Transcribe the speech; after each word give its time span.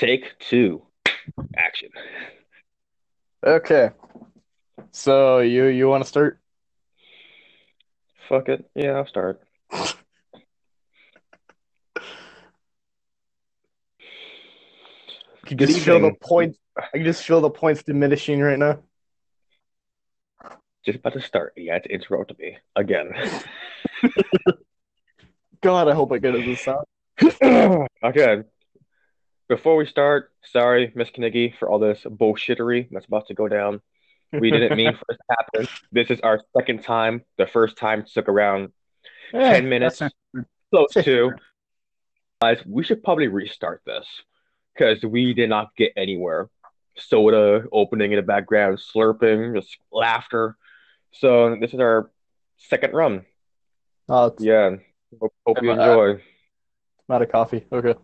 Take 0.00 0.38
two. 0.38 0.80
Action. 1.54 1.90
Okay. 3.46 3.90
So 4.92 5.40
you 5.40 5.66
you 5.66 5.88
want 5.88 6.02
to 6.02 6.08
start? 6.08 6.40
Fuck 8.26 8.48
it. 8.48 8.64
Yeah, 8.74 8.92
I'll 8.92 9.06
start. 9.06 9.42
You 15.50 15.56
just 15.56 15.80
feel 15.80 16.00
the 16.00 16.14
points. 16.22 16.58
I 16.78 16.96
can 16.96 17.04
just 17.04 17.22
feel 17.22 17.42
the 17.42 17.50
points 17.50 17.82
diminishing 17.82 18.40
right 18.40 18.58
now. 18.58 18.78
Just 20.86 21.00
about 21.00 21.12
to 21.12 21.20
start. 21.20 21.52
You 21.58 21.72
had 21.72 21.84
to 21.84 21.92
interrupt 21.92 22.38
me 22.38 22.56
again. 22.74 23.10
God, 25.60 25.88
I 25.88 25.94
hope 25.94 26.10
I 26.10 26.16
get 26.16 26.34
it 26.34 26.46
this 26.46 26.64
time. 27.42 27.86
okay. 28.02 28.44
Before 29.50 29.74
we 29.74 29.84
start, 29.84 30.30
sorry, 30.44 30.92
Miss 30.94 31.10
Kniggy, 31.10 31.58
for 31.58 31.68
all 31.68 31.80
this 31.80 32.02
bullshittery 32.04 32.86
that's 32.92 33.06
about 33.06 33.26
to 33.26 33.34
go 33.34 33.48
down. 33.48 33.80
We 34.32 34.48
didn't 34.52 34.76
mean 34.76 34.92
for 34.94 35.06
it 35.12 35.16
to 35.16 35.36
happen. 35.36 35.68
This 35.90 36.08
is 36.08 36.20
our 36.20 36.40
second 36.56 36.84
time. 36.84 37.22
The 37.36 37.48
first 37.48 37.76
time 37.76 38.04
took 38.14 38.28
around 38.28 38.70
Eh, 39.34 39.54
10 39.54 39.68
minutes, 39.68 40.00
not- 40.00 40.12
close 40.72 40.92
to. 41.04 41.32
Guys, 42.40 42.58
we 42.64 42.84
should 42.84 43.02
probably 43.02 43.26
restart 43.26 43.82
this 43.84 44.06
because 44.72 45.02
we 45.02 45.34
did 45.34 45.48
not 45.50 45.74
get 45.76 45.92
anywhere. 45.96 46.48
Soda 46.96 47.64
opening 47.72 48.12
in 48.12 48.16
the 48.18 48.22
background, 48.22 48.78
slurping, 48.78 49.56
just 49.56 49.76
laughter. 49.90 50.56
So 51.12 51.56
this 51.60 51.74
is 51.74 51.80
our 51.80 52.08
second 52.56 52.94
run. 52.94 53.26
Oh, 54.08 54.26
it's 54.26 54.40
Yeah. 54.44 54.76
Hope, 55.20 55.32
hope 55.44 55.60
you 55.60 55.72
enjoy. 55.72 56.22
not 57.08 57.20
a 57.20 57.26
coffee. 57.26 57.66
Okay. 57.72 57.94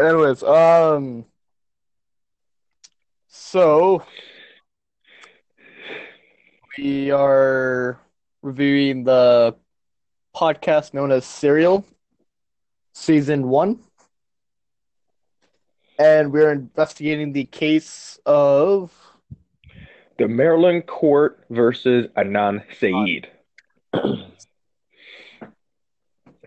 Anyways, 0.00 0.44
um, 0.44 1.24
so 3.26 4.04
we 6.76 7.10
are 7.10 7.98
reviewing 8.40 9.02
the 9.02 9.56
podcast 10.36 10.94
known 10.94 11.10
as 11.10 11.24
Serial, 11.24 11.84
season 12.94 13.48
one, 13.48 13.80
and 15.98 16.32
we're 16.32 16.52
investigating 16.52 17.32
the 17.32 17.46
case 17.46 18.20
of 18.24 18.92
The 20.18 20.28
Maryland 20.28 20.86
court 20.86 21.44
versus 21.50 22.06
Anan 22.16 22.62
Syed. 22.78 23.28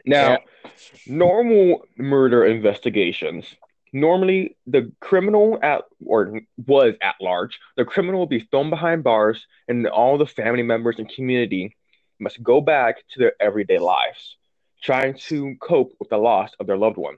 Now, 0.03 0.39
normal 1.05 1.85
murder 1.97 2.45
investigations, 2.45 3.45
normally 3.93 4.55
the 4.67 4.91
criminal 4.99 5.59
at 5.61 5.83
or 6.05 6.41
was 6.65 6.95
at 7.01 7.15
large, 7.19 7.59
the 7.77 7.85
criminal 7.85 8.19
will 8.19 8.27
be 8.27 8.39
thrown 8.39 8.69
behind 8.69 9.03
bars, 9.03 9.45
and 9.67 9.87
all 9.87 10.17
the 10.17 10.25
family 10.25 10.63
members 10.63 10.97
and 10.97 11.09
community 11.09 11.75
must 12.19 12.41
go 12.43 12.61
back 12.61 12.97
to 13.11 13.19
their 13.19 13.33
everyday 13.39 13.79
lives, 13.79 14.37
trying 14.81 15.15
to 15.15 15.55
cope 15.59 15.93
with 15.99 16.09
the 16.09 16.17
loss 16.17 16.51
of 16.59 16.67
their 16.67 16.77
loved 16.77 16.97
one. 16.97 17.17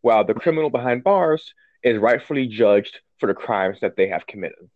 While 0.00 0.24
the 0.24 0.34
criminal 0.34 0.70
behind 0.70 1.04
bars 1.04 1.54
is 1.82 1.98
rightfully 1.98 2.48
judged 2.48 2.98
for 3.18 3.28
the 3.28 3.34
crimes 3.34 3.78
that 3.80 3.96
they 3.96 4.08
have 4.08 4.26
committed. 4.26 4.68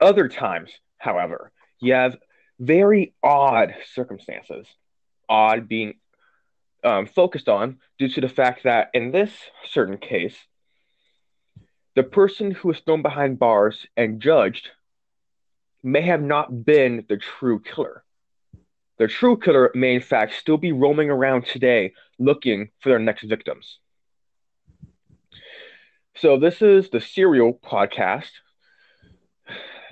Other 0.00 0.28
times, 0.28 0.70
however, 0.96 1.52
you 1.80 1.92
have 1.92 2.16
very 2.58 3.14
odd 3.22 3.74
circumstances. 3.94 4.66
Odd 5.28 5.68
being 5.68 5.94
um, 6.84 7.06
focused 7.06 7.48
on 7.48 7.78
due 7.98 8.08
to 8.08 8.20
the 8.20 8.28
fact 8.28 8.64
that 8.64 8.90
in 8.94 9.10
this 9.10 9.30
certain 9.70 9.98
case, 9.98 10.36
the 11.94 12.02
person 12.02 12.50
who 12.52 12.68
was 12.68 12.80
thrown 12.80 13.02
behind 13.02 13.38
bars 13.38 13.86
and 13.96 14.20
judged 14.20 14.68
may 15.82 16.02
have 16.02 16.22
not 16.22 16.64
been 16.64 17.04
the 17.08 17.16
true 17.16 17.60
killer. 17.60 18.04
The 18.98 19.08
true 19.08 19.36
killer 19.36 19.70
may, 19.74 19.94
in 19.94 20.00
fact, 20.00 20.34
still 20.34 20.56
be 20.56 20.72
roaming 20.72 21.10
around 21.10 21.46
today 21.46 21.94
looking 22.18 22.70
for 22.80 22.88
their 22.88 22.98
next 22.98 23.24
victims. 23.24 23.78
So, 26.16 26.36
this 26.36 26.62
is 26.62 26.90
the 26.90 27.00
Serial 27.00 27.52
podcast. 27.52 28.30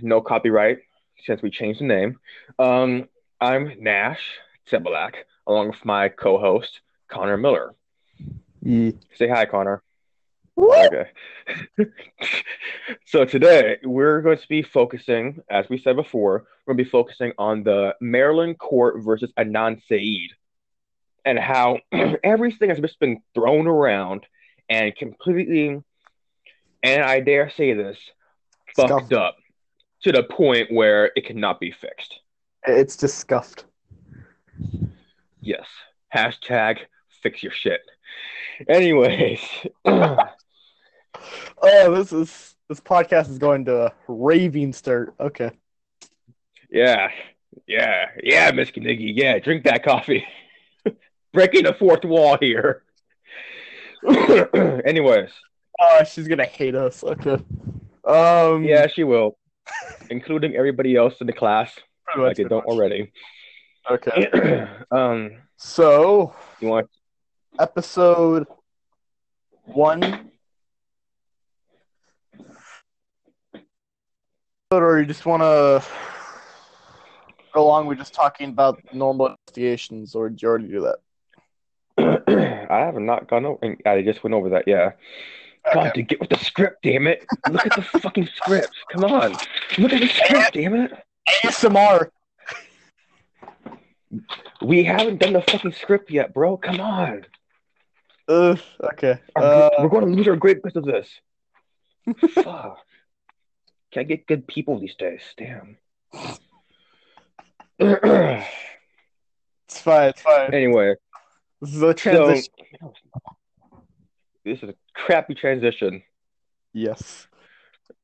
No 0.00 0.20
copyright 0.20 0.78
since 1.24 1.40
we 1.40 1.50
changed 1.50 1.80
the 1.80 1.84
name. 1.84 2.18
Um, 2.58 3.08
I'm 3.40 3.72
Nash 3.80 4.38
Tebelak, 4.68 5.14
along 5.46 5.68
with 5.68 5.84
my 5.84 6.08
co 6.08 6.38
host, 6.38 6.80
Connor 7.08 7.36
Miller. 7.36 7.74
Yeah. 8.62 8.92
Say 9.14 9.28
hi, 9.28 9.46
Connor. 9.46 9.82
Okay. 10.58 11.10
so 13.06 13.24
today 13.24 13.78
we're 13.84 14.22
going 14.22 14.38
to 14.38 14.48
be 14.48 14.62
focusing, 14.62 15.42
as 15.50 15.68
we 15.68 15.78
said 15.78 15.96
before, 15.96 16.46
we're 16.66 16.74
going 16.74 16.78
to 16.78 16.84
be 16.84 16.90
focusing 16.90 17.32
on 17.38 17.62
the 17.62 17.94
Maryland 18.00 18.58
court 18.58 19.02
versus 19.04 19.30
Anan 19.36 19.82
Syed 19.88 20.32
and 21.24 21.38
how 21.38 21.78
everything 22.24 22.70
has 22.70 22.78
just 22.78 22.98
been 22.98 23.20
thrown 23.34 23.66
around 23.66 24.24
and 24.68 24.96
completely, 24.96 25.82
and 26.82 27.02
I 27.02 27.20
dare 27.20 27.50
say 27.50 27.74
this, 27.74 27.98
fucked 28.74 28.88
Scuffed. 28.88 29.12
up 29.12 29.36
to 30.02 30.12
the 30.12 30.22
point 30.22 30.72
where 30.72 31.12
it 31.14 31.26
cannot 31.26 31.60
be 31.60 31.70
fixed. 31.70 32.20
It's 32.66 32.96
just 32.96 33.18
scuffed. 33.18 33.64
Yes. 35.46 35.66
Hashtag 36.14 36.78
fix 37.22 37.42
your 37.42 37.52
shit. 37.52 37.80
Anyways. 38.68 39.40
Oh, 41.62 41.94
this 41.94 42.12
is 42.12 42.54
this 42.68 42.78
podcast 42.78 43.30
is 43.30 43.38
going 43.38 43.64
to 43.64 43.86
a 43.86 43.92
raving 44.06 44.74
start. 44.74 45.14
Okay. 45.18 45.50
Yeah, 46.70 47.08
yeah, 47.66 48.10
yeah, 48.22 48.50
Miss 48.50 48.70
Kniggy. 48.70 49.12
Yeah, 49.16 49.38
drink 49.38 49.64
that 49.64 49.82
coffee. 49.82 50.26
Breaking 51.32 51.64
the 51.64 51.72
fourth 51.72 52.04
wall 52.04 52.36
here. 52.38 52.82
Anyways, 54.84 55.30
Oh, 55.80 56.04
she's 56.04 56.28
gonna 56.28 56.44
hate 56.44 56.74
us. 56.74 57.02
Okay. 57.02 57.38
Um. 58.04 58.62
yeah, 58.64 58.86
she 58.86 59.04
will, 59.04 59.38
including 60.10 60.54
everybody 60.54 60.96
else 60.96 61.14
in 61.22 61.26
the 61.26 61.32
class, 61.32 61.72
pretty 62.04 62.26
like 62.26 62.36
they 62.36 62.44
don't 62.44 62.66
much. 62.66 62.74
already. 62.74 63.10
Okay. 63.90 64.66
um, 64.90 65.32
So, 65.56 66.34
you 66.60 66.68
want? 66.68 66.88
episode 67.58 68.46
one. 69.64 70.30
Or 74.70 74.98
you 74.98 75.06
just 75.06 75.24
want 75.24 75.42
to 75.42 75.84
go 77.54 77.64
along 77.64 77.86
with 77.86 77.98
just 77.98 78.12
talking 78.12 78.50
about 78.50 78.82
normal 78.92 79.28
investigations, 79.28 80.14
or 80.14 80.28
did 80.28 80.42
you 80.42 80.48
already 80.48 80.68
do 80.68 80.90
that? 81.96 82.26
I 82.70 82.78
have 82.80 82.96
not 82.96 83.28
gone 83.28 83.46
over. 83.46 83.76
I 83.86 84.02
just 84.02 84.24
went 84.24 84.34
over 84.34 84.50
that. 84.50 84.64
Yeah. 84.66 84.92
God, 85.72 85.94
to 85.94 86.02
get 86.02 86.20
with 86.20 86.30
the 86.30 86.38
script, 86.38 86.82
damn 86.82 87.06
it! 87.06 87.26
Look 87.50 87.66
at 87.66 87.74
the 87.74 87.82
fucking 87.82 88.26
script. 88.26 88.72
Come 88.92 89.04
on, 89.04 89.32
look 89.78 89.92
at 89.92 90.00
the 90.00 90.08
script, 90.08 90.52
damn 90.52 90.74
it. 90.74 90.92
ASMR. 91.44 92.10
We 94.62 94.84
haven't 94.84 95.18
done 95.20 95.32
the 95.34 95.42
fucking 95.42 95.72
script 95.72 96.10
yet, 96.10 96.32
bro. 96.34 96.56
Come 96.56 96.80
on. 96.80 97.26
Uh, 98.28 98.56
okay. 98.92 99.18
Uh, 99.34 99.70
we're 99.78 99.88
going 99.88 100.06
to 100.06 100.12
lose 100.12 100.26
our 100.28 100.36
grade 100.36 100.60
because 100.62 100.76
of 100.76 100.84
this. 100.84 101.08
Fuck. 102.34 102.78
Can't 103.92 104.08
get 104.08 104.26
good 104.26 104.46
people 104.46 104.78
these 104.80 104.94
days. 104.96 105.22
Damn. 105.36 105.76
it's 107.78 108.10
fine. 109.80 110.08
It's 110.10 110.20
fine. 110.22 110.54
anyway, 110.54 110.94
This 111.60 111.70
is 111.70 111.76
a 111.76 111.80
so 111.80 111.92
transition. 111.92 112.52
this 114.44 114.62
is 114.62 114.70
a 114.70 114.74
crappy 114.94 115.34
transition. 115.34 116.02
yes. 116.72 117.26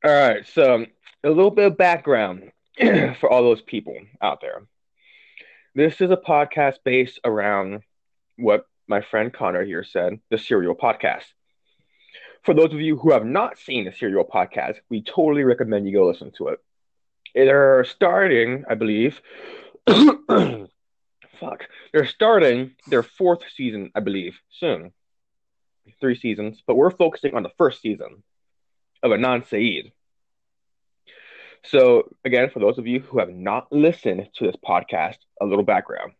All 0.05 0.11
right, 0.11 0.44
so 0.53 0.85
a 1.23 1.29
little 1.29 1.50
bit 1.53 1.67
of 1.67 1.76
background 1.79 2.50
for 3.20 3.31
all 3.31 3.43
those 3.43 3.62
people 3.62 3.97
out 4.20 4.41
there. 4.41 4.62
This 5.75 6.03
is 6.03 6.11
a 6.11 6.19
podcast 6.19 6.77
based 6.85 7.19
around 7.25 7.81
what 8.37 8.67
my 8.87 9.01
friend 9.01 9.33
Connor 9.33 9.65
here 9.65 9.85
said, 9.85 10.21
the 10.29 10.37
Serial 10.37 10.75
Podcast. 10.75 11.25
For 12.43 12.53
those 12.53 12.75
of 12.75 12.81
you 12.83 12.99
who 12.99 13.13
have 13.13 13.25
not 13.25 13.57
seen 13.57 13.87
the 13.87 13.93
Serial 13.93 14.27
Podcast, 14.27 14.77
we 14.91 15.03
totally 15.03 15.45
recommend 15.45 15.87
you 15.87 15.95
go 15.95 16.07
listen 16.07 16.31
to 16.37 16.49
it. 16.49 16.59
They're 17.35 17.85
starting, 17.85 18.65
I 18.69 18.75
believe. 18.75 19.23
fuck. 19.87 21.65
They're 21.95 22.07
starting 22.07 22.73
their 22.89 23.03
fourth 23.03 23.41
season, 23.57 23.93
I 23.95 24.01
believe, 24.01 24.39
soon. 24.51 24.93
Three 26.01 26.17
seasons, 26.17 26.63
but 26.67 26.75
we're 26.75 26.91
focusing 26.91 27.35
on 27.35 27.45
the 27.45 27.53
first 27.57 27.81
season 27.81 28.23
of 29.03 29.11
Anan 29.11 29.45
Syed. 29.47 29.93
So, 31.64 32.11
again, 32.25 32.50
for 32.50 32.59
those 32.59 32.79
of 32.79 32.87
you 32.87 33.00
who 33.00 33.19
have 33.19 33.31
not 33.31 33.70
listened 33.73 34.29
to 34.37 34.47
this 34.47 34.56
podcast, 34.56 35.17
a 35.41 35.47
little 35.47 35.64
background. 35.64 36.12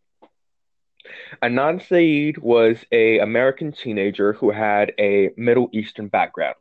Anand 1.41 1.85
Syed 1.87 2.37
was 2.37 2.77
a 2.91 3.19
American 3.19 3.73
teenager 3.73 4.33
who 4.33 4.51
had 4.51 4.93
a 4.97 5.31
Middle 5.35 5.69
Eastern 5.73 6.07
background. 6.07 6.55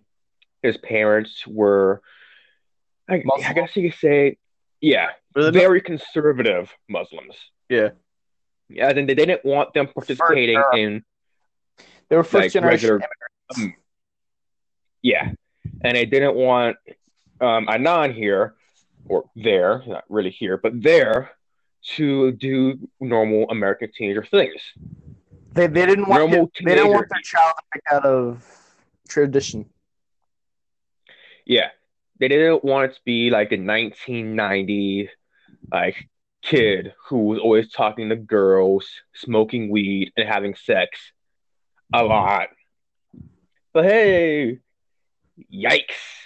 His 0.63 0.77
parents 0.77 1.47
were, 1.47 2.03
I, 3.09 3.23
I 3.47 3.53
guess 3.53 3.77
you 3.77 3.89
could 3.91 3.99
say, 3.99 4.39
yeah, 4.81 5.11
very 5.35 5.81
conservative 5.81 6.75
Muslims. 6.89 7.37
Yeah. 7.69 7.91
Yeah, 8.69 8.91
and 8.91 9.09
they 9.09 9.15
didn't 9.15 9.45
want 9.45 9.75
them 9.75 9.87
participating 9.87 10.61
in 10.75 11.05
They 12.09 12.17
were 12.17 12.25
first 12.25 12.45
like, 12.45 12.53
generation 12.53 12.91
regular- 12.91 13.09
immigrants. 13.57 13.79
Yeah, 15.03 15.33
and 15.83 15.97
they 15.97 16.07
didn't 16.07 16.35
want 16.35 16.77
um, 17.41 17.69
Anan 17.69 18.13
here 18.13 18.55
or 19.09 19.25
there, 19.37 19.83
not 19.87 20.05
really 20.09 20.31
here, 20.31 20.57
but 20.57 20.81
there 20.83 21.31
to 21.97 22.33
do 22.33 22.79
normal 23.01 23.51
American 23.51 23.91
teenager 23.93 24.25
things. 24.25 24.61
They, 25.53 25.67
they 25.67 25.87
didn't 25.87 26.09
want 26.09 26.31
normal 26.31 26.51
they 26.65 26.75
didn't 26.77 26.91
want 26.91 27.09
teenager. 27.09 27.09
their 27.11 27.23
child 27.23 27.55
to 27.59 27.63
pick 27.73 27.83
out 27.91 28.07
of 28.07 28.47
tradition. 29.09 29.67
Yeah, 31.45 31.69
they 32.21 32.29
didn't 32.29 32.65
want 32.65 32.91
it 32.91 32.95
to 32.95 33.01
be 33.05 33.31
like 33.31 33.53
a 33.53 33.57
1990 33.57 35.11
like 35.71 36.09
kid 36.43 36.95
who 37.09 37.25
was 37.25 37.39
always 37.39 37.71
talking 37.71 38.09
to 38.09 38.17
girls, 38.17 38.89
smoking 39.15 39.71
weed, 39.71 40.13
and 40.17 40.29
having 40.29 40.55
sex 40.55 41.13
a 41.93 42.03
lot. 42.03 42.49
But 43.73 43.85
hey, 43.85 44.59
yikes! 45.53 46.22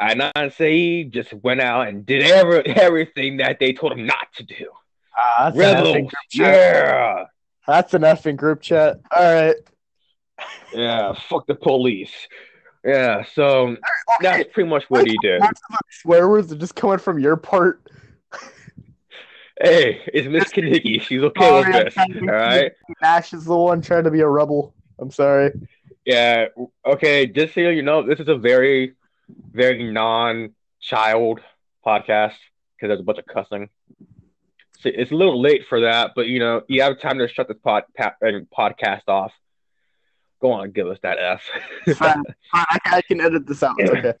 Anan 0.00 0.50
Syed 0.50 1.12
just 1.12 1.32
went 1.32 1.60
out 1.60 1.88
and 1.88 2.04
did 2.04 2.22
every, 2.22 2.66
everything 2.66 3.38
that 3.38 3.58
they 3.60 3.72
told 3.72 3.92
him 3.92 4.06
not 4.06 4.26
to 4.36 4.42
do. 4.42 4.70
Ah, 5.16 5.44
that's 5.44 5.56
Rebels, 5.56 5.92
group 5.92 6.10
chat. 6.30 6.54
yeah, 6.54 7.24
That's 7.66 7.94
enough 7.94 8.26
in 8.26 8.36
group 8.36 8.60
chat. 8.60 9.00
All 9.14 9.22
right. 9.34 9.56
yeah. 10.72 11.14
Fuck 11.28 11.46
the 11.46 11.54
police. 11.54 12.12
Yeah, 12.84 13.24
so 13.24 13.68
Okay. 13.68 13.78
that's 14.20 14.44
pretty 14.52 14.68
much 14.68 14.84
what 14.90 15.06
he 15.06 15.16
did. 15.22 15.40
Most 15.40 15.52
of 15.52 15.70
the 15.70 15.78
swear 15.90 16.28
words 16.28 16.52
are 16.52 16.56
just 16.56 16.74
coming 16.74 16.98
from 16.98 17.18
your 17.18 17.36
part. 17.36 17.80
Hey, 19.62 20.00
it's 20.12 20.26
Miss 20.26 20.50
Kanicki. 20.52 21.00
She's 21.00 21.22
okay 21.22 21.48
Oh, 21.48 21.60
with 21.60 21.68
yeah, 21.68 21.84
this. 21.84 21.94
All 21.96 22.26
right. 22.26 22.72
Nash 23.00 23.32
is 23.32 23.44
the 23.44 23.56
one 23.56 23.80
trying 23.80 24.02
to 24.02 24.10
be 24.10 24.20
a 24.20 24.26
rebel. 24.28 24.74
I'm 24.98 25.12
sorry. 25.12 25.52
Yeah. 26.04 26.46
Okay. 26.84 27.28
Just 27.28 27.54
so 27.54 27.60
you 27.60 27.82
know, 27.82 28.02
this 28.04 28.18
is 28.18 28.26
a 28.26 28.34
very, 28.34 28.94
very 29.28 29.90
non-child 29.92 31.40
podcast 31.84 32.34
because 32.76 32.88
there's 32.88 33.00
a 33.00 33.04
bunch 33.04 33.18
of 33.18 33.26
cussing. 33.26 33.68
So 34.80 34.90
it's 34.94 35.12
a 35.12 35.14
little 35.14 35.40
late 35.40 35.66
for 35.68 35.80
that, 35.80 36.12
but 36.14 36.26
you 36.26 36.38
know, 36.38 36.62
you 36.68 36.82
have 36.82 37.00
time 37.00 37.18
to 37.18 37.28
shut 37.28 37.48
this 37.48 37.56
pod, 37.62 37.84
pa- 37.96 38.16
podcast 38.22 39.08
off. 39.08 39.32
Go 40.40 40.52
on, 40.52 40.72
give 40.72 40.88
us 40.88 40.98
that 41.02 41.18
F. 41.18 41.42
I, 42.52 42.78
I 42.84 43.02
can 43.02 43.20
edit 43.20 43.46
this 43.46 43.62
out. 43.62 43.76
It's 43.78 43.90
okay. 43.90 44.14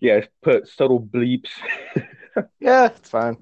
yeah, 0.00 0.20
put 0.42 0.68
subtle 0.68 1.00
bleeps. 1.00 1.50
Yeah, 2.60 2.86
it's 2.86 3.10
fine. 3.10 3.36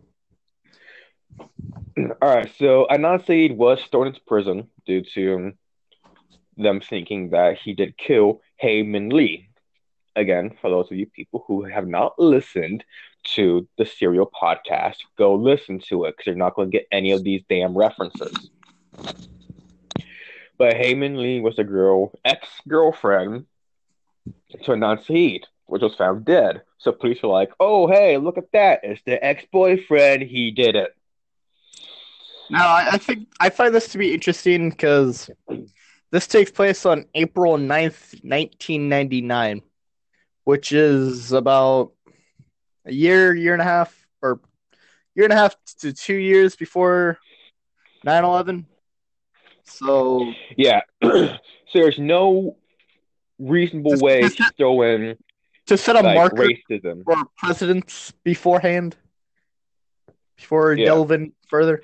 All 1.38 2.16
right, 2.22 2.50
so 2.58 2.86
Syed 2.90 3.56
was 3.56 3.82
thrown 3.90 4.08
into 4.08 4.20
prison 4.26 4.68
due 4.86 5.02
to 5.14 5.34
um, 5.34 5.54
them 6.56 6.80
thinking 6.80 7.30
that 7.30 7.58
he 7.58 7.74
did 7.74 7.96
kill 7.96 8.40
Hae 8.56 8.82
Min 8.82 9.10
Lee. 9.10 9.48
Again, 10.16 10.56
for 10.60 10.70
those 10.70 10.90
of 10.90 10.96
you 10.96 11.06
people 11.06 11.44
who 11.46 11.64
have 11.64 11.86
not 11.86 12.18
listened 12.18 12.84
to 13.34 13.68
the 13.76 13.84
Serial 13.84 14.30
podcast, 14.30 14.96
go 15.18 15.34
listen 15.34 15.78
to 15.88 16.06
it 16.06 16.16
because 16.16 16.26
you're 16.26 16.36
not 16.36 16.54
going 16.54 16.70
to 16.70 16.76
get 16.78 16.86
any 16.90 17.12
of 17.12 17.22
these 17.22 17.42
damn 17.48 17.76
references. 17.76 18.50
But 20.58 20.74
Hae 20.74 20.94
Min 20.94 21.20
Lee 21.20 21.40
was 21.40 21.58
a 21.58 21.64
girl, 21.64 22.12
ex-girlfriend 22.24 23.44
to 24.64 24.72
Anan 24.72 25.02
Syed, 25.02 25.46
which 25.66 25.82
was 25.82 25.94
found 25.94 26.24
dead. 26.24 26.62
So 26.78 26.92
police 26.92 27.22
were 27.22 27.28
like, 27.28 27.52
"Oh, 27.60 27.86
hey, 27.86 28.16
look 28.16 28.38
at 28.38 28.50
that! 28.52 28.80
It's 28.82 29.02
the 29.04 29.22
ex-boyfriend. 29.22 30.22
He 30.22 30.50
did 30.50 30.76
it." 30.76 30.94
Now, 32.48 32.74
I 32.74 32.96
think 32.96 33.28
I 33.38 33.50
find 33.50 33.74
this 33.74 33.88
to 33.88 33.98
be 33.98 34.14
interesting 34.14 34.70
because 34.70 35.28
this 36.10 36.26
takes 36.26 36.50
place 36.50 36.86
on 36.86 37.04
April 37.14 37.58
9th, 37.58 38.14
1999, 38.24 39.60
which 40.46 40.70
is 40.70 41.32
about 41.32 41.90
a 42.84 42.92
year, 42.92 43.34
year 43.34 43.52
and 43.52 43.60
a 43.60 43.64
half, 43.64 43.92
or 44.22 44.38
year 45.16 45.24
and 45.24 45.32
a 45.32 45.36
half 45.36 45.56
to 45.80 45.92
two 45.92 46.14
years 46.14 46.54
before 46.54 47.18
9 48.04 48.24
11. 48.24 48.64
So, 49.64 50.32
Yeah. 50.56 50.82
so 51.02 51.36
there's 51.74 51.98
no 51.98 52.56
reasonable 53.40 53.90
Just- 53.90 54.02
way 54.04 54.20
just- 54.22 54.36
to 54.36 54.44
throw 54.56 54.82
in 54.82 55.18
to 55.66 55.76
set 55.76 55.96
a 55.96 56.00
like 56.00 56.14
marker 56.14 56.46
racism. 56.46 57.02
for 57.02 57.16
presidents 57.36 58.12
beforehand, 58.22 58.94
before 60.36 60.74
Yeah. 60.74 60.84
delving 60.84 61.32
further. 61.50 61.82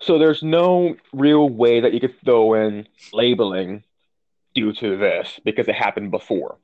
So 0.00 0.16
there's 0.20 0.44
no 0.44 0.94
real 1.12 1.48
way 1.48 1.80
that 1.80 1.92
you 1.92 1.98
could 1.98 2.14
throw 2.24 2.54
in 2.54 2.86
labeling 3.12 3.82
due 4.54 4.72
to 4.72 4.96
this 4.96 5.40
because 5.44 5.68
it 5.68 5.74
happened 5.74 6.10
before. 6.10 6.58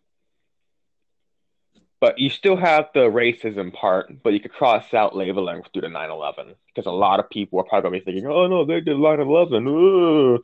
But 2.01 2.19
you 2.19 2.29
still 2.29 2.57
have 2.57 2.89
the 2.93 3.01
racism 3.01 3.73
part, 3.73 4.23
but 4.23 4.33
you 4.35 4.41
could 4.41 4.53
cross 4.53 4.93
out 4.93 5.17
labeling 5.17 5.63
due 5.73 5.81
to 5.81 5.89
9/11 5.89 6.55
because 6.67 6.87
a 6.87 6.91
lot 6.91 7.21
of 7.21 7.31
people 7.31 7.61
are 7.61 7.65
probably 7.65 7.91
gonna 7.91 8.01
be 8.01 8.05
thinking, 8.05 8.27
"Oh 8.27 8.47
no, 8.47 8.65
they 8.65 8.81
did 8.81 8.97
9/11." 8.97 10.43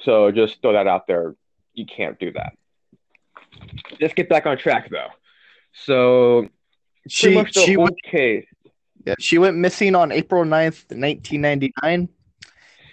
So 0.00 0.30
just 0.32 0.60
throw 0.60 0.72
that 0.72 0.86
out 0.86 1.06
there. 1.06 1.34
You 1.72 1.86
can't 1.86 2.18
do 2.18 2.32
that. 2.32 2.58
Let's 4.00 4.14
get 4.14 4.28
back 4.28 4.46
on 4.46 4.58
track 4.58 4.90
though. 4.90 5.08
So 5.72 6.48
She, 7.08 7.44
she 7.52 7.76
went 7.76 8.00
case. 8.02 8.46
Yeah, 9.04 9.14
she 9.18 9.38
went 9.38 9.56
missing 9.56 9.94
on 9.94 10.12
April 10.12 10.44
9th, 10.44 10.86
1999, 10.90 12.08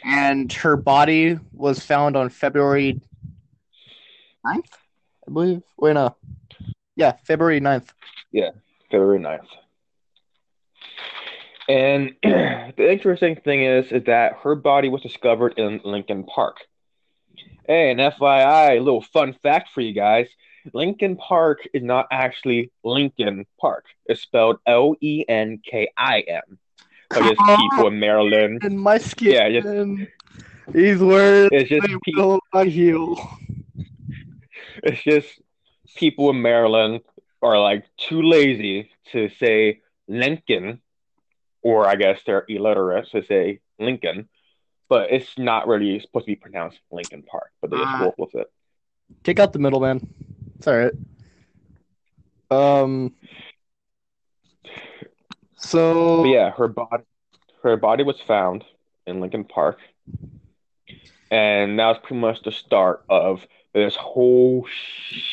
and 0.04 0.52
her 0.54 0.76
body 0.76 1.38
was 1.54 1.86
found 1.86 2.16
on 2.16 2.30
February 2.30 3.00
9th, 4.46 4.72
I 5.28 5.32
believe. 5.32 5.62
Wait, 5.78 5.94
no. 5.94 6.16
Yeah, 6.96 7.14
February 7.26 7.62
9th. 7.62 7.90
Yeah, 8.32 8.52
February 8.92 9.20
9th. 9.20 9.48
And 11.68 12.16
the 12.24 12.92
interesting 12.92 13.36
thing 13.36 13.64
is, 13.64 13.92
is 13.92 14.04
that 14.06 14.34
her 14.44 14.56
body 14.56 14.90
was 14.90 15.02
discovered 15.02 15.54
in 15.58 15.82
Lincoln 15.84 16.24
Park. 16.24 16.58
Hey, 17.68 17.92
and 17.92 18.00
FYI, 18.00 18.78
a 18.78 18.80
little 18.80 19.02
fun 19.04 19.36
fact 19.44 19.70
for 19.74 19.82
you 19.82 19.94
guys. 19.94 20.28
Lincoln 20.74 21.16
Park 21.16 21.60
is 21.74 21.84
not 21.84 22.08
actually 22.12 22.72
Lincoln 22.84 23.46
Park. 23.62 23.86
It's 24.08 24.22
spelled 24.22 24.58
L 24.66 24.96
E 25.00 25.24
N 25.28 25.62
K 25.64 25.90
I 25.96 26.22
M. 26.22 26.58
But 27.10 27.24
just 27.24 27.40
ah, 27.40 27.58
people 27.58 27.88
in 27.88 28.00
Maryland. 28.00 28.64
In 28.64 28.78
my 28.78 28.98
skin. 28.98 29.54
Yeah, 29.54 30.06
These 30.74 31.00
words 31.00 31.50
It's 31.52 31.70
just 31.70 31.88
people. 32.04 32.40
pe- 32.52 32.60
will 32.60 32.66
heal. 32.66 33.30
It's 34.84 35.02
just 35.04 35.28
people 35.96 36.30
in 36.30 36.42
Maryland 36.42 37.02
are 37.42 37.60
like 37.60 37.86
too 37.98 38.22
lazy 38.22 38.90
to 39.12 39.30
say 39.40 39.82
Lincoln, 40.08 40.82
or 41.62 41.88
I 41.88 41.96
guess 41.96 42.20
they're 42.26 42.46
illiterate 42.48 43.10
to 43.12 43.24
say 43.26 43.60
Lincoln, 43.80 44.28
but 44.90 45.12
it's 45.12 45.38
not 45.38 45.68
really 45.68 46.00
supposed 46.00 46.26
to 46.26 46.32
be 46.32 46.36
pronounced 46.36 46.80
Lincoln 46.92 47.24
Park, 47.24 47.52
but 47.62 47.70
they 47.72 47.78
just 47.78 47.90
Ah. 47.90 48.02
roll 48.02 48.16
with 48.18 48.36
it. 48.36 48.52
Take 49.24 49.40
out 49.40 49.54
the 49.54 49.60
middleman. 49.60 50.08
It's 50.58 50.68
all 50.68 50.78
right. 50.78 50.94
Um. 52.52 53.16
So 55.58 56.24
But 56.24 56.30
yeah, 56.30 56.52
her 56.52 56.68
body, 56.68 57.04
her 57.64 57.78
body 57.78 58.04
was 58.04 58.20
found 58.22 58.64
in 59.06 59.20
Lincoln 59.20 59.44
Park, 59.44 59.80
and 61.32 61.78
that 61.80 61.88
was 61.88 61.98
pretty 62.04 62.20
much 62.22 62.42
the 62.44 62.52
start 62.52 63.04
of 63.10 63.46
this 63.74 63.96
whole 63.96 64.66
sh- 64.66 65.24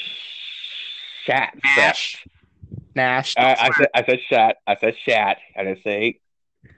chat. 1.26 1.54
Nash. 1.76 2.24
Nash. 2.94 3.34
I, 3.36 3.56
I 3.58 3.70
said 3.72 3.88
I 3.94 4.04
said 4.04 4.20
chat. 4.28 4.56
I 4.66 4.76
said 4.76 4.96
chat. 5.04 5.38
I 5.56 5.64
didn't 5.64 5.82
say 5.82 6.20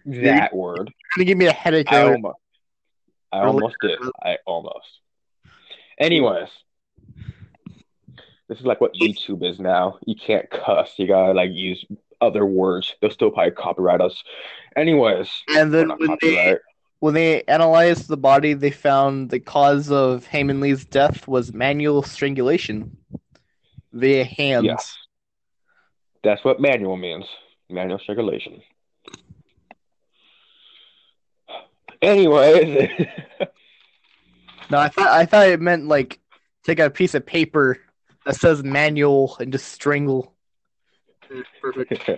that 0.05 0.55
word. 0.55 0.93
You're 1.17 1.25
gonna 1.25 1.27
give 1.27 1.39
me 1.39 1.47
a 1.47 1.53
headache. 1.53 1.91
I 1.91 2.03
almost, 2.03 2.39
I 3.33 3.39
almost 3.41 3.77
did. 3.81 3.99
I 4.23 4.39
almost. 4.47 5.01
Anyways, 5.99 6.49
this 8.49 8.59
is 8.59 8.65
like 8.65 8.81
what 8.81 8.95
YouTube 8.95 9.45
is 9.45 9.59
now. 9.59 9.99
You 10.07 10.15
can't 10.15 10.49
cuss. 10.51 10.95
You 10.97 11.07
gotta 11.07 11.33
like 11.33 11.51
use 11.53 11.85
other 12.21 12.45
words. 12.45 12.95
They'll 13.01 13.11
still 13.11 13.31
probably 13.31 13.53
copyright 13.53 14.01
us. 14.01 14.23
Anyways, 14.77 15.31
And 15.49 15.73
then 15.73 15.89
when 15.89 15.99
they 15.99 16.07
copyright. 16.07 16.59
When 17.01 17.15
they 17.15 17.43
analyzed 17.45 18.09
the 18.09 18.17
body, 18.17 18.55
they 18.55 18.71
found 18.71 19.31
the 19.31 19.39
cause 19.39 19.91
of 19.91 20.27
Hae 20.27 20.43
Min 20.43 20.61
Lee's 20.61 20.85
death 20.85 21.29
was 21.29 21.53
manual 21.53 22.03
strangulation 22.03 22.97
via 23.93 24.25
hands. 24.25 24.65
Yes. 24.65 24.97
That's 26.25 26.45
what 26.45 26.61
manual 26.61 26.97
means. 26.97 27.25
Manual 27.71 28.01
strangulation. 28.01 28.63
Anyways, 32.03 32.91
No, 34.71 34.79
I 34.79 34.89
thought 34.89 35.09
I 35.09 35.25
thought 35.25 35.49
it 35.49 35.61
meant 35.61 35.89
like 35.89 36.21
take 36.63 36.79
a 36.79 36.91
piece 36.91 37.15
of 37.15 37.25
paper 37.25 37.79
that 38.27 38.37
says 38.37 38.63
manual 38.63 39.37
and 39.41 39.51
just 39.53 39.69
strangle. 39.73 40.35
Perfect. 41.61 42.11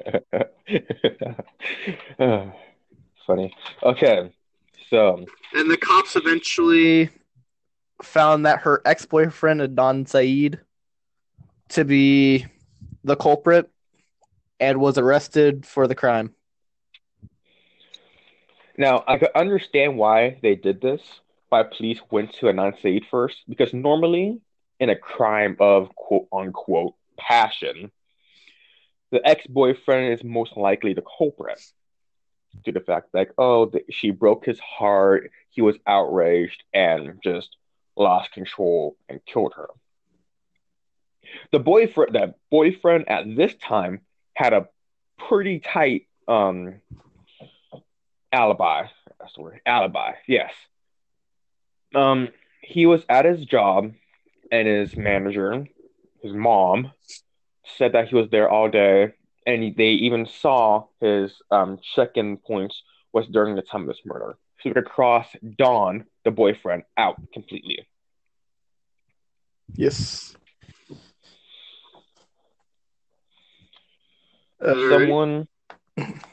Funny. 3.27 3.55
Okay, 3.83 4.33
so 4.91 5.25
And 5.55 5.71
the 5.71 5.77
cops 5.77 6.17
eventually 6.17 7.09
found 8.03 8.45
that 8.47 8.61
her 8.61 8.83
ex 8.85 9.07
boyfriend, 9.07 9.61
Adnan 9.61 10.07
Syed, 10.07 10.61
to 11.71 11.85
be 11.85 12.47
the 13.05 13.17
culprit 13.17 13.71
and 14.59 14.79
was 14.79 14.99
arrested 14.99 15.65
for 15.65 15.87
the 15.87 15.95
crime. 15.95 16.35
now 18.77 19.05
I 19.07 19.19
could 19.19 19.31
understand 19.35 19.97
why 19.97 20.39
they 20.43 20.55
did 20.55 20.81
this. 20.81 21.01
Why 21.49 21.65
police 21.65 22.01
went 22.11 22.33
to 22.35 22.47
Anand 22.47 22.81
Syed 22.81 23.05
first, 23.11 23.39
because 23.49 23.75
normally 23.75 24.41
in 24.79 24.89
a 24.89 24.97
crime 24.97 25.57
of 25.61 25.95
quote 25.95 26.29
unquote 26.33 26.95
passion, 27.19 27.91
the 29.11 29.21
ex-boyfriend 29.27 30.13
is 30.15 30.25
most 30.25 30.57
likely 30.57 30.95
the 30.95 31.03
culprit. 31.19 31.61
To 32.65 32.73
the 32.73 32.81
fact 32.81 33.09
like, 33.15 33.33
oh, 33.39 33.67
th- 33.67 33.85
she 33.91 34.11
broke 34.11 34.45
his 34.45 34.61
heart, 34.61 35.31
he 35.51 35.63
was 35.63 35.77
outraged 35.87 36.63
and 36.75 37.21
just 37.23 37.57
lost 37.97 38.33
control 38.33 38.97
and 39.09 39.25
killed 39.25 39.55
her. 39.57 39.69
The 41.53 41.59
boyfriend, 41.61 42.15
the 42.15 42.35
boyfriend 42.51 43.09
at 43.09 43.25
this 43.37 43.55
time 43.55 44.01
had 44.35 44.53
a 44.53 44.69
pretty 45.17 45.61
tight 45.61 46.07
um 46.27 46.81
alibi. 48.33 48.87
The. 49.37 49.61
Alibi. 49.67 50.13
Yes. 50.27 50.53
Um, 51.95 52.29
he 52.63 52.87
was 52.87 53.05
at 53.09 53.25
his 53.25 53.45
job, 53.45 53.93
and 54.51 54.69
his 54.69 54.97
manager, 54.97 55.67
his 56.23 56.33
mom, 56.33 56.93
said 57.77 57.93
that 57.93 58.09
he 58.09 58.15
was 58.15 58.31
there 58.31 58.49
all 58.49 58.69
day, 58.69 59.13
and 59.51 59.77
they 59.77 59.91
even 59.91 60.27
saw 60.27 60.87
his 61.01 61.33
um 61.51 61.79
check-in 61.95 62.37
points 62.37 62.83
was 63.13 63.27
during 63.27 63.57
the 63.57 63.63
time 63.63 63.83
of 63.83 63.89
this 63.89 64.01
murder. 64.05 64.37
So 64.61 64.71
we 64.71 64.75
could 64.75 64.85
cross 64.85 65.27
Don, 65.59 66.05
the 66.25 66.31
boyfriend, 66.31 66.85
out 66.97 67.17
completely. 67.33 67.87
Yes. 69.75 70.37
Someone 74.63 75.49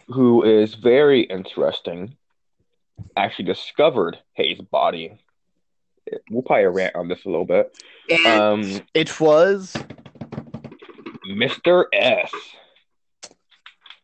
who 0.08 0.44
is 0.44 0.76
very 0.76 1.22
interesting 1.22 2.18
actually 3.16 3.46
discovered 3.46 4.18
Hae's 4.34 4.60
body. 4.60 5.18
We'll 6.30 6.42
probably 6.42 6.66
rant 6.66 6.96
on 6.96 7.08
this 7.08 7.26
a 7.26 7.30
little 7.30 7.46
bit. 7.46 7.82
And 8.10 8.28
Um, 8.28 8.82
it 8.94 9.20
was 9.20 9.76
Mr. 11.30 11.86
S. 11.94 12.32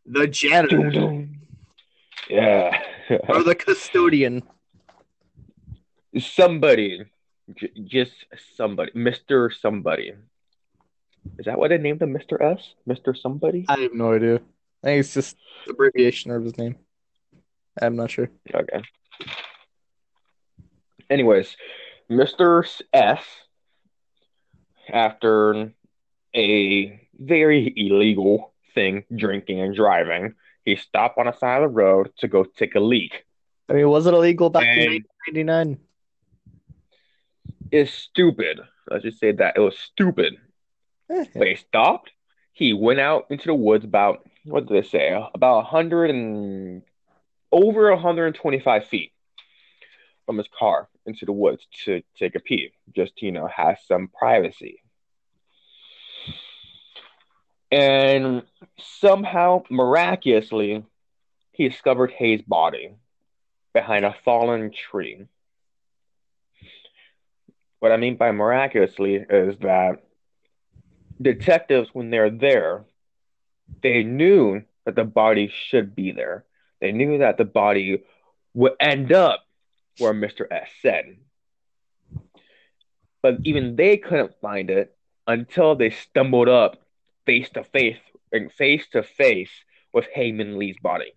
the 0.05 0.27
janitor 0.27 1.27
Yeah. 2.29 2.77
or 3.29 3.43
the 3.43 3.55
custodian. 3.55 4.43
somebody. 6.17 7.05
J- 7.55 7.72
just 7.83 8.13
somebody. 8.55 8.91
Mr. 8.93 9.51
Somebody. 9.53 10.13
Is 11.39 11.45
that 11.45 11.57
what 11.57 11.69
they 11.69 11.77
named 11.77 12.01
him? 12.01 12.13
Mr. 12.13 12.41
S? 12.41 12.74
Mr. 12.88 13.15
Somebody? 13.17 13.65
I 13.67 13.79
have 13.79 13.93
no 13.93 14.13
idea. 14.13 14.36
I 14.83 14.88
think 14.88 15.00
it's 15.00 15.13
just 15.13 15.36
abbreviation 15.69 16.31
of 16.31 16.43
his 16.43 16.57
name. 16.57 16.75
I'm 17.81 17.95
not 17.95 18.12
sure. 18.12 18.29
Okay. 18.53 18.81
Anyways, 21.10 21.55
Mr. 22.10 22.63
S, 22.93 23.24
after 24.91 25.72
a 26.36 27.07
very 27.19 27.74
illegal 27.75 28.52
thing, 28.73 29.03
drinking 29.15 29.61
and 29.61 29.75
driving, 29.75 30.35
he 30.65 30.75
stopped 30.75 31.17
on 31.17 31.25
the 31.25 31.33
side 31.33 31.63
of 31.63 31.69
the 31.71 31.75
road 31.75 32.11
to 32.19 32.27
go 32.27 32.43
take 32.43 32.75
a 32.75 32.79
leak. 32.79 33.25
I 33.69 33.73
mean, 33.73 33.89
was 33.89 34.05
it 34.05 34.13
illegal 34.13 34.49
back 34.49 34.63
in 34.63 34.83
And 34.83 35.03
1999? 35.35 35.79
it's 37.71 37.91
stupid. 37.93 38.59
Let's 38.89 39.03
just 39.03 39.19
say 39.19 39.31
that 39.33 39.57
it 39.57 39.59
was 39.59 39.77
stupid. 39.77 40.35
Eh, 41.09 41.25
But 41.35 41.47
he 41.47 41.55
stopped. 41.55 42.11
He 42.53 42.73
went 42.73 42.99
out 42.99 43.25
into 43.29 43.45
the 43.47 43.55
woods 43.55 43.83
about, 43.85 44.27
what 44.45 44.67
did 44.67 44.83
they 44.83 44.87
say? 44.87 45.09
About 45.33 45.55
100 45.57 46.09
and 46.11 46.83
over 47.51 47.89
125 47.91 48.85
feet 48.85 49.11
from 50.25 50.37
his 50.37 50.47
car 50.57 50.87
into 51.05 51.25
the 51.25 51.31
woods 51.33 51.65
to 51.85 52.01
take 52.17 52.35
a 52.35 52.39
pee. 52.39 52.71
Just, 52.95 53.21
you 53.21 53.31
know, 53.31 53.47
have 53.47 53.77
some 53.87 54.07
privacy. 54.07 54.82
And 57.73 58.43
somehow, 58.77 59.63
miraculously, 59.71 60.85
he 61.53 61.69
discovered 61.69 62.11
Hae's 62.11 62.43
body 62.43 62.93
behind 63.73 64.05
a 64.05 64.15
fallen 64.23 64.71
tree. 64.71 65.25
What 67.79 67.91
I 67.91 67.97
mean 67.97 68.15
by 68.15 68.29
miraculously 68.31 69.15
is 69.15 69.57
that 69.61 70.03
detectives, 71.19 71.89
when 71.93 72.11
they're 72.11 72.29
there, 72.29 72.85
they 73.81 74.03
knew 74.03 74.61
that 74.85 74.93
the 74.93 75.03
body 75.03 75.51
should 75.51 75.95
be 75.95 76.11
there. 76.11 76.45
They 76.79 76.91
knew 76.91 77.17
that 77.17 77.37
the 77.37 77.43
body 77.43 78.03
would 78.53 78.73
end 78.79 79.11
up 79.11 79.47
where 79.97 80.13
Mr. 80.13 80.45
S 80.51 80.69
said. 80.83 81.17
But 83.23 83.37
even 83.45 83.75
they 83.77 83.97
couldn't 83.97 84.39
find 84.41 84.69
it 84.69 84.95
until 85.25 85.75
they 85.75 85.89
stumbled 85.89 86.49
up 86.49 86.82
face 87.25 87.49
to 87.51 87.63
face 87.63 87.97
and 88.31 88.51
face 88.51 88.87
to 88.93 89.03
face 89.03 89.51
with 89.91 90.05
Hae 90.13 90.31
Min 90.31 90.57
Lee's 90.57 90.77
body. 90.81 91.13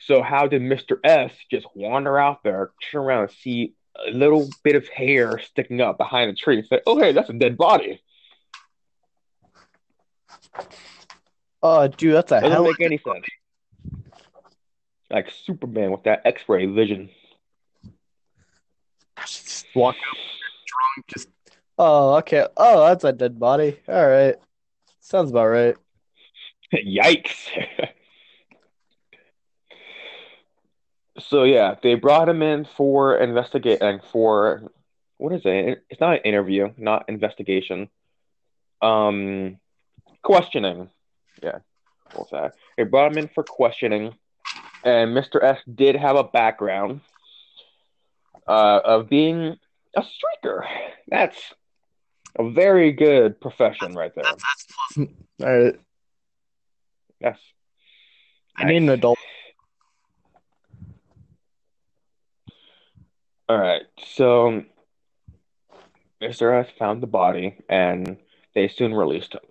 So 0.00 0.22
how 0.22 0.46
did 0.46 0.62
Mr. 0.62 0.98
S 1.04 1.32
just 1.50 1.66
wander 1.74 2.18
out 2.18 2.42
there, 2.42 2.70
turn 2.90 3.02
around 3.02 3.22
and 3.22 3.30
see 3.30 3.74
a 4.06 4.10
little 4.10 4.48
bit 4.62 4.76
of 4.76 4.88
hair 4.88 5.38
sticking 5.38 5.80
up 5.80 5.96
behind 5.98 6.30
a 6.30 6.34
tree 6.34 6.58
and 6.58 6.66
say, 6.66 6.80
"Oh, 6.86 6.98
hey, 6.98 7.12
that's 7.12 7.30
a 7.30 7.32
dead 7.32 7.56
body." 7.56 8.02
Oh, 11.62 11.88
dude, 11.88 12.14
that's 12.14 12.32
a 12.32 12.40
Doesn't 12.40 12.50
hell. 12.52 12.64
make 12.64 12.80
any 12.80 12.98
sense. 12.98 13.24
Like 15.10 15.30
Superman 15.44 15.90
with 15.92 16.02
that 16.04 16.22
X-ray 16.24 16.66
vision. 16.66 17.10
Just 19.20 19.66
walk 19.74 19.94
up 19.94 20.16
drunk, 20.66 21.06
just. 21.08 21.28
Oh, 21.78 22.16
okay. 22.16 22.46
Oh, 22.56 22.86
that's 22.86 23.04
a 23.04 23.12
dead 23.12 23.38
body. 23.38 23.78
All 23.88 24.08
right. 24.08 24.36
Sounds 25.00 25.30
about 25.30 25.46
right. 25.46 25.76
Yikes. 26.74 27.48
so 31.18 31.44
yeah, 31.44 31.76
they 31.82 31.94
brought 31.94 32.28
him 32.28 32.42
in 32.42 32.66
for 32.76 33.18
investigating 33.18 34.00
for 34.12 34.70
what 35.18 35.32
is 35.32 35.42
it? 35.44 35.84
It's 35.88 36.00
not 36.00 36.14
an 36.14 36.22
interview, 36.24 36.72
not 36.76 37.08
investigation. 37.08 37.88
Um, 38.82 39.58
questioning. 40.22 40.90
Yeah, 41.42 41.58
what's 42.14 42.30
that? 42.30 42.54
They 42.76 42.84
brought 42.84 43.12
him 43.12 43.18
in 43.18 43.28
for 43.28 43.42
questioning, 43.42 44.14
and 44.84 45.16
Mr. 45.16 45.42
S 45.42 45.58
did 45.72 45.96
have 45.96 46.16
a 46.16 46.24
background 46.24 47.00
uh, 48.46 48.80
of 48.84 49.08
being 49.08 49.56
a 49.96 50.02
streaker. 50.02 50.66
That's 51.08 51.38
a 52.38 52.50
very 52.50 52.92
good 52.92 53.40
profession 53.40 53.94
right 53.94 54.14
there. 54.14 54.24
That's, 54.24 54.42
that's 54.42 54.66
pleasant. 54.94 55.16
All 55.42 55.64
right. 55.64 55.80
Yes. 57.20 57.38
I 58.56 58.64
need 58.64 58.78
an 58.78 58.88
adult. 58.88 59.18
All 63.48 63.58
right, 63.58 63.82
so 64.16 64.64
Mr. 66.20 66.64
S 66.64 66.68
found 66.78 67.00
the 67.00 67.06
body 67.06 67.58
and 67.68 68.16
they 68.56 68.66
soon 68.66 68.92
released 68.92 69.34
him. 69.34 69.42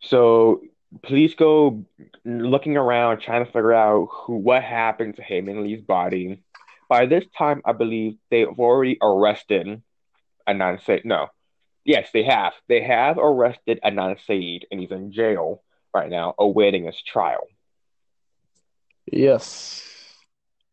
So 0.00 0.60
police 1.02 1.34
go 1.34 1.84
looking 2.26 2.76
around 2.76 3.20
trying 3.20 3.46
to 3.46 3.50
figure 3.50 3.72
out 3.72 4.08
who 4.10 4.36
what 4.36 4.62
happened 4.62 5.16
to 5.16 5.22
Hae 5.22 5.40
Min 5.40 5.64
Lee's 5.64 5.80
body. 5.80 6.42
By 6.90 7.06
this 7.06 7.24
time, 7.38 7.62
I 7.64 7.72
believe 7.72 8.16
they've 8.30 8.48
already 8.48 8.98
arrested 9.00 9.80
Anand 10.48 10.84
Syed. 10.84 11.02
No, 11.04 11.28
yes, 11.84 12.08
they 12.12 12.24
have. 12.24 12.52
They 12.68 12.82
have 12.82 13.18
arrested 13.18 13.80
Anand 13.84 14.18
Syed 14.26 14.66
and 14.70 14.80
he's 14.80 14.90
in 14.90 15.12
jail 15.12 15.62
right 15.94 16.08
now 16.10 16.34
awaiting 16.38 16.84
his 16.84 17.00
trial. 17.02 17.46
Yes. 19.10 19.82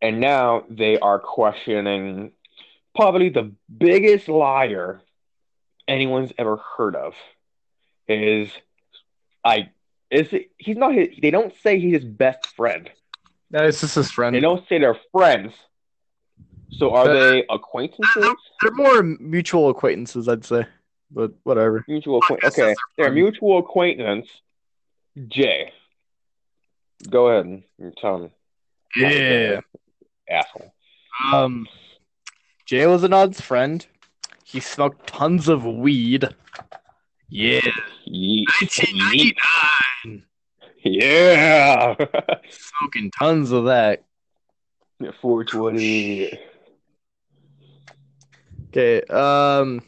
And 0.01 0.19
now 0.19 0.63
they 0.69 0.97
are 0.97 1.19
questioning 1.19 2.31
probably 2.95 3.29
the 3.29 3.51
biggest 3.75 4.29
liar 4.29 5.01
anyone's 5.87 6.31
ever 6.37 6.57
heard 6.77 6.95
of. 6.95 7.15
Is 8.07 8.49
I 9.43 9.69
is 10.09 10.33
he's 10.57 10.77
not 10.77 10.93
his, 10.93 11.09
they 11.21 11.31
don't 11.31 11.53
say 11.61 11.79
he's 11.79 12.01
his 12.01 12.05
best 12.05 12.47
friend. 12.55 12.89
No, 13.51 13.63
it's 13.63 13.81
just 13.81 13.95
his 13.95 14.11
friend. 14.11 14.35
They 14.35 14.39
don't 14.39 14.67
say 14.67 14.79
they're 14.79 14.97
friends. 15.11 15.53
So 16.71 16.93
are 16.93 17.09
Uh, 17.09 17.13
they 17.13 17.45
acquaintances? 17.49 18.35
They're 18.61 18.71
more 18.71 19.03
mutual 19.03 19.69
acquaintances, 19.69 20.27
I'd 20.27 20.45
say. 20.45 20.65
But 21.11 21.33
whatever. 21.43 21.83
Mutual 21.87 22.19
acquaintance. 22.19 22.57
Okay, 22.57 22.75
they're 22.97 23.11
mutual 23.11 23.57
acquaintance. 23.57 24.27
Jay. 25.27 25.73
Go 27.09 27.29
ahead 27.29 27.63
and 27.79 27.97
tell 27.97 28.19
me. 28.19 28.29
Yeah. 28.95 29.61
Asshole. 30.29 30.73
Um, 31.33 31.67
Jay 32.65 32.85
was 32.85 33.03
an 33.03 33.11
Anod's 33.13 33.41
friend. 33.41 33.85
He 34.43 34.59
smoked 34.59 35.07
tons 35.07 35.47
of 35.47 35.65
weed. 35.65 36.27
Yeah. 37.29 37.61
Yeet. 38.07 38.45
1999. 38.61 40.23
Yeah. 40.83 41.95
Smoking 42.49 43.11
tons 43.17 43.51
of 43.51 43.65
that. 43.65 44.03
420. 45.21 46.37
Okay. 48.69 49.01
Um. 49.03 49.81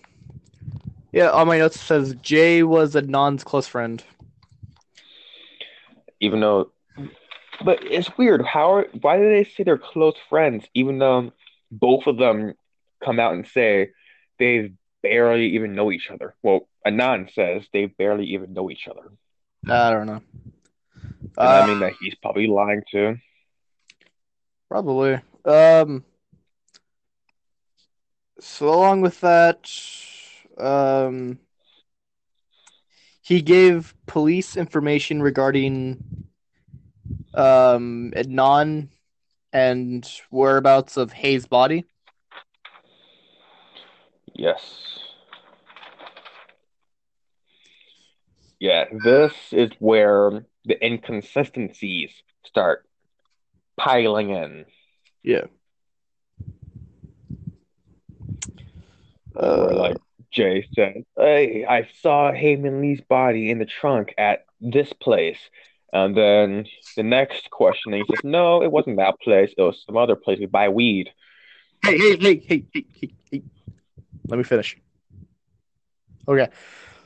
Yeah, 1.12 1.30
on 1.32 1.48
my 1.48 1.58
notes 1.58 1.76
it 1.76 1.80
says 1.80 2.16
Jay 2.22 2.64
was 2.64 2.96
a 2.96 3.02
Adnan's 3.02 3.44
close 3.44 3.68
friend. 3.68 4.04
Even 6.22 6.40
though, 6.40 6.72
but 7.66 7.84
it's 7.84 8.18
weird. 8.18 8.46
How? 8.46 8.76
Are, 8.76 8.88
why 9.02 9.18
do 9.18 9.30
they 9.30 9.44
say 9.44 9.64
they're 9.64 9.78
close 9.78 10.16
friends? 10.30 10.66
Even 10.74 11.00
though 11.00 11.32
both 11.72 12.08
of 12.08 12.18
them 12.18 12.54
come 13.04 13.20
out 13.20 13.34
and 13.34 13.48
say 13.48 13.92
they 14.40 14.72
barely 15.04 15.48
even 15.56 15.76
know 15.76 15.92
each 15.92 16.10
other. 16.10 16.36
Well, 16.42 16.68
Anon 16.86 17.30
says 17.34 17.64
they 17.74 17.86
barely 17.86 18.26
even 18.28 18.54
know 18.54 18.72
each 18.72 18.88
other. 18.88 19.12
I 19.70 19.92
don't 19.92 20.08
know. 20.08 20.22
Uh, 21.38 21.42
I 21.42 21.68
mean 21.68 21.80
that 21.80 21.94
he's 22.00 22.16
probably 22.16 22.48
lying 22.48 22.84
too. 22.90 23.18
Probably. 24.70 25.20
Um. 25.46 26.06
So 28.42 28.70
along 28.70 29.02
with 29.02 29.22
that, 29.22 29.72
um, 30.58 31.40
he 33.22 33.42
gave 33.42 33.94
police 34.08 34.58
information 34.58 35.22
regarding 35.22 36.28
um 37.34 38.12
Adnan 38.16 38.90
and 39.54 40.10
whereabouts 40.32 40.98
of 40.98 41.14
Hae's 41.14 41.46
body. 41.46 41.86
Yes. 44.34 45.00
Yeah, 48.60 48.86
this 49.04 49.34
is 49.52 49.72
where 49.80 50.46
the 50.66 50.86
inconsistencies 50.86 52.12
start 52.46 52.86
piling 53.78 54.30
in. 54.30 54.66
Yeah. 55.24 55.46
Uh, 59.36 59.70
like 59.74 59.98
Jay 60.32 60.68
said, 60.76 61.04
"Hey, 61.18 61.66
I 61.66 61.88
saw 62.02 62.32
Hae 62.32 62.56
Min 62.56 62.82
Lee's 62.82 63.02
body 63.02 63.50
in 63.50 63.60
the 63.60 63.66
trunk 63.66 64.14
at 64.18 64.46
this 64.60 64.92
place." 64.94 65.40
And 65.94 66.16
then 66.16 66.66
the 66.96 67.04
next 67.04 67.50
question, 67.50 67.94
he 67.94 68.04
says, 68.10 68.24
"No, 68.24 68.62
it 68.64 68.72
wasn't 68.72 68.98
that 68.98 69.20
place. 69.20 69.54
It 69.58 69.62
was 69.62 69.84
some 69.86 69.98
other 69.98 70.16
place. 70.16 70.40
We 70.40 70.46
buy 70.46 70.70
weed." 70.70 71.12
hey, 71.84 71.98
hey, 71.98 72.16
hey, 72.18 72.44
hey, 72.48 72.66
hey, 72.72 72.86
hey, 72.94 73.14
hey. 73.32 73.44
Let 74.28 74.38
me 74.38 74.44
finish. 74.44 74.78
Okay. 76.28 76.48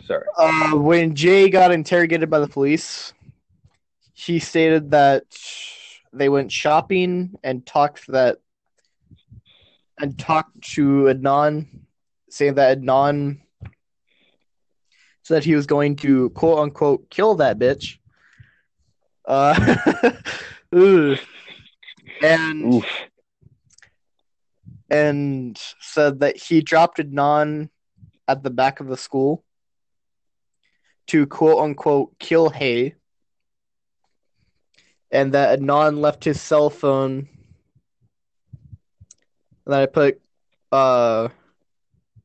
Sorry. 0.05 0.25
Uh, 0.38 0.77
when 0.77 1.15
Jay 1.15 1.50
got 1.50 1.72
interrogated 1.72 2.29
by 2.29 2.39
the 2.39 2.48
police, 2.48 3.13
he 4.13 4.39
stated 4.39 4.91
that 4.91 5.24
they 6.13 6.29
went 6.29 6.51
shopping 6.51 7.38
and 7.44 7.65
talked 7.65 8.08
that 8.08 8.38
and 10.00 10.17
talked 10.20 10.62
to 10.62 11.03
Adnan, 11.03 11.68
saying 12.36 12.56
that 12.56 12.78
Adnan 12.78 13.40
said 15.24 15.46
he 15.46 15.56
was 15.56 15.66
going 15.66 15.96
to 15.96 16.30
quote 16.32 16.60
unquote 16.60 17.10
kill 17.10 17.36
that 17.36 17.58
bitch. 17.58 17.98
Uh, 19.26 20.14
and 22.22 22.74
Oof. 22.74 22.86
and 24.90 25.58
said 25.80 26.20
that 26.20 26.36
he 26.36 26.60
dropped 26.62 26.98
Adnan 26.98 27.70
at 28.28 28.44
the 28.44 28.50
back 28.50 28.82
of 28.82 28.88
the 28.88 28.98
school 28.98 29.46
to 31.08 31.26
quote 31.26 31.64
unquote 31.64 32.20
kill 32.20 32.50
Hae, 32.50 32.96
and 35.10 35.34
that 35.34 35.58
Adnan 35.58 36.00
left 36.00 36.26
his 36.26 36.42
cell 36.42 36.70
phone. 36.70 37.30
And 39.66 39.74
then 39.74 39.80
I 39.80 39.86
put 39.86 40.20
uh, 40.72 41.30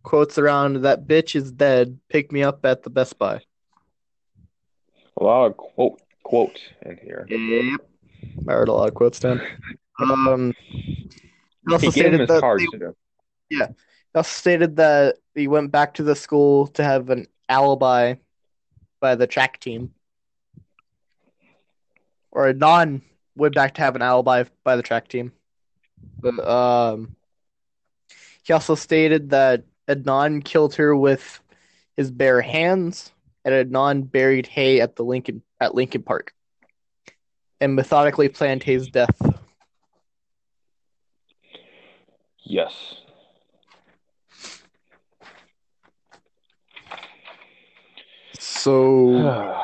quotes 0.02 0.38
around 0.38 0.82
that 0.82 1.06
bitch 1.06 1.34
is 1.34 1.52
dead. 1.52 1.98
Pick 2.08 2.32
me 2.32 2.42
up 2.42 2.64
at 2.64 2.82
the 2.82 2.90
Best 2.90 3.18
Buy. 3.18 3.42
A 5.16 5.24
lot 5.24 5.46
of 5.46 5.56
quote 5.56 6.00
quotes 6.22 6.60
in 6.82 6.96
here. 6.96 7.26
Yep. 7.28 7.80
I 8.48 8.52
heard 8.52 8.68
a 8.68 8.72
lot 8.72 8.88
of 8.88 8.94
quotes 8.94 9.18
down. 9.20 9.40
Um, 10.00 10.54
he 10.70 11.10
also 11.72 11.90
He 11.90 12.02
gave 12.02 12.14
him 12.14 12.26
stated 12.26 12.28
that 12.28 12.40
card 12.40 12.60
they-. 12.60 13.56
He 13.56 13.62
also 14.14 14.28
stated 14.28 14.76
that 14.76 15.16
he 15.34 15.48
went 15.48 15.70
back 15.70 15.94
to 15.94 16.02
the 16.02 16.16
school 16.16 16.68
to 16.68 16.84
have 16.84 17.10
an 17.10 17.26
alibi 17.48 18.14
by 19.00 19.14
the 19.14 19.26
track 19.26 19.60
team. 19.60 19.92
Or 22.30 22.48
a 22.48 22.54
non 22.54 23.02
went 23.36 23.54
back 23.54 23.74
to 23.74 23.82
have 23.82 23.96
an 23.96 24.02
alibi 24.02 24.44
by 24.64 24.76
the 24.76 24.82
track 24.82 25.08
team. 25.08 25.32
But 26.20 26.38
um 26.46 27.16
he 28.42 28.52
also 28.52 28.74
stated 28.74 29.30
that 29.30 29.64
Adnan 29.90 30.44
killed 30.44 30.74
her 30.76 30.96
with 30.96 31.40
his 31.96 32.10
bare 32.10 32.40
hands 32.40 33.12
and 33.44 33.54
Adnan 33.54 34.10
buried 34.10 34.46
Hae 34.46 34.80
at 34.80 34.96
the 34.96 35.02
Lincoln 35.02 35.42
at 35.60 35.74
Lincoln 35.74 36.02
Park 36.02 36.32
and 37.60 37.74
methodically 37.74 38.28
planned 38.28 38.62
Hae's 38.62 38.88
death. 38.88 39.20
Yes. 42.38 42.94
So 48.38 49.12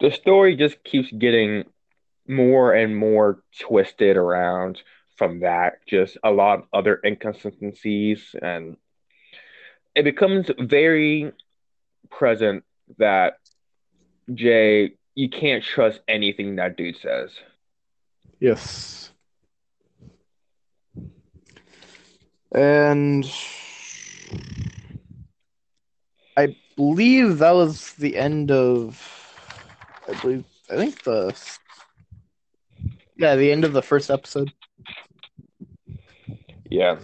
the 0.00 0.10
story 0.10 0.56
just 0.56 0.82
keeps 0.82 1.12
getting 1.12 1.64
more 2.26 2.72
and 2.72 2.96
more 2.96 3.42
twisted 3.60 4.16
around 4.16 4.82
from 5.22 5.38
that. 5.38 5.74
Just 5.86 6.18
a 6.24 6.32
lot 6.32 6.58
of 6.58 6.64
other 6.72 7.00
inconsistencies, 7.04 8.34
and 8.42 8.76
it 9.94 10.02
becomes 10.02 10.50
very 10.58 11.30
present 12.10 12.64
that 12.98 13.34
Jay, 14.34 14.94
you 15.14 15.30
can't 15.30 15.62
trust 15.62 16.00
anything 16.08 16.56
that 16.56 16.76
dude 16.76 16.96
says. 16.96 17.30
Yes. 18.40 19.12
And 22.50 23.24
I 26.36 26.56
believe 26.74 27.38
that 27.38 27.54
was 27.54 27.92
the 27.92 28.16
end 28.16 28.50
of 28.50 29.00
I 30.08 30.20
believe 30.20 30.44
I 30.68 30.74
think 30.74 31.04
the 31.04 31.32
yeah, 33.16 33.36
the 33.36 33.52
end 33.52 33.64
of 33.64 33.72
the 33.72 33.82
first 33.82 34.10
episode. 34.10 34.52
Yeah. 36.72 36.96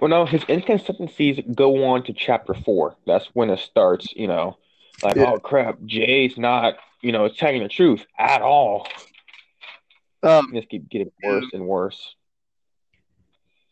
Well, 0.00 0.08
no, 0.08 0.24
his 0.24 0.44
inconsistencies 0.48 1.40
go 1.54 1.84
on 1.84 2.04
to 2.04 2.12
chapter 2.12 2.54
four. 2.54 2.94
That's 3.06 3.26
when 3.34 3.50
it 3.50 3.58
starts, 3.58 4.12
you 4.14 4.28
know, 4.28 4.56
like, 5.02 5.16
Yeah. 5.16 5.32
oh 5.32 5.40
crap, 5.40 5.78
Jay's 5.84 6.38
not, 6.38 6.76
you 7.02 7.10
know, 7.10 7.28
telling 7.28 7.62
the 7.62 7.68
truth 7.68 8.06
at 8.18 8.40
all. 8.40 8.86
Um 10.22 10.52
Just 10.54 10.68
keep 10.68 10.88
getting 10.88 11.10
worse 11.22 11.46
and 11.52 11.66
worse. 11.66 12.14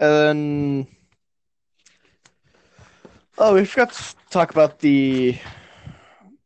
and 0.00 0.86
Oh, 3.38 3.54
we 3.54 3.64
forgot 3.64 3.92
to 3.92 4.14
talk 4.30 4.50
about 4.50 4.80
the 4.80 5.38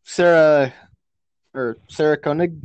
Sarah 0.05 0.73
or 1.55 1.79
Sarah 1.89 2.17
Koenig, 2.17 2.57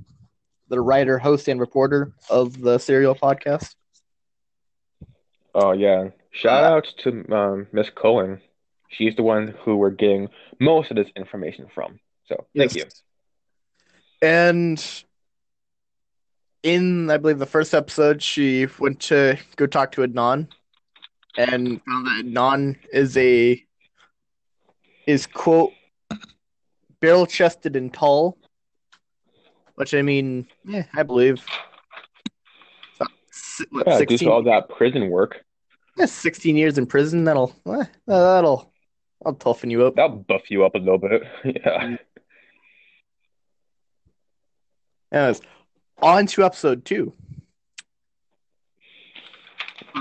the 0.68 0.80
writer, 0.80 1.18
host, 1.18 1.48
and 1.48 1.60
reporter 1.60 2.14
of 2.30 2.60
the 2.62 2.78
Serial 2.78 3.16
podcast. 3.16 3.76
Oh 5.54 5.72
yeah. 5.74 6.10
Shout 6.32 6.64
outs 6.64 6.94
to 7.00 7.26
um, 7.34 7.68
Miss 7.72 7.90
Cohen. 7.90 8.42
She's 8.90 9.16
the 9.16 9.24
one 9.24 9.56
who 9.64 9.78
we're 9.78 9.90
getting 9.90 10.30
most 10.60 10.92
of 10.92 10.98
this 10.98 11.10
information 11.16 11.68
from. 11.74 12.00
So 12.28 12.46
thank 12.56 12.76
you. 12.76 12.86
And 14.22 14.84
in, 16.64 17.10
I 17.10 17.18
believe, 17.18 17.40
the 17.40 17.46
first 17.46 17.74
episode, 17.74 18.22
she 18.22 18.68
went 18.80 19.00
to 19.02 19.38
go 19.56 19.66
talk 19.66 19.92
to 19.94 20.02
Adnan, 20.02 20.48
and 21.38 21.82
found 21.84 22.08
that 22.08 22.24
Adnan 22.26 22.78
is 22.94 23.18
a 23.18 23.62
is 25.08 25.26
quote 25.26 25.72
barrel 27.00 27.26
chested 27.26 27.76
and 27.76 27.94
tall, 27.94 28.38
which 29.76 29.94
I 29.94 30.02
mean, 30.02 30.48
yeah, 30.66 30.84
I 30.94 31.04
believe. 31.04 31.44
What, 33.70 33.88
Yeah, 33.88 34.04
do 34.18 34.32
all 34.32 34.44
that 34.44 34.70
prison 34.70 35.10
work. 35.10 35.44
yeah, 35.98 36.06
16 36.06 36.56
years 36.58 36.78
in 36.78 36.86
prison, 36.86 37.24
that'll, 37.26 37.54
eh, 37.68 37.86
that'll, 38.08 38.72
that'll 39.22 39.38
toughen 39.40 39.70
you 39.70 39.86
up. 39.86 39.96
That'll 39.96 40.18
buff 40.18 40.50
you 40.50 40.66
up 40.66 40.76
a 40.76 40.80
little 40.80 40.98
bit. 40.98 41.24
Yeah. 41.64 41.98
Anyways, 45.14 45.42
on 46.02 46.26
to 46.28 46.46
episode 46.46 46.86
two. 46.86 47.12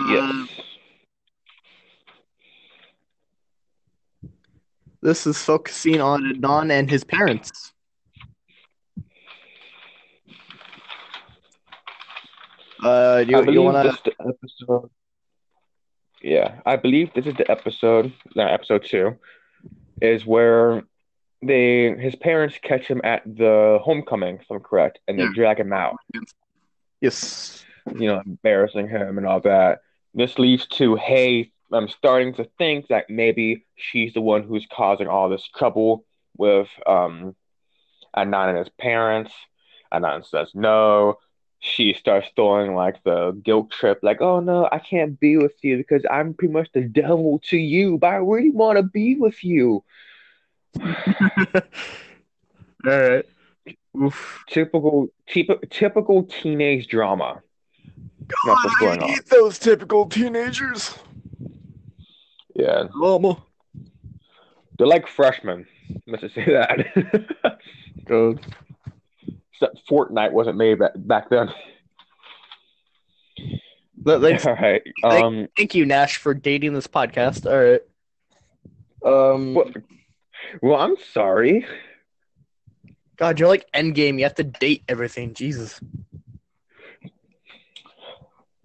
Yes. 0.09 0.49
This 5.03 5.27
is 5.27 5.43
focusing 5.43 6.01
on 6.01 6.23
Adnan 6.23 6.71
and 6.71 6.91
his 6.91 7.03
parents. 7.05 7.73
Uh, 12.83 13.25
do 13.25 13.31
you, 13.31 13.39
you 13.39 13.45
believe 13.45 13.63
want 13.63 13.83
this 13.85 14.01
to? 14.01 14.11
is 14.11 14.17
the 14.17 14.29
episode. 14.29 14.91
Yeah, 16.23 16.61
I 16.67 16.77
believe 16.77 17.13
this 17.15 17.27
is 17.27 17.35
the 17.35 17.51
episode. 17.51 18.13
No, 18.37 18.47
episode 18.47 18.85
two 18.85 19.17
is 20.03 20.25
where 20.27 20.83
they 21.43 21.95
his 21.99 22.15
parents 22.17 22.59
catch 22.63 22.87
him 22.87 23.01
at 23.05 23.23
the 23.25 23.79
homecoming, 23.83 24.37
if 24.37 24.51
I'm 24.51 24.61
correct, 24.61 24.99
and 25.09 25.19
they 25.19 25.25
Yeah. 25.25 25.33
drag 25.35 25.61
him 25.61 25.73
out. 25.73 25.97
Yes. 27.01 27.65
You 27.95 28.09
know, 28.09 28.23
embarrassing 28.25 28.89
him 28.89 29.17
and 29.19 29.27
all 29.27 29.41
that. 29.41 29.81
This 30.15 30.39
leads 30.39 30.67
to 30.79 30.97
hey, 30.97 31.53
I'm 31.73 31.89
starting 31.89 32.35
to 32.35 32.45
think 32.59 32.89
that 32.89 33.09
maybe 33.09 33.65
she's 33.77 34.13
the 34.13 34.21
one 34.21 34.43
who's 34.43 34.67
causing 34.71 35.07
all 35.09 35.29
this 35.31 35.47
trouble 35.49 36.05
with 36.37 36.69
um 36.87 37.35
Adnan 38.17 38.51
and 38.51 38.59
his 38.59 38.69
parents. 38.79 39.33
Adnan 39.93 40.27
says 40.27 40.51
no. 40.55 41.19
She 41.61 41.93
starts 41.93 42.27
throwing 42.35 42.75
like 42.75 43.03
the 43.05 43.33
guilt 43.45 43.71
trip, 43.71 44.01
like, 44.03 44.21
oh 44.23 44.41
no, 44.41 44.69
I 44.73 44.79
can't 44.79 45.21
be 45.21 45.37
with 45.37 45.63
you 45.63 45.77
because 45.77 46.03
I'm 46.11 46.33
pretty 46.33 46.53
much 46.53 46.71
the 46.73 46.83
devil 46.83 47.39
to 47.51 47.59
you, 47.59 47.99
but 47.99 48.09
I 48.09 48.17
really 48.17 48.51
want 48.51 48.79
to 48.79 48.83
be 48.83 49.17
with 49.17 49.45
you. 49.45 49.85
All 50.83 50.93
right. 52.85 53.27
Oof. 53.97 54.45
Typical, 54.49 55.09
typ- 55.29 55.69
typical 55.71 56.23
teenage 56.25 56.89
drama. 56.89 57.43
That's 58.47 58.65
what's 58.65 58.77
going 58.77 59.03
on. 59.03 59.15
those 59.31 59.59
typical 59.59 60.07
teenagers. 60.07 60.95
Yeah, 62.55 62.85
Mama. 62.95 63.43
they're 64.79 64.87
like 64.87 65.07
freshmen. 65.07 65.67
Let's 66.07 66.23
just 66.23 66.35
say 66.35 66.45
that. 66.45 67.59
Good. 68.05 68.41
Except 69.61 69.87
Fortnite 69.89 70.33
wasn't 70.33 70.57
made 70.57 70.79
back, 70.79 70.93
back 70.97 71.29
then. 71.29 71.51
Let, 74.05 74.21
let's, 74.23 74.47
All 74.47 74.55
right. 74.55 74.83
Um, 75.05 75.49
thank 75.57 75.75
you, 75.75 75.85
Nash, 75.85 76.17
for 76.17 76.33
dating 76.33 76.73
this 76.73 76.87
podcast. 76.87 77.47
All 77.47 77.63
right. 77.63 77.83
Um. 79.03 79.55
well, 79.55 79.71
well, 80.63 80.81
I'm 80.81 80.97
sorry. 81.13 81.67
God, 83.17 83.39
you're 83.39 83.49
like 83.49 83.71
Endgame. 83.73 84.17
You 84.17 84.25
have 84.25 84.35
to 84.37 84.45
date 84.45 84.83
everything. 84.89 85.35
Jesus. 85.35 85.79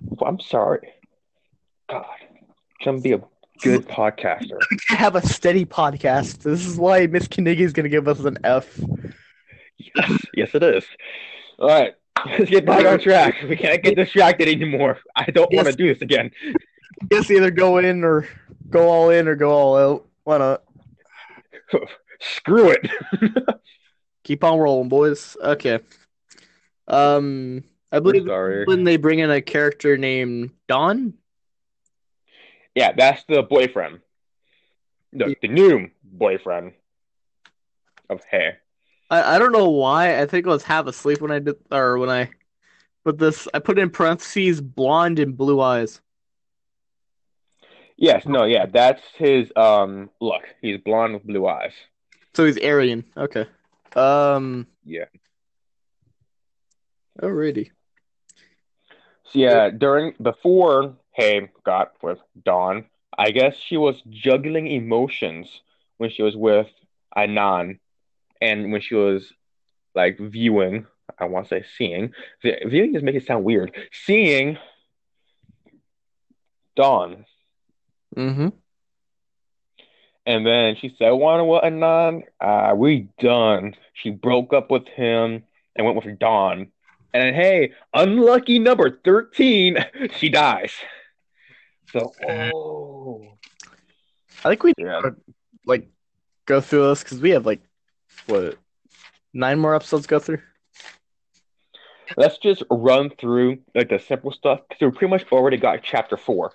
Well, 0.01 0.29
I'm 0.29 0.39
sorry. 0.39 0.93
God, 1.89 2.05
trying 2.81 2.97
to 2.97 3.01
be 3.01 3.11
a 3.11 3.21
good 3.61 3.85
podcaster. 3.87 4.59
Have 4.87 5.15
a 5.15 5.27
steady 5.27 5.65
podcast. 5.65 6.39
This 6.39 6.65
is 6.65 6.77
why 6.77 7.05
Miss 7.07 7.27
Kniggy 7.27 7.59
is 7.59 7.73
gonna 7.73 7.89
give 7.89 8.07
us 8.07 8.19
an 8.21 8.37
F. 8.45 8.79
Yes, 9.95 10.25
yes, 10.33 10.55
it 10.55 10.63
is. 10.63 10.85
All 11.59 11.67
right, 11.67 11.95
let's 12.25 12.49
get 12.49 12.65
back 12.65 12.85
on 12.85 12.99
track. 12.99 13.35
We 13.47 13.55
can't 13.55 13.83
get 13.83 13.95
distracted 13.95 14.47
anymore. 14.47 14.99
I 15.15 15.25
don't 15.25 15.51
want 15.53 15.67
to 15.67 15.73
do 15.73 15.93
this 15.93 16.01
again. 16.01 16.31
Guess 17.09 17.29
either 17.29 17.51
go 17.51 17.77
in 17.77 18.03
or 18.03 18.27
go 18.69 18.87
all 18.87 19.09
in 19.09 19.27
or 19.27 19.35
go 19.35 19.51
all 19.51 19.77
out. 19.77 20.07
Why 20.23 20.37
not? 20.37 20.63
Screw 22.19 22.69
it. 22.71 22.87
Keep 24.23 24.43
on 24.43 24.57
rolling, 24.57 24.89
boys. 24.89 25.35
Okay. 25.41 25.79
Um, 26.87 27.63
I 27.91 27.99
believe 27.99 28.25
when 28.67 28.83
they 28.83 28.97
bring 28.97 29.19
in 29.19 29.29
a 29.29 29.41
character 29.41 29.97
named 29.97 30.51
Don. 30.67 31.13
Yeah, 32.73 32.93
that's 32.95 33.23
the 33.27 33.43
boyfriend. 33.43 33.99
The, 35.13 35.35
the 35.41 35.47
new 35.47 35.89
boyfriend 36.03 36.73
of 38.09 38.21
Hae. 38.29 38.57
I, 39.09 39.35
I 39.35 39.39
don't 39.39 39.51
know 39.51 39.69
why. 39.69 40.19
I 40.21 40.25
think 40.25 40.45
I 40.45 40.49
was 40.49 40.63
half 40.63 40.87
asleep 40.87 41.21
when 41.21 41.31
I 41.31 41.39
did, 41.39 41.55
or 41.71 41.97
when 41.97 42.09
I 42.09 42.29
put 43.03 43.17
this. 43.17 43.47
I 43.53 43.59
put 43.59 43.79
in 43.79 43.89
parentheses 43.89 44.61
blonde 44.61 45.19
and 45.19 45.37
blue 45.37 45.61
eyes. 45.61 46.01
Yes, 47.97 48.25
no, 48.25 48.43
yeah, 48.43 48.65
that's 48.65 49.01
his 49.15 49.51
um 49.55 50.09
look. 50.19 50.43
He's 50.61 50.79
blonde 50.81 51.13
with 51.13 51.23
blue 51.23 51.47
eyes. 51.47 51.71
So 52.33 52.45
he's 52.45 52.57
Aryan. 52.57 53.05
Okay. 53.15 53.45
Um. 53.95 54.67
Yeah. 54.83 55.05
Alrighty. 57.21 57.71
So 59.23 59.39
yeah, 59.39 59.69
during 59.69 60.13
before 60.21 60.97
Hae 61.11 61.49
got 61.63 61.93
with 62.03 62.19
Don, 62.43 62.85
I 63.17 63.31
guess 63.31 63.55
she 63.55 63.77
was 63.77 64.01
juggling 64.09 64.67
emotions 64.67 65.47
when 65.97 66.09
she 66.09 66.21
was 66.21 66.35
with 66.35 66.67
Anan, 67.15 67.79
and 68.41 68.71
when 68.71 68.81
she 68.81 68.95
was 68.95 69.31
like 69.93 70.17
viewing. 70.19 70.87
I 71.19 71.25
want 71.25 71.47
to 71.47 71.61
say 71.61 71.65
seeing. 71.77 72.11
Viewing 72.43 72.93
just 72.93 73.05
makes 73.05 73.23
it 73.23 73.27
sound 73.27 73.43
weird. 73.45 73.75
Seeing 73.91 74.57
Don, 76.75 77.25
Mm-hmm. 78.17 78.47
and 80.25 80.45
then 80.45 80.75
she 80.77 80.95
said, 80.97 81.11
"Want 81.11 81.45
what, 81.45 81.63
Anan? 81.65 82.23
Uh, 82.39 82.73
we 82.75 83.09
done." 83.19 83.75
She 83.93 84.09
broke 84.09 84.53
up 84.53 84.71
with 84.71 84.87
him 84.87 85.43
and 85.75 85.85
went 85.85 86.03
with 86.03 86.17
Don. 86.19 86.71
And 87.13 87.23
then, 87.23 87.33
hey, 87.33 87.73
unlucky 87.93 88.59
number 88.59 88.99
thirteen, 89.03 89.77
she 90.17 90.29
dies. 90.29 90.71
So, 91.91 92.13
oh. 92.27 93.37
I 94.43 94.49
think 94.49 94.63
we 94.63 94.73
Yeah. 94.77 95.01
like 95.65 95.87
go 96.45 96.59
through 96.61 96.89
this 96.89 97.03
because 97.03 97.19
we 97.21 97.29
have 97.31 97.45
like 97.45 97.61
what 98.27 98.57
nine 99.33 99.59
more 99.59 99.75
episodes 99.75 100.07
go 100.07 100.19
through. 100.19 100.39
Let's 102.17 102.37
just 102.37 102.63
run 102.69 103.09
through 103.09 103.59
like 103.73 103.89
the 103.89 103.99
simple 103.99 104.31
stuff 104.31 104.61
because 104.67 104.81
we 104.81 104.97
pretty 104.97 105.11
much 105.11 105.25
already 105.31 105.57
got 105.57 105.81
chapter 105.83 106.17
four. 106.17 106.53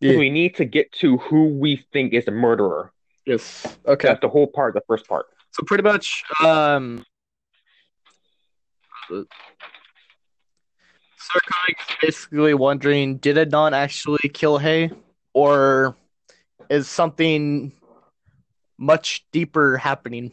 Yeah. 0.00 0.16
We 0.16 0.30
need 0.30 0.56
to 0.56 0.64
get 0.64 0.92
to 0.92 1.18
who 1.18 1.46
we 1.46 1.84
think 1.92 2.14
is 2.14 2.24
the 2.24 2.30
murderer. 2.30 2.92
Yes. 3.26 3.66
Okay. 3.86 4.08
That's 4.08 4.20
the 4.20 4.28
whole 4.28 4.46
part, 4.46 4.74
the 4.74 4.82
first 4.86 5.06
part. 5.06 5.26
So 5.52 5.62
pretty 5.66 5.82
much, 5.82 6.24
um, 6.44 7.04
is 9.10 9.26
basically 12.00 12.54
wondering: 12.54 13.18
Did 13.18 13.36
Adnan 13.36 13.72
actually 13.72 14.28
kill 14.32 14.58
Hae, 14.58 14.90
or 15.34 15.96
is 16.68 16.88
something 16.88 17.72
much 18.78 19.26
deeper 19.32 19.76
happening? 19.76 20.32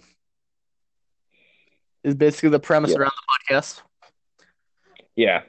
Is 2.07 2.15
basically 2.15 2.49
the 2.51 2.59
premise 2.59 2.91
Yeah. 2.91 2.99
around 2.99 3.11
the 3.49 3.55
podcast. 3.55 3.81
Yeah. 5.17 5.41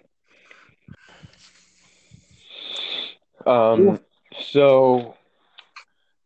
Um. 3.47 4.01
So, 4.51 5.15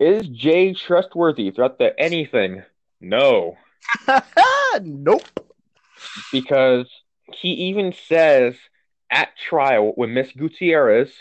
is 0.00 0.26
Jay 0.28 0.72
trustworthy 0.72 1.50
throughout 1.50 1.78
the 1.78 1.92
anything? 2.00 2.62
No, 2.98 3.58
nope. 4.82 5.22
because 6.32 6.88
he 7.34 7.48
even 7.68 7.92
says 8.08 8.54
at 9.10 9.36
trial 9.36 9.92
when 9.96 10.14
Miss 10.14 10.32
Gutierrez, 10.32 11.12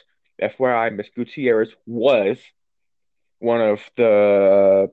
FYI, 0.41 0.95
Miss 0.95 1.09
Gutierrez 1.13 1.69
was 1.85 2.37
one 3.39 3.59
of 3.59 3.81
the. 3.97 4.89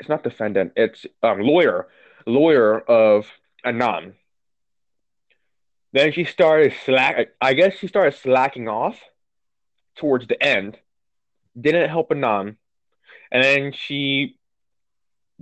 It's 0.00 0.08
not 0.08 0.22
defendant. 0.22 0.72
It's 0.76 1.04
um 1.22 1.40
lawyer, 1.40 1.88
lawyer 2.28 2.78
of 2.78 3.26
Anan. 3.64 4.14
Then 5.92 6.12
she 6.12 6.24
started 6.24 6.74
slack. 6.84 7.28
I 7.40 7.54
guess 7.54 7.78
she 7.78 7.88
started 7.88 8.18
slacking 8.18 8.68
off 8.68 9.00
towards 9.96 10.26
the 10.26 10.40
end. 10.42 10.78
Didn't 11.58 11.88
help 11.88 12.10
Anan, 12.10 12.56
and 13.32 13.44
then 13.44 13.72
she 13.72 14.38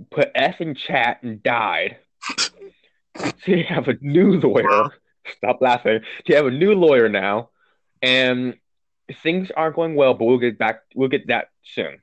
put 0.09 0.31
F 0.33 0.61
in 0.61 0.75
chat 0.75 1.21
and 1.21 1.43
died. 1.43 1.97
so 3.17 3.31
you 3.47 3.63
have 3.63 3.87
a 3.87 3.97
new 4.01 4.39
lawyer. 4.39 4.91
Stop 5.37 5.61
laughing. 5.61 5.99
You 6.25 6.35
have 6.35 6.45
a 6.45 6.51
new 6.51 6.73
lawyer 6.73 7.09
now, 7.09 7.49
and 8.01 8.55
things 9.21 9.51
aren't 9.55 9.75
going 9.75 9.95
well. 9.95 10.13
But 10.13 10.25
we'll 10.25 10.37
get 10.37 10.57
back. 10.57 10.81
We'll 10.95 11.09
get 11.09 11.27
that 11.27 11.49
soon. 11.63 12.01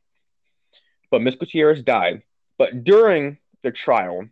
But 1.10 1.22
Miss 1.22 1.34
Gutierrez 1.34 1.82
died. 1.82 2.22
But 2.58 2.84
during 2.84 3.38
the 3.62 3.72
trial, 3.72 4.28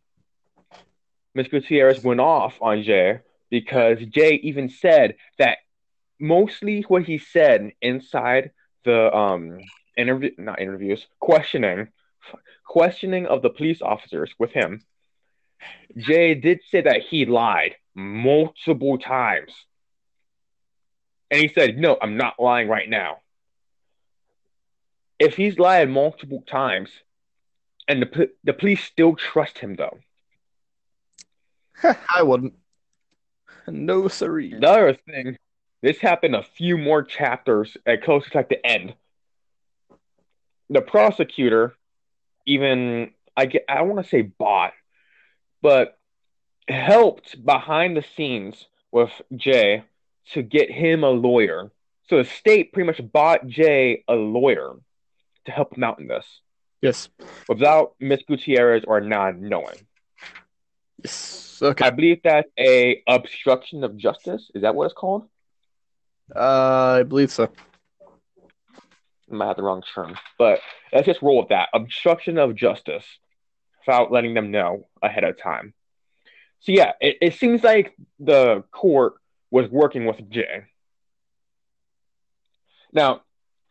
Miss 1.35 1.49
Gutierrez 1.49 2.03
went 2.03 2.21
off 2.21 2.59
on 2.61 2.83
Jay 2.83 3.21
because 3.51 3.99
Jay 4.07 4.35
even 4.43 4.69
said 4.69 5.17
that 5.39 5.59
mostly 6.21 6.83
what 6.83 7.05
he 7.05 7.19
said 7.19 7.73
inside 7.81 8.51
the 8.85 9.15
um 9.15 9.59
interview 9.97 10.31
not 10.39 10.61
interviews 10.61 11.07
questioning 11.21 11.89
questioning 12.67 13.27
of 13.27 13.43
the 13.43 13.51
police 13.51 13.83
officers 13.83 14.33
with 14.39 14.53
him. 14.53 14.83
Jay 15.97 16.35
did 16.35 16.61
say 16.71 16.81
that 16.81 17.03
he 17.03 17.27
lied 17.27 17.77
multiple 17.95 18.99
times. 18.99 19.53
And 21.31 21.41
he 21.41 21.49
said 21.49 21.79
no 21.79 21.97
I'm 22.01 22.17
not 22.17 22.35
lying 22.39 22.69
right 22.69 22.89
now. 22.89 23.19
If 25.19 25.37
he's 25.37 25.59
lied 25.59 25.89
multiple 25.89 26.43
times 26.47 26.91
and 27.89 28.03
the 28.03 28.31
the 28.45 28.53
police 28.53 28.85
still 28.85 29.17
trust 29.17 29.59
him 29.59 29.77
though 29.77 29.99
I 32.15 32.23
wouldn't 32.23 32.55
no 33.69 34.09
siree 34.09 34.59
the 34.59 34.69
other 34.69 34.95
thing 34.95 35.37
this 35.83 35.99
happened 35.99 36.37
a 36.37 36.45
few 36.45 36.79
more 36.79 37.03
chapters 37.03 37.77
at 37.85 38.05
closer 38.05 38.31
to 38.31 38.39
like 38.39 38.49
the 38.49 38.65
end. 38.65 38.95
The 40.71 40.81
prosecutor 40.81 41.75
even 42.47 43.11
I 43.37 43.47
get 43.47 43.65
I 43.69 43.77
don't 43.77 43.89
want 43.89 44.05
to 44.05 44.09
say 44.09 44.23
bought, 44.23 44.73
but 45.61 45.99
helped 46.69 47.45
behind 47.45 47.97
the 47.97 48.05
scenes 48.17 48.67
with 48.93 49.11
Jay 49.35 49.83
to 50.33 50.43
get 50.43 50.71
him 50.71 51.03
a 51.03 51.11
lawyer. 51.11 51.73
So 52.09 52.19
the 52.19 52.29
state 52.29 52.73
pretty 52.73 52.87
much 52.87 53.01
bought 53.13 53.47
Jay 53.49 54.05
a 54.07 54.15
lawyer 54.15 54.75
to 55.47 55.53
help 55.53 55.77
him 55.77 55.83
out 55.83 55.99
in 55.99 56.07
this. 56.07 56.27
Yes. 56.81 57.09
Without 57.49 57.95
Miss 57.99 58.23
Gutierrez 58.27 58.85
or 58.87 59.01
not 59.01 59.37
knowing. 59.37 59.77
Okay. 61.07 61.85
I 61.85 61.91
believe 61.91 62.21
that's 62.25 62.49
a 62.59 63.03
obstruction 63.07 63.85
of 63.85 63.97
justice. 63.97 64.51
Is 64.55 64.63
that 64.63 64.75
what 64.75 64.87
it's 64.87 64.95
called? 64.95 65.29
Uh, 66.35 66.99
I 67.01 67.03
believe 67.05 67.31
so. 67.31 67.51
I 69.31 69.35
might 69.35 69.47
have 69.47 69.57
the 69.57 69.63
wrong 69.63 69.83
term, 69.95 70.17
but 70.39 70.61
let's 70.93 71.07
just 71.07 71.23
roll 71.23 71.39
with 71.39 71.49
that. 71.49 71.69
Obstruction 71.73 72.39
of 72.39 72.55
justice 72.55 73.05
without 73.87 74.13
letting 74.13 74.35
them 74.35 74.51
know 74.51 74.89
ahead 75.03 75.25
of 75.25 75.41
time. 75.41 75.73
So 76.61 76.73
yeah, 76.73 76.93
it, 77.01 77.17
it 77.21 77.35
seems 77.35 77.63
like 77.65 77.97
the 78.21 78.65
court 78.71 79.15
was 79.51 79.69
working 79.69 80.07
with 80.07 80.31
Jay. 80.31 80.65
Now, 82.93 83.23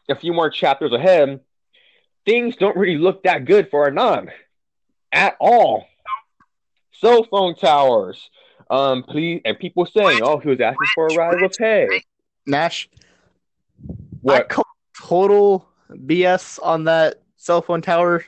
a 0.10 0.16
few 0.16 0.34
more 0.34 0.50
chapters 0.50 0.92
ahead, 0.92 1.42
things 2.26 2.56
don't 2.56 2.78
really 2.78 2.98
look 2.98 3.24
that 3.24 3.46
good 3.46 3.70
for 3.70 3.88
Anon 3.88 4.32
at 5.12 5.36
all. 5.40 5.86
Cell 7.02 7.24
phone 7.24 7.56
towers, 7.56 8.30
um, 8.70 9.02
please, 9.04 9.42
and 9.44 9.58
people 9.58 9.86
saying, 9.88 10.22
"Oh, 10.24 10.38
he 10.38 10.50
was 10.50 10.60
asking 10.62 10.88
for 10.94 11.08
a 11.08 11.16
ride 11.16 11.42
with 11.42 11.58
pay." 11.58 12.04
Nash, 12.46 12.88
I 13.90 13.94
What? 14.22 14.50
call 14.50 14.66
total 15.00 15.68
BS 15.90 16.60
on 16.60 16.84
that 16.86 17.22
cell 17.38 17.62
phone 17.64 17.82
tower. 17.82 18.24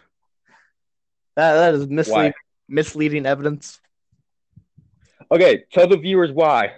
That 1.35 1.53
that 1.53 1.75
is 1.75 1.87
misleading, 1.87 2.33
misleading 2.67 3.25
evidence. 3.27 3.79
Okay, 5.31 5.63
tell 5.71 5.87
the 5.87 5.97
viewers 5.97 6.31
why, 6.31 6.73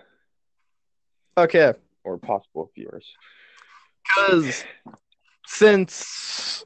Okay, 1.37 1.73
or 2.03 2.17
possible 2.17 2.71
viewers. 2.75 3.05
because 4.03 4.63
since 5.47 6.65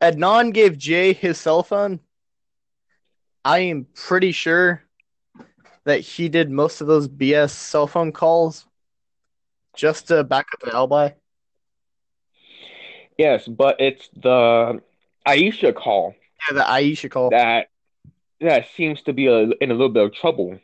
Adnan 0.00 0.52
gave 0.52 0.78
Jay 0.78 1.12
his 1.12 1.38
cell 1.38 1.62
phone, 1.62 2.00
I 3.44 3.60
am 3.60 3.86
pretty 3.94 4.32
sure 4.32 4.82
that 5.84 6.00
he 6.00 6.28
did 6.28 6.50
most 6.50 6.80
of 6.80 6.86
those 6.86 7.08
BS 7.08 7.50
cell 7.50 7.86
phone 7.86 8.12
calls 8.12 8.66
just 9.74 10.08
to 10.08 10.24
back 10.24 10.46
up 10.52 10.60
the 10.60 10.74
alibi. 10.74 11.10
Yes, 13.16 13.46
but 13.46 13.76
it's 13.80 14.08
the 14.14 14.80
Aisha 15.26 15.74
call 15.74 16.14
Yeah, 16.48 16.54
the 16.54 16.62
Aisha 16.62 17.10
call. 17.10 17.30
that 17.30 17.68
that 18.40 18.66
seems 18.76 19.02
to 19.02 19.12
be 19.12 19.26
a, 19.26 19.42
in 19.60 19.70
a 19.70 19.74
little 19.74 19.88
bit 19.90 20.04
of 20.04 20.14
trouble. 20.14 20.58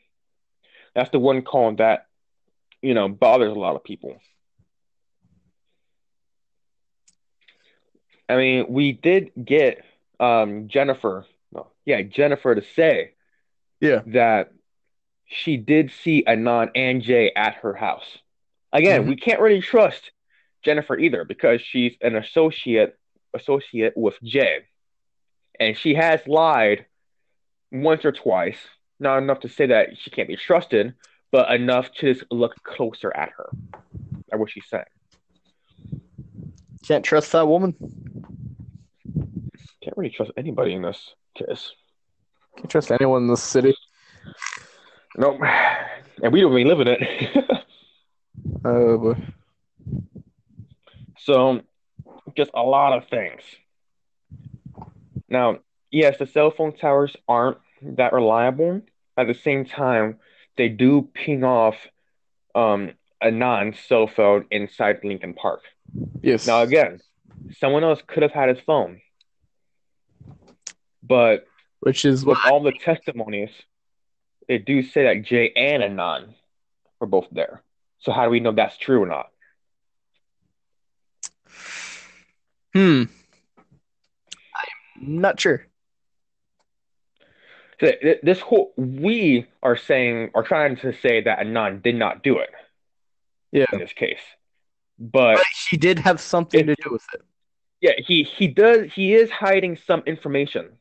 That's 0.94 1.10
the 1.10 1.18
one 1.18 1.42
call 1.42 1.74
that 1.76 2.06
you 2.82 2.94
know 2.94 3.08
bothers 3.08 3.52
a 3.52 3.58
lot 3.58 3.76
of 3.76 3.84
people. 3.84 4.20
I 8.28 8.36
mean, 8.36 8.66
we 8.68 8.92
did 8.92 9.30
get 9.44 9.84
um, 10.18 10.68
Jennifer, 10.68 11.26
yeah, 11.86 12.02
Jennifer 12.02 12.54
to 12.54 12.62
say 12.74 13.14
Yeah. 13.80 14.02
that 14.06 14.52
she 15.24 15.56
did 15.56 15.90
see 15.90 16.24
Anon 16.26 16.70
and 16.74 17.00
Jay 17.02 17.32
at 17.34 17.54
her 17.56 17.72
house. 17.74 18.18
Again, 18.72 19.04
Mhm. 19.04 19.08
we 19.08 19.16
can't 19.16 19.40
really 19.40 19.60
trust 19.62 20.10
Jennifer 20.62 20.98
either 20.98 21.24
because 21.24 21.62
she's 21.62 21.96
an 22.02 22.16
associate 22.16 22.98
associate 23.34 23.94
with 23.96 24.20
Jay, 24.22 24.60
and 25.60 25.76
she 25.76 25.94
has 25.94 26.26
lied 26.26 26.86
once 27.70 28.04
or 28.04 28.12
twice. 28.12 28.56
Not 28.98 29.18
enough 29.18 29.40
to 29.40 29.48
say 29.48 29.66
that 29.66 29.98
she 29.98 30.08
can't 30.10 30.28
be 30.28 30.36
trusted, 30.36 30.94
but 31.30 31.52
enough 31.54 31.92
to 31.94 32.14
just 32.14 32.24
look 32.30 32.54
closer 32.62 33.14
at 33.14 33.30
her. 33.36 33.50
At 34.32 34.38
what 34.38 34.50
she's 34.50 34.66
saying. 34.68 34.84
Can't 36.86 37.04
trust 37.04 37.32
that 37.32 37.46
woman. 37.46 37.74
Can't 39.82 39.96
really 39.96 40.10
trust 40.10 40.32
anybody 40.38 40.72
in 40.72 40.82
this 40.82 41.14
case. 41.36 41.72
Can't 42.56 42.70
trust 42.70 42.90
anyone 42.90 43.22
in 43.22 43.28
this 43.28 43.42
city. 43.42 43.74
Nope. 45.16 45.40
And 46.22 46.32
we 46.32 46.40
don't 46.40 46.56
even 46.58 46.68
live 46.68 46.80
in 46.80 46.88
it. 46.88 47.44
Oh 48.64 48.98
boy. 48.98 49.16
So, 51.18 51.62
just 52.36 52.50
a 52.54 52.62
lot 52.62 52.96
of 52.96 53.08
things. 53.08 53.42
Now, 55.28 55.58
yes, 55.90 56.18
the 56.18 56.26
cell 56.26 56.50
phone 56.50 56.72
towers 56.76 57.16
aren't 57.28 57.58
that 57.82 58.12
reliable. 58.12 58.82
At 59.16 59.26
the 59.28 59.34
same 59.34 59.64
time, 59.64 60.18
they 60.56 60.68
do 60.68 61.08
ping 61.14 61.44
off 61.44 61.76
um, 62.54 62.92
a 63.20 63.30
non 63.30 63.74
cell 63.88 64.06
phone 64.06 64.46
inside 64.50 65.00
Lincoln 65.04 65.34
Park. 65.34 65.62
Yes. 66.22 66.46
Now, 66.46 66.62
again, 66.62 67.00
someone 67.58 67.84
else 67.84 68.02
could 68.06 68.22
have 68.22 68.32
had 68.32 68.48
his 68.48 68.60
phone, 68.60 69.00
but 71.06 71.46
Which 71.80 72.04
is 72.04 72.24
with 72.24 72.38
all 72.46 72.62
the 72.62 72.72
testimonies, 72.72 73.50
they 74.48 74.58
do 74.58 74.82
say 74.82 75.04
that 75.04 75.22
Jay 75.24 75.52
and 75.56 75.82
Anon 75.82 76.34
were 77.00 77.06
both 77.06 77.26
there. 77.30 77.62
So, 78.00 78.12
how 78.12 78.24
do 78.24 78.30
we 78.30 78.40
know 78.40 78.52
that's 78.52 78.76
true 78.76 79.02
or 79.02 79.06
not? 79.06 79.30
Hmm. 82.74 83.04
I'm 85.00 85.20
not 85.20 85.40
sure. 85.40 85.66
So 87.80 87.92
this 88.22 88.40
whole 88.40 88.72
we 88.76 89.46
are 89.62 89.76
saying 89.76 90.30
are 90.34 90.42
trying 90.42 90.76
to 90.78 90.94
say 90.94 91.22
that 91.22 91.40
Anon 91.40 91.80
did 91.82 91.94
not 91.94 92.22
do 92.22 92.38
it 92.38 92.50
Yeah. 93.52 93.66
in 93.72 93.78
this 93.78 93.92
case, 93.92 94.20
but 94.98 95.36
But 95.36 95.46
he 95.68 95.76
did 95.76 95.98
have 95.98 96.18
something 96.20 96.66
to 96.66 96.74
do 96.74 96.90
with 96.90 97.04
it. 97.12 97.20
yeah, 97.82 97.92
he 97.98 98.22
he 98.22 98.48
does 98.48 98.92
he 98.94 99.12
is 99.14 99.30
hiding 99.30 99.76
some 99.76 100.02
information, 100.06 100.78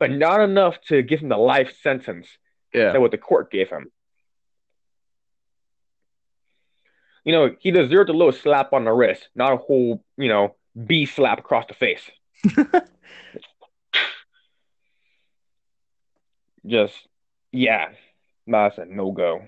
but 0.00 0.10
not 0.10 0.40
enough 0.40 0.80
to 0.88 1.02
give 1.02 1.20
him 1.20 1.28
the 1.28 1.36
life 1.36 1.72
sentence 1.82 2.26
Yeah. 2.74 2.92
that 2.92 3.00
what 3.00 3.12
the 3.12 3.18
court 3.18 3.50
gave 3.52 3.68
him. 3.68 3.92
You 7.24 7.32
know, 7.32 7.54
he 7.60 7.70
deserved 7.70 8.08
a 8.08 8.14
little 8.14 8.32
slap 8.32 8.72
on 8.72 8.84
the 8.84 8.92
wrist, 8.92 9.28
not 9.36 9.52
a 9.52 9.56
whole 9.58 10.02
you 10.16 10.28
know 10.28 10.56
B 10.86 11.04
slap 11.06 11.38
across 11.38 11.66
the 11.66 11.74
face. 11.74 12.10
Just 16.66 16.94
yeah, 17.52 17.90
that's 18.46 18.78
a 18.78 18.84
no 18.86 19.12
go. 19.12 19.42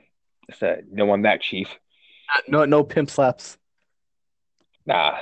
I 0.51 0.55
said 0.55 0.87
no 0.91 1.11
on 1.11 1.23
that, 1.23 1.41
chief. 1.41 1.69
No, 2.49 2.65
no 2.65 2.83
pimp 2.85 3.11
slaps. 3.11 3.59
Nah. 4.87 5.19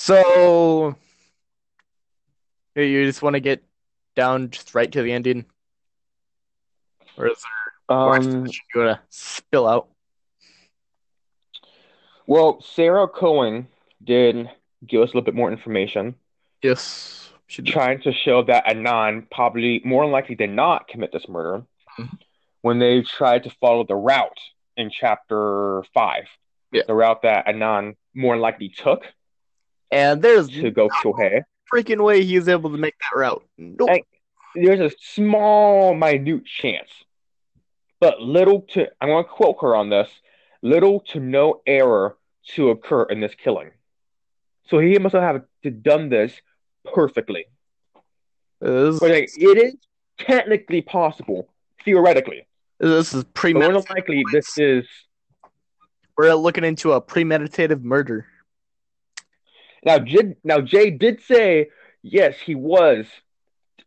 So, 0.00 0.94
you- 2.76 3.04
just 3.04 3.20
want 3.20 3.34
to 3.34 3.40
get 3.40 3.64
down 4.14 4.50
just 4.50 4.72
right 4.72 4.90
to 4.92 5.02
the 5.02 5.10
ending, 5.10 5.44
or 7.16 7.26
is 7.26 7.42
there 7.88 7.96
Um, 7.96 8.46
you 8.46 8.80
want 8.80 8.96
to 8.96 9.00
spill 9.08 9.66
out? 9.66 9.88
well, 12.28 12.60
Sarah 12.60 13.08
Cohen 13.08 13.66
did 14.04 14.48
give 14.86 15.02
us 15.02 15.08
a 15.08 15.10
little 15.10 15.22
bit 15.22 15.34
more 15.34 15.50
information, 15.50 16.14
Yes. 16.62 17.32
Should 17.48 17.66
trying 17.66 18.00
to 18.02 18.12
show 18.12 18.42
that 18.44 18.68
Anon 18.70 19.26
probably 19.32 19.80
more 19.84 20.04
than 20.04 20.12
likely 20.12 20.36
did 20.36 20.50
not 20.50 20.86
commit 20.86 21.10
this 21.10 21.28
murder 21.28 21.66
Mhm. 21.98 22.20
when 22.60 22.78
they 22.78 23.02
tried 23.02 23.42
to 23.44 23.50
follow 23.50 23.82
the 23.82 23.96
route 23.96 24.38
in 24.76 24.90
chapter 24.90 25.82
five. 25.92 26.28
Yeah. 26.70 26.82
The 26.86 26.94
route 26.94 27.22
that 27.22 27.48
Anon 27.48 27.96
more 28.14 28.36
likely 28.36 28.68
took 28.68 29.04
And 29.90 30.20
there's 30.22 30.48
to 30.48 30.70
go 30.70 30.88
Hay. 31.18 31.42
freaking 31.72 32.02
way 32.02 32.24
he 32.24 32.38
was 32.38 32.48
able 32.48 32.70
to 32.70 32.76
make 32.76 32.94
that 32.98 33.18
route. 33.18 33.44
Nope. 33.56 33.88
Hey. 33.90 34.04
There's 34.54 34.80
a 34.80 34.96
small, 35.00 35.94
minute 35.94 36.44
chance, 36.46 36.88
but 38.00 38.20
little 38.20 38.62
to, 38.72 38.88
I'm 39.00 39.08
going 39.08 39.24
to 39.24 39.30
quote 39.30 39.56
her 39.60 39.76
on 39.76 39.90
this, 39.90 40.08
little 40.62 41.00
to 41.12 41.20
no 41.20 41.60
error 41.66 42.16
to 42.54 42.70
occur 42.70 43.04
in 43.04 43.20
this 43.20 43.34
killing. 43.34 43.70
So 44.68 44.78
he 44.78 44.98
must 44.98 45.14
have 45.14 45.42
done 45.82 46.08
this 46.08 46.32
perfectly. 46.92 47.44
This, 48.60 49.00
like, 49.00 49.30
it 49.36 49.58
is 49.58 49.76
technically 50.18 50.80
possible, 50.82 51.48
theoretically. 51.84 52.46
this 52.78 53.14
is 53.14 53.24
more 53.24 53.32
premeditated. 53.34 53.90
likely, 53.90 54.24
this 54.32 54.58
is 54.58 54.86
We're 56.16 56.34
looking 56.34 56.64
into 56.64 56.92
a 56.92 57.00
premeditative 57.00 57.82
murder. 57.82 58.26
Now. 59.84 59.98
Jay, 59.98 60.36
now 60.44 60.60
Jay 60.60 60.90
did 60.90 61.20
say 61.22 61.68
yes, 62.02 62.36
he 62.38 62.54
was 62.54 63.06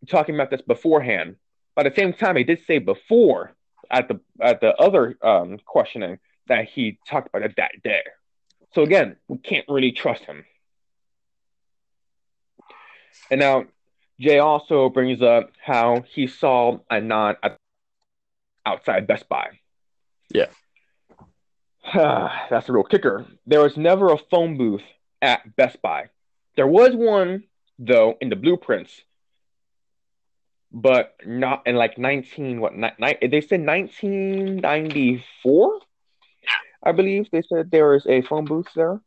talking 0.08 0.36
about 0.36 0.50
this 0.50 0.62
beforehand. 0.62 1.36
But 1.76 1.86
at 1.86 1.96
the 1.96 2.02
same 2.02 2.14
time, 2.14 2.36
he 2.36 2.44
did 2.44 2.60
say 2.68 2.80
before 2.80 3.54
at 3.90 4.08
the 4.08 4.20
at 4.42 4.62
the 4.62 4.76
other 4.76 5.18
um, 5.22 5.58
questioning 5.66 6.20
that 6.48 6.66
he 6.66 7.00
talked 7.08 7.28
about 7.28 7.44
it 7.44 7.56
that 7.58 7.72
day. 7.84 8.02
So 8.74 8.84
again, 8.84 9.18
we 9.28 9.38
can't 9.38 9.66
really 9.68 9.92
trust 9.92 10.24
him. 10.24 10.46
And 13.30 13.40
now 13.40 13.66
Jay 14.20 14.40
also 14.40 14.90
brings 14.90 15.22
up 15.22 15.52
how 15.64 16.04
he 16.08 16.28
saw 16.28 16.80
Anon 16.90 17.36
at 17.44 17.58
outside 18.66 19.08
Best 19.08 19.28
Buy. 19.28 19.60
Yeah. 20.34 20.48
That's 21.94 22.70
a 22.70 22.74
real 22.74 22.84
kicker. 22.84 23.26
There 23.46 23.62
was 23.62 23.78
never 23.78 24.12
a 24.12 24.18
phone 24.18 24.58
booth 24.58 24.84
at 25.22 25.56
Best 25.56 25.82
Buy. 25.82 26.10
There 26.56 26.68
was 26.68 26.96
one 26.96 27.44
though 27.80 28.18
in 28.22 28.30
the 28.30 28.36
blueprints, 28.36 29.02
but 30.72 31.16
not 31.26 31.66
in 31.66 31.76
like 31.76 31.98
nineteen 31.98 32.60
what 32.60 32.76
ni- 32.76 32.92
ni- 33.00 33.28
they 33.28 33.42
said 33.42 33.62
nineteen 33.62 34.58
ninety 34.58 35.24
four, 35.42 35.80
I 36.84 36.92
believe 36.92 37.30
they 37.32 37.42
said 37.42 37.72
there 37.72 37.90
was 37.90 38.06
a 38.08 38.22
phone 38.22 38.46
booth 38.46 38.68
there, 38.76 39.02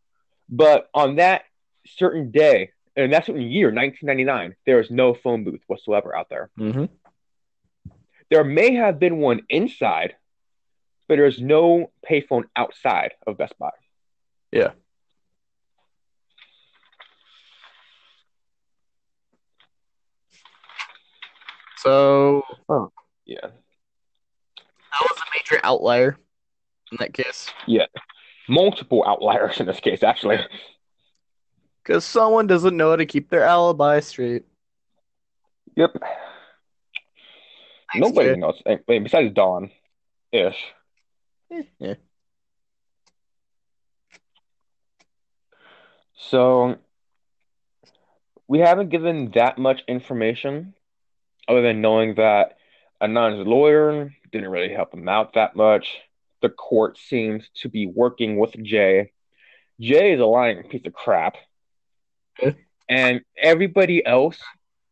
but 0.49 0.89
on 0.95 1.17
that 1.17 1.43
certain 1.87 2.31
day 2.31 2.71
and 2.97 3.13
that 3.13 3.27
certain 3.27 3.43
year, 3.43 3.71
nineteen 3.71 4.07
ninety 4.07 4.25
nine, 4.25 4.57
there 4.67 4.79
was 4.79 4.91
no 4.91 5.15
phone 5.15 5.45
booth 5.45 5.61
whatsoever 5.67 6.17
out 6.17 6.29
there. 6.29 6.51
Mm-hmm. 6.59 6.85
There 8.31 8.45
may 8.45 8.75
have 8.75 8.99
been 8.99 9.19
one 9.19 9.43
inside, 9.49 10.17
but 11.09 11.17
there's 11.17 11.41
no 11.41 11.91
payphone 12.09 12.45
outside 12.57 13.13
of 13.27 13.37
Best 13.37 13.59
Buy. 13.59 13.71
Yeah. 14.51 14.71
So 21.85 22.43
Yeah. 23.27 23.41
that 23.43 23.53
was 25.03 25.19
a 25.19 25.25
major 25.37 25.61
outlier 25.63 26.17
in 26.91 26.97
that 27.01 27.13
case. 27.13 27.51
Yeah. 27.67 27.87
Multiple 28.49 29.05
outliers 29.07 29.61
in 29.61 29.67
this 29.67 29.81
case, 29.81 30.03
actually. 30.03 30.39
Because 31.83 32.05
someone 32.07 32.47
doesn't 32.47 32.75
know 32.77 32.91
how 32.91 32.97
to 32.97 33.05
keep 33.07 33.29
their 33.29 33.45
alibi 33.45 34.01
straight. 34.01 34.45
Yep. 35.77 35.93
Thanks, 37.93 38.09
Nobody 38.09 38.31
Jay. 38.35 38.41
knows. 38.41 38.63
eh, 38.65 38.79
wait, 38.89 39.03
Besides 39.03 39.35
Don, 39.35 39.71
ish. 40.33 40.57
Yeah. 41.79 41.95
So 46.17 46.77
we 48.49 48.61
haven't 48.61 48.89
given 48.89 49.31
that 49.33 49.59
much 49.59 49.83
information 49.87 50.75
other 51.49 51.63
than 51.63 51.81
knowing 51.81 52.15
that 52.17 52.57
Anon's 53.01 53.47
lawyer 53.47 54.15
didn't 54.33 54.51
really 54.51 54.73
help 54.73 54.95
him 54.95 55.09
out 55.09 55.35
that 55.35 55.57
much. 55.57 55.99
The 56.43 56.49
court 56.49 56.99
seems 56.99 57.49
to 57.63 57.69
be 57.69 57.87
working 57.87 58.37
with 58.37 58.53
Jay. 58.63 59.13
Jay 59.81 60.13
is 60.13 60.21
a 60.21 60.27
lying 60.27 60.63
piece 60.65 60.87
of 60.87 60.93
crap. 60.93 61.37
And 62.89 63.23
everybody 63.37 64.05
else, 64.05 64.39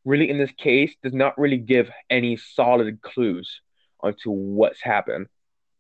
really 0.05 0.31
in 0.31 0.39
this 0.39 0.53
case, 0.53 0.95
does 1.03 1.13
not 1.13 1.39
really 1.39 1.59
give 1.59 1.91
any 2.09 2.37
solid 2.37 3.03
clues 3.03 3.61
onto 4.01 4.31
what's 4.31 4.81
happened 4.83 5.27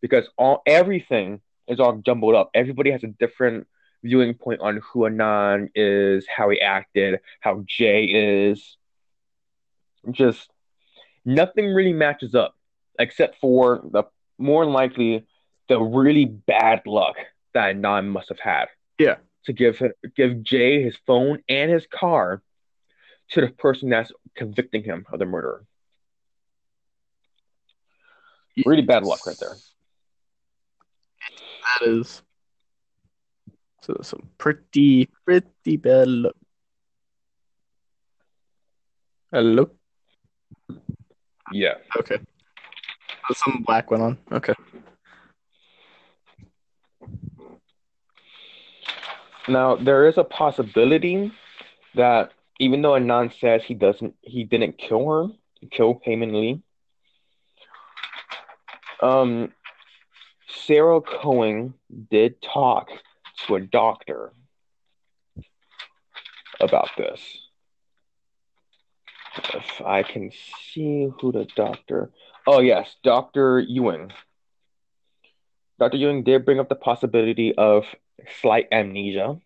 because 0.00 0.28
all 0.36 0.62
everything 0.66 1.40
is 1.68 1.80
all 1.80 1.94
jumbled 2.04 2.34
up. 2.34 2.50
Everybody 2.54 2.90
has 2.90 3.02
a 3.02 3.08
different 3.08 3.66
viewing 4.02 4.34
point 4.34 4.60
on 4.60 4.80
who 4.82 5.06
Anon 5.06 5.70
is, 5.74 6.26
how 6.28 6.50
he 6.50 6.60
acted, 6.60 7.20
how 7.40 7.64
Jay 7.66 8.04
is. 8.04 8.76
Just 10.10 10.51
nothing 11.24 11.72
really 11.72 11.92
matches 11.92 12.34
up, 12.34 12.54
except 12.98 13.38
for 13.40 13.82
the 13.90 14.04
more 14.38 14.64
likely 14.66 15.26
the 15.68 15.80
really 15.80 16.24
bad 16.24 16.82
luck 16.86 17.16
that 17.54 17.70
Anon 17.70 18.08
must 18.08 18.28
have 18.28 18.40
had. 18.40 18.66
Yeah. 18.98 19.16
To 19.46 19.52
give 19.52 19.82
give 20.16 20.42
Jay 20.42 20.82
his 20.82 20.96
phone 21.06 21.42
and 21.48 21.70
his 21.70 21.86
car 21.86 22.42
to 23.30 23.40
the 23.40 23.48
person 23.48 23.88
that's 23.88 24.12
convicting 24.36 24.84
him 24.84 25.04
of 25.12 25.18
the 25.18 25.26
murder. 25.26 25.64
Really 28.66 28.82
bad 28.82 29.04
luck 29.04 29.26
right 29.26 29.36
there. 29.40 29.56
That 31.80 31.88
is. 31.88 32.22
So 33.82 33.96
some 34.02 34.28
pretty, 34.38 35.08
pretty 35.24 35.76
bad 35.76 36.08
luck. 36.08 36.36
Hello? 39.32 39.70
Yeah. 41.52 41.74
Okay. 41.98 42.18
Some 43.32 43.62
black 43.66 43.90
went 43.90 44.02
on. 44.02 44.18
Okay. 44.32 44.54
Now 49.48 49.76
there 49.76 50.06
is 50.08 50.18
a 50.18 50.24
possibility 50.24 51.32
that 51.94 52.32
even 52.58 52.82
though 52.82 52.94
Anon 52.96 53.32
says 53.40 53.62
he 53.64 53.74
doesn't, 53.74 54.14
he 54.22 54.44
didn't 54.44 54.78
kill 54.78 55.08
her, 55.08 55.26
kill 55.70 56.00
Hae 56.04 56.16
Min 56.16 56.40
Lee. 56.40 56.62
Um, 59.02 59.52
Sarah 60.48 61.00
Cohen 61.00 61.74
did 62.10 62.40
talk 62.40 62.88
to 63.46 63.56
a 63.56 63.60
doctor 63.60 64.32
about 66.60 66.90
this. 66.96 67.41
If 69.36 69.80
I 69.84 70.02
can 70.02 70.30
see 70.72 71.08
who 71.20 71.32
the 71.32 71.46
doctor. 71.56 72.10
Oh 72.46 72.60
yes, 72.60 72.94
Doctor 73.02 73.60
Ewing. 73.60 74.12
Dr. 75.78 75.96
Ewing 75.96 76.22
did 76.22 76.44
bring 76.44 76.60
up 76.60 76.68
the 76.68 76.74
possibility 76.74 77.54
of 77.54 77.84
slight 78.40 78.68
amnesia. 78.70 79.38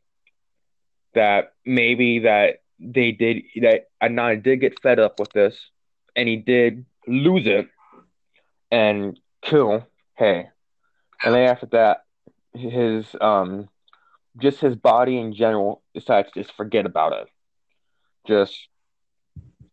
That 1.14 1.52
maybe 1.64 2.20
that 2.20 2.62
they 2.78 3.12
did 3.12 3.44
that 3.62 3.88
Anon 4.00 4.42
did 4.42 4.60
get 4.60 4.80
fed 4.80 4.98
up 4.98 5.18
with 5.18 5.30
this, 5.32 5.56
and 6.14 6.28
he 6.28 6.36
did 6.36 6.84
lose 7.06 7.46
it 7.46 7.68
and 8.70 9.18
kill 9.42 9.86
Hae. 10.14 10.48
And 11.24 11.34
then 11.34 11.48
after 11.48 11.66
that, 11.66 12.04
his 12.52 13.06
um, 13.20 13.68
just 14.38 14.60
his 14.60 14.76
body 14.76 15.18
in 15.18 15.34
general 15.34 15.82
decides 15.94 16.30
to 16.32 16.42
just 16.42 16.54
forget 16.56 16.86
about 16.86 17.12
it, 17.12 17.28
just 18.26 18.68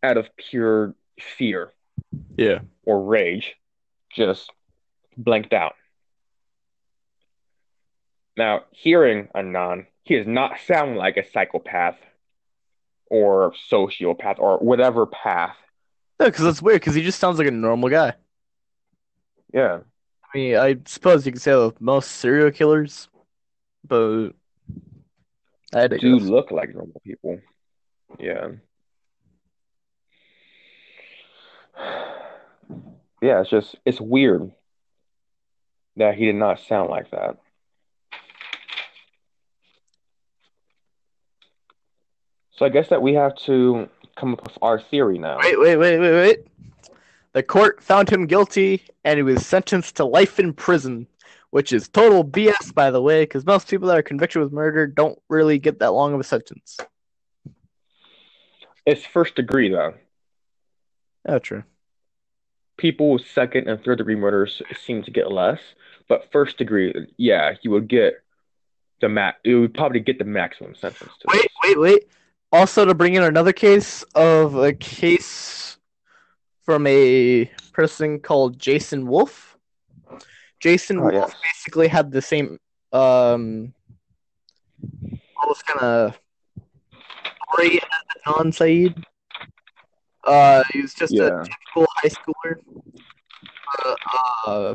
out 0.04 0.16
of 0.16 0.28
pure 0.36 0.94
fear 1.18 1.72
Yeah. 2.36 2.60
or 2.84 3.02
rage, 3.04 3.54
just 4.10 4.50
blanked 5.16 5.52
out. 5.52 5.74
Now, 8.36 8.62
hearing 8.72 9.28
Anon, 9.34 9.86
he 10.02 10.16
does 10.16 10.26
not 10.26 10.58
sound 10.66 10.96
like 10.96 11.16
a 11.16 11.28
psychopath 11.30 11.96
or 13.06 13.52
sociopath 13.70 14.38
or 14.38 14.58
whatever 14.58 15.06
path. 15.06 15.56
No, 16.18 16.26
because 16.26 16.44
that's 16.44 16.62
weird, 16.62 16.80
because 16.80 16.94
he 16.94 17.02
just 17.02 17.20
sounds 17.20 17.38
like 17.38 17.46
a 17.48 17.52
normal 17.52 17.88
guy. 17.88 18.14
Yeah. 19.52 19.80
I 20.34 20.36
mean, 20.38 20.56
I 20.56 20.76
suppose 20.86 21.24
you 21.24 21.32
could 21.32 21.42
say 21.42 21.52
that 21.52 21.64
with 21.64 21.80
most 21.80 22.10
serial 22.12 22.50
killers, 22.50 23.08
but 23.86 24.30
I 25.72 25.86
Do 25.86 26.18
look 26.18 26.50
like 26.50 26.74
normal 26.74 27.00
people. 27.04 27.40
Yeah. 28.18 28.48
Yeah, 33.20 33.40
it's 33.40 33.50
just, 33.50 33.76
it's 33.84 34.00
weird 34.00 34.52
that 35.96 36.16
he 36.16 36.26
did 36.26 36.34
not 36.34 36.60
sound 36.60 36.90
like 36.90 37.10
that. 37.10 37.38
So 42.56 42.64
I 42.64 42.68
guess 42.68 42.88
that 42.88 43.02
we 43.02 43.14
have 43.14 43.34
to 43.46 43.88
come 44.16 44.34
up 44.34 44.44
with 44.44 44.58
our 44.62 44.80
theory 44.80 45.18
now. 45.18 45.38
Wait, 45.40 45.58
wait, 45.58 45.76
wait, 45.76 45.98
wait, 45.98 46.12
wait. 46.12 46.46
The 47.32 47.42
court 47.42 47.82
found 47.82 48.08
him 48.08 48.26
guilty 48.26 48.82
and 49.04 49.16
he 49.16 49.22
was 49.22 49.44
sentenced 49.44 49.96
to 49.96 50.04
life 50.04 50.38
in 50.38 50.52
prison, 50.52 51.08
which 51.50 51.72
is 51.72 51.88
total 51.88 52.24
BS, 52.24 52.72
by 52.72 52.92
the 52.92 53.02
way, 53.02 53.22
because 53.22 53.44
most 53.44 53.68
people 53.68 53.88
that 53.88 53.98
are 53.98 54.02
convicted 54.02 54.40
with 54.40 54.52
murder 54.52 54.86
don't 54.86 55.18
really 55.28 55.58
get 55.58 55.80
that 55.80 55.92
long 55.92 56.14
of 56.14 56.20
a 56.20 56.24
sentence. 56.24 56.76
It's 58.86 59.04
first 59.04 59.34
degree 59.34 59.68
though. 59.68 59.94
Oh, 61.26 61.38
true. 61.38 61.64
People 62.76 63.12
with 63.12 63.26
second 63.26 63.68
and 63.68 63.82
third 63.82 63.98
degree 63.98 64.16
murders 64.16 64.60
seem 64.84 65.02
to 65.04 65.10
get 65.10 65.30
less, 65.30 65.60
but 66.08 66.30
first 66.32 66.58
degree, 66.58 66.92
yeah, 67.16 67.54
you 67.62 67.70
would 67.70 67.88
get 67.88 68.14
the 69.00 69.08
max. 69.08 69.38
You 69.44 69.60
would 69.62 69.74
probably 69.74 70.00
get 70.00 70.18
the 70.18 70.24
maximum 70.24 70.74
sentence. 70.74 71.12
To 71.20 71.26
Wait, 71.32 71.42
this. 71.42 71.48
wait, 71.64 71.78
wait. 71.80 72.08
Also, 72.52 72.84
to 72.84 72.94
bring 72.94 73.14
in 73.14 73.22
another 73.22 73.52
case 73.52 74.02
of 74.14 74.56
a 74.56 74.72
case 74.72 75.78
from 76.64 76.86
a 76.86 77.46
person 77.72 78.18
called 78.20 78.58
Jason 78.58 79.06
Wolf. 79.06 79.56
Jason 80.60 80.98
Oh, 80.98 81.02
Wolf 81.02 81.14
yes. 81.14 81.34
basically 81.42 81.88
had 81.88 82.10
the 82.10 82.22
same, 82.22 82.58
um, 82.92 83.72
almost 85.40 85.66
kind 85.66 85.80
of 85.80 86.18
story 87.52 87.76
as 87.78 88.22
Adnan 88.26 88.54
Syed. 88.54 89.04
Uh, 90.26 90.62
he 90.72 90.80
was 90.80 90.94
just 90.94 91.12
Yeah. 91.12 91.42
a 91.42 91.44
typical 91.44 91.86
high 91.96 92.08
schooler. 92.08 92.56
Uh, 93.84 93.94
uh, 94.46 94.74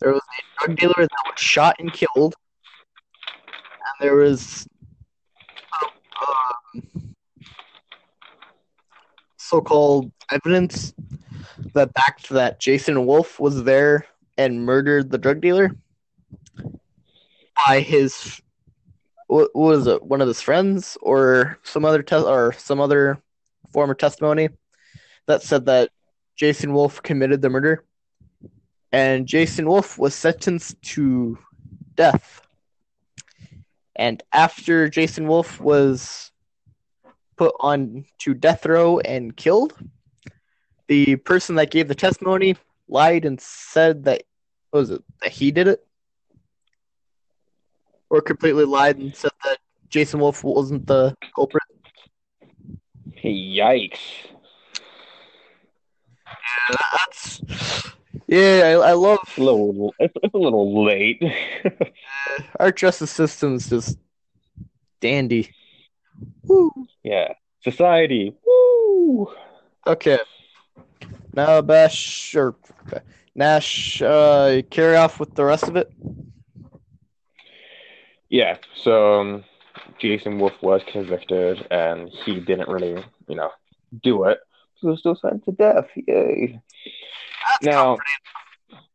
there 0.00 0.12
was 0.12 0.22
a 0.22 0.66
drug 0.66 0.76
dealer 0.78 0.94
that 0.96 1.10
was 1.26 1.40
shot 1.40 1.76
and 1.78 1.92
killed, 1.92 2.34
and 3.80 3.94
there 4.00 4.16
was 4.16 4.66
uh, 5.82 5.86
um, 6.26 7.14
so-called 9.36 10.10
evidence 10.30 10.92
that 11.74 11.92
backed 11.94 12.28
that 12.30 12.58
Jason 12.60 13.06
Wolf 13.06 13.38
was 13.38 13.62
there 13.64 14.06
and 14.38 14.64
murdered 14.64 15.10
the 15.10 15.18
drug 15.18 15.40
dealer 15.40 15.70
by 17.66 17.80
his 17.80 18.40
what 19.28 19.50
what 19.54 19.76
was 19.76 19.86
it 19.86 20.02
one 20.02 20.20
of 20.20 20.28
his 20.28 20.40
friends 20.40 20.96
or 21.00 21.58
some 21.62 21.84
other 21.84 22.02
te- 22.02 22.16
or 22.16 22.52
some 22.52 22.80
other 22.80 23.18
form 23.76 23.90
of 23.90 23.98
testimony 23.98 24.48
that 25.26 25.42
said 25.42 25.66
that 25.66 25.90
Jason 26.34 26.72
Wolf 26.72 27.02
committed 27.02 27.42
the 27.42 27.50
murder. 27.50 27.84
And 28.90 29.26
Jason 29.26 29.68
Wolf 29.68 29.98
was 29.98 30.14
sentenced 30.14 30.80
to 30.94 31.36
death. 31.94 32.40
And 33.94 34.22
after 34.32 34.88
Jason 34.88 35.28
Wolf 35.28 35.60
was 35.60 36.32
put 37.36 37.54
on 37.60 38.06
to 38.20 38.32
death 38.32 38.64
row 38.64 38.98
and 39.00 39.36
killed 39.36 39.74
the 40.88 41.16
person 41.16 41.56
that 41.56 41.70
gave 41.70 41.86
the 41.86 41.94
testimony 41.94 42.56
lied 42.88 43.26
and 43.26 43.38
said 43.38 44.04
that 44.04 44.22
was 44.72 44.88
it 44.88 45.04
that 45.20 45.32
he 45.32 45.50
did 45.50 45.68
it? 45.68 45.86
Or 48.08 48.22
completely 48.22 48.64
lied 48.64 48.96
and 48.96 49.14
said 49.14 49.32
that 49.44 49.58
Jason 49.90 50.20
Wolf 50.20 50.42
wasn't 50.42 50.86
the 50.86 51.14
culprit. 51.34 51.65
Yikes! 53.26 53.98
Yeah, 56.70 56.76
That's 56.92 57.42
yeah, 58.26 58.62
I, 58.64 58.90
I 58.90 58.92
love 58.92 59.18
It's 59.22 59.38
a 59.38 59.42
little, 59.42 59.94
it's, 59.98 60.14
it's 60.22 60.34
a 60.34 60.38
little 60.38 60.84
late. 60.84 61.22
our 62.60 62.72
justice 62.72 63.10
system's 63.10 63.68
just 63.68 63.98
dandy. 65.00 65.54
Woo. 66.44 66.72
yeah, 67.04 67.34
society. 67.62 68.34
Woo! 68.44 69.32
Okay. 69.86 70.18
Now 71.34 71.60
Bash 71.60 72.34
or 72.34 72.56
Nash, 73.34 74.00
uh, 74.00 74.62
carry 74.70 74.96
off 74.96 75.20
with 75.20 75.34
the 75.34 75.44
rest 75.44 75.68
of 75.68 75.76
it. 75.76 75.92
Yeah, 78.30 78.56
so 78.74 79.20
um, 79.20 79.44
Jason 79.98 80.38
Wolf 80.38 80.54
was 80.62 80.80
convicted, 80.90 81.66
and 81.70 82.08
he 82.24 82.40
didn't 82.40 82.68
really, 82.68 83.04
know, 83.34 83.50
do 84.02 84.24
it. 84.24 84.38
He 84.74 84.86
was 84.86 85.00
still 85.00 85.16
sent 85.16 85.44
to 85.44 85.52
death. 85.52 85.88
Yay! 85.94 86.60
That's 87.48 87.64
Now, 87.64 87.96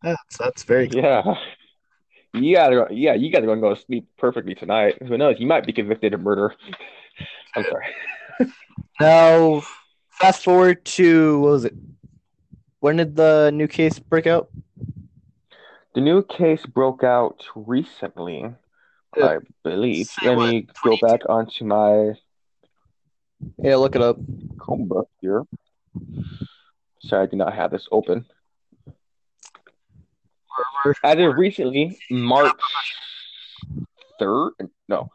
That's 0.02 0.38
that's 0.38 0.64
very 0.64 0.90
yeah, 0.92 1.36
you 2.34 2.56
gotta, 2.56 2.76
go, 2.76 2.88
yeah, 2.92 3.14
you 3.14 3.32
gotta 3.32 3.46
go 3.46 3.54
and 3.54 3.62
go 3.62 3.74
to 3.74 3.82
sleep 3.82 4.08
perfectly 4.18 4.56
tonight. 4.56 5.02
Who 5.02 5.18
knows? 5.18 5.36
You 5.40 5.48
might 5.48 5.66
be 5.66 5.74
convicted 5.74 6.14
of 6.14 6.22
murder. 6.22 6.56
I'm 7.56 7.66
sorry. 7.66 7.86
Now, 9.00 9.62
fast 10.10 10.44
forward 10.44 10.86
to 10.86 11.40
what 11.40 11.52
was 11.52 11.66
it? 11.66 11.74
When 12.80 12.98
did 12.98 13.16
the 13.16 13.52
new 13.52 13.68
case 13.68 13.98
break 14.00 14.28
out? 14.28 14.50
The 15.96 16.02
new 16.02 16.24
case 16.24 16.66
broke 16.66 17.04
out 17.04 17.44
recently. 17.56 18.54
I 19.16 19.38
believe. 19.64 20.10
Let 20.24 20.38
me 20.38 20.68
go 20.84 20.98
back 21.02 21.22
onto 21.28 21.66
my 21.66 22.14
Yeah, 23.58 23.76
look 23.76 23.96
it 23.96 24.02
up. 24.02 24.18
Chromebook 24.58 25.08
here. 25.20 25.44
Sorry, 27.02 27.24
I 27.24 27.26
do 27.26 27.38
not 27.38 27.54
have 27.54 27.72
this 27.72 27.88
open. 27.92 28.26
As 31.04 31.18
of 31.18 31.38
recently, 31.38 32.00
March 32.10 32.54
third. 34.20 34.52
No, 34.88 35.10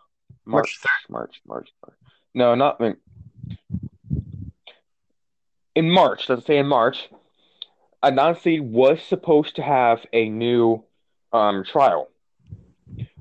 March, 0.45 0.81
March 1.09 1.41
March, 1.47 1.72
March. 1.83 1.97
No, 2.35 2.55
not 2.55 2.81
in, 2.81 2.97
in 5.74 5.91
March. 5.91 6.29
Let's 6.29 6.47
say 6.47 6.59
in 6.59 6.66
March, 6.66 7.09
Anansi 8.03 8.61
was 8.61 9.01
supposed 9.03 9.57
to 9.57 9.62
have 9.62 10.05
a 10.12 10.29
new 10.29 10.85
um, 11.33 11.64
trial, 11.64 12.09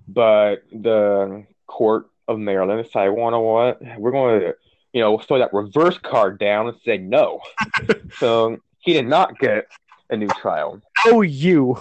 but 0.08 0.64
the 0.72 1.46
court 1.66 2.08
of 2.28 2.40
Maryland 2.40 2.84
decided, 2.84 3.16
you 3.16 3.32
know 3.32 3.40
what? 3.40 3.82
We're 3.98 4.12
going 4.12 4.42
to, 4.42 4.56
you 4.96 5.02
know, 5.02 5.18
throw 5.18 5.40
that 5.40 5.54
reverse 5.54 5.98
card 5.98 6.40
down 6.40 6.70
and 6.70 6.78
say 6.86 6.98
no. 6.98 7.42
so 8.18 8.58
he 8.80 8.94
did 8.94 9.06
not 9.06 9.38
get 9.38 9.68
a 10.10 10.16
new 10.16 10.30
trial. 10.30 10.82
Oh, 11.06 11.20
you. 11.20 11.78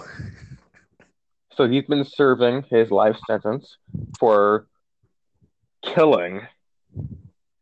So 1.55 1.65
he's 1.65 1.85
been 1.85 2.03
serving 2.03 2.63
his 2.63 2.91
life 2.91 3.15
sentence 3.25 3.77
for 4.19 4.67
killing, 5.81 6.41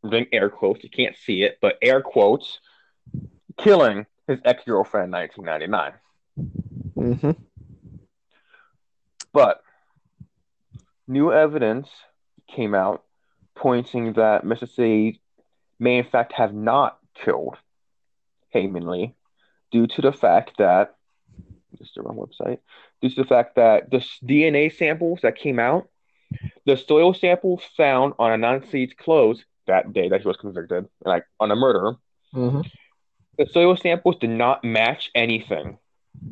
I'm 0.04 0.10
doing 0.10 0.26
air 0.34 0.50
quotes, 0.50 0.84
you 0.84 0.90
can't 0.90 1.16
see 1.16 1.44
it, 1.44 1.60
but 1.62 1.78
air 1.84 2.02
quotes, 2.02 2.60
killing 3.60 4.08
his 4.28 4.40
ex 4.44 4.64
girlfriend 4.66 5.14
in 5.14 5.20
1999. 5.38 5.94
Mm-hmm. 6.98 7.44
But 9.32 9.62
new 11.08 11.32
evidence 11.32 11.90
came 12.48 12.74
out 12.74 13.04
pointing 13.56 14.14
that 14.14 14.46
Mr. 14.46 14.68
May 15.84 15.98
in 15.98 16.06
fact 16.06 16.34
have 16.34 16.54
not 16.54 16.98
killed 17.14 17.58
Hae 18.50 18.68
Min 18.68 18.88
Lee 18.88 19.14
due 19.72 19.88
to 19.88 20.02
the 20.02 20.14
fact 20.14 20.54
that 20.58 20.96
this 21.72 21.90
is 21.90 21.94
the 21.96 22.02
wrong 22.04 22.18
website. 22.18 22.60
Due 23.02 23.10
to 23.10 23.16
the 23.24 23.28
fact 23.28 23.56
that 23.56 23.92
the 23.92 23.98
DNA 24.24 24.76
samples 24.76 25.20
that 25.24 25.36
came 25.36 25.60
out, 25.60 25.90
the 26.66 26.78
soil 26.78 27.14
samples 27.14 27.62
found 27.76 28.14
on 28.20 28.32
Anand 28.32 28.70
Said's 28.72 28.94
clothes 28.94 29.44
that 29.68 29.92
day 29.94 30.10
that 30.10 30.22
he 30.22 30.28
was 30.28 30.38
convicted, 30.38 30.88
like 31.06 31.26
on 31.40 31.52
a 31.52 31.56
murder, 31.56 31.96
Mm-hmm. 32.34 32.62
the 33.38 33.46
soil 33.46 33.78
samples 33.78 34.16
did 34.20 34.32
not 34.32 34.64
match 34.64 35.12
anything 35.14 35.78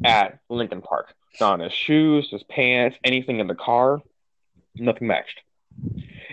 at 0.03 0.39
Lincoln 0.49 0.81
Park. 0.81 1.13
Not 1.39 1.53
on 1.53 1.59
his 1.59 1.73
shoes, 1.73 2.29
his 2.31 2.41
pants, 2.43 2.97
anything 3.03 3.39
in 3.39 3.45
the 3.47 3.53
car, 3.55 4.01
nothing 4.75 5.07
matched. 5.07 5.41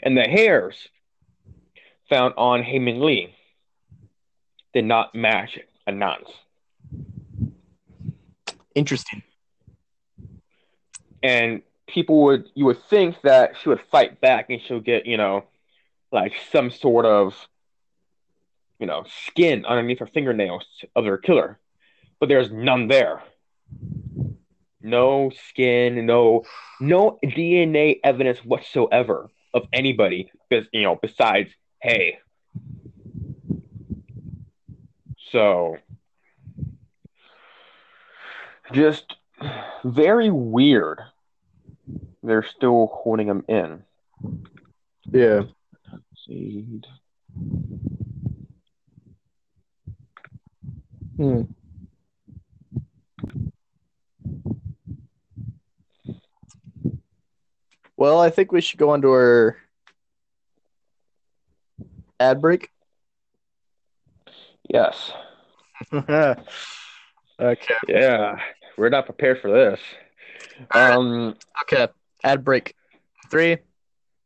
And 0.02 0.16
the 0.16 0.22
hairs 0.22 0.88
found 2.08 2.34
on 2.36 2.62
Hae 2.62 2.78
Min 2.78 3.00
Lee 3.00 3.34
did 4.72 4.84
not 4.84 5.14
match 5.14 5.58
Anand's. 5.86 6.30
Interesting. 8.74 9.22
And 11.22 11.62
people 11.86 12.22
would, 12.24 12.48
you 12.54 12.66
would 12.66 12.82
think 12.84 13.20
that 13.22 13.54
she 13.60 13.68
would 13.68 13.80
fight 13.90 14.20
back 14.20 14.50
and 14.50 14.60
she'll 14.60 14.80
get, 14.80 15.06
you 15.06 15.16
know, 15.16 15.44
like 16.12 16.32
some 16.52 16.70
sort 16.70 17.04
of, 17.04 17.34
you 18.78 18.86
know, 18.86 19.04
skin 19.26 19.64
underneath 19.66 19.98
her 19.98 20.06
fingernails 20.06 20.64
of 20.94 21.04
her 21.04 21.18
killer. 21.18 21.58
But 22.20 22.28
there's 22.28 22.50
none 22.50 22.88
there. 22.88 23.22
No 24.80 25.30
skin, 25.48 26.06
no 26.06 26.44
no 26.80 27.18
DNA 27.24 27.98
evidence 28.04 28.38
whatsoever 28.44 29.28
of 29.52 29.64
anybody, 29.72 30.30
because 30.48 30.66
you 30.72 30.82
know, 30.82 30.96
besides 31.00 31.50
hey. 31.80 32.18
So, 35.30 35.76
just 38.72 39.16
very 39.84 40.30
weird. 40.30 41.00
They're 42.22 42.42
still 42.42 42.90
holding 42.92 43.28
him 43.28 43.44
in. 43.48 43.82
Yeah. 45.10 45.42
Seed. 46.26 46.86
Hmm. 51.16 51.42
Well, 57.96 58.20
I 58.20 58.30
think 58.30 58.52
we 58.52 58.60
should 58.60 58.78
go 58.78 58.90
on 58.90 59.02
to 59.02 59.10
our 59.10 59.56
ad 62.20 62.40
break. 62.40 62.70
Yes. 64.68 65.12
okay. 65.92 66.36
Yeah. 67.88 68.38
We're 68.76 68.90
not 68.90 69.06
prepared 69.06 69.40
for 69.40 69.50
this. 69.50 69.80
Um. 70.70 71.36
Okay. 71.62 71.88
Ad 72.24 72.44
break. 72.44 72.74
Three, 73.30 73.58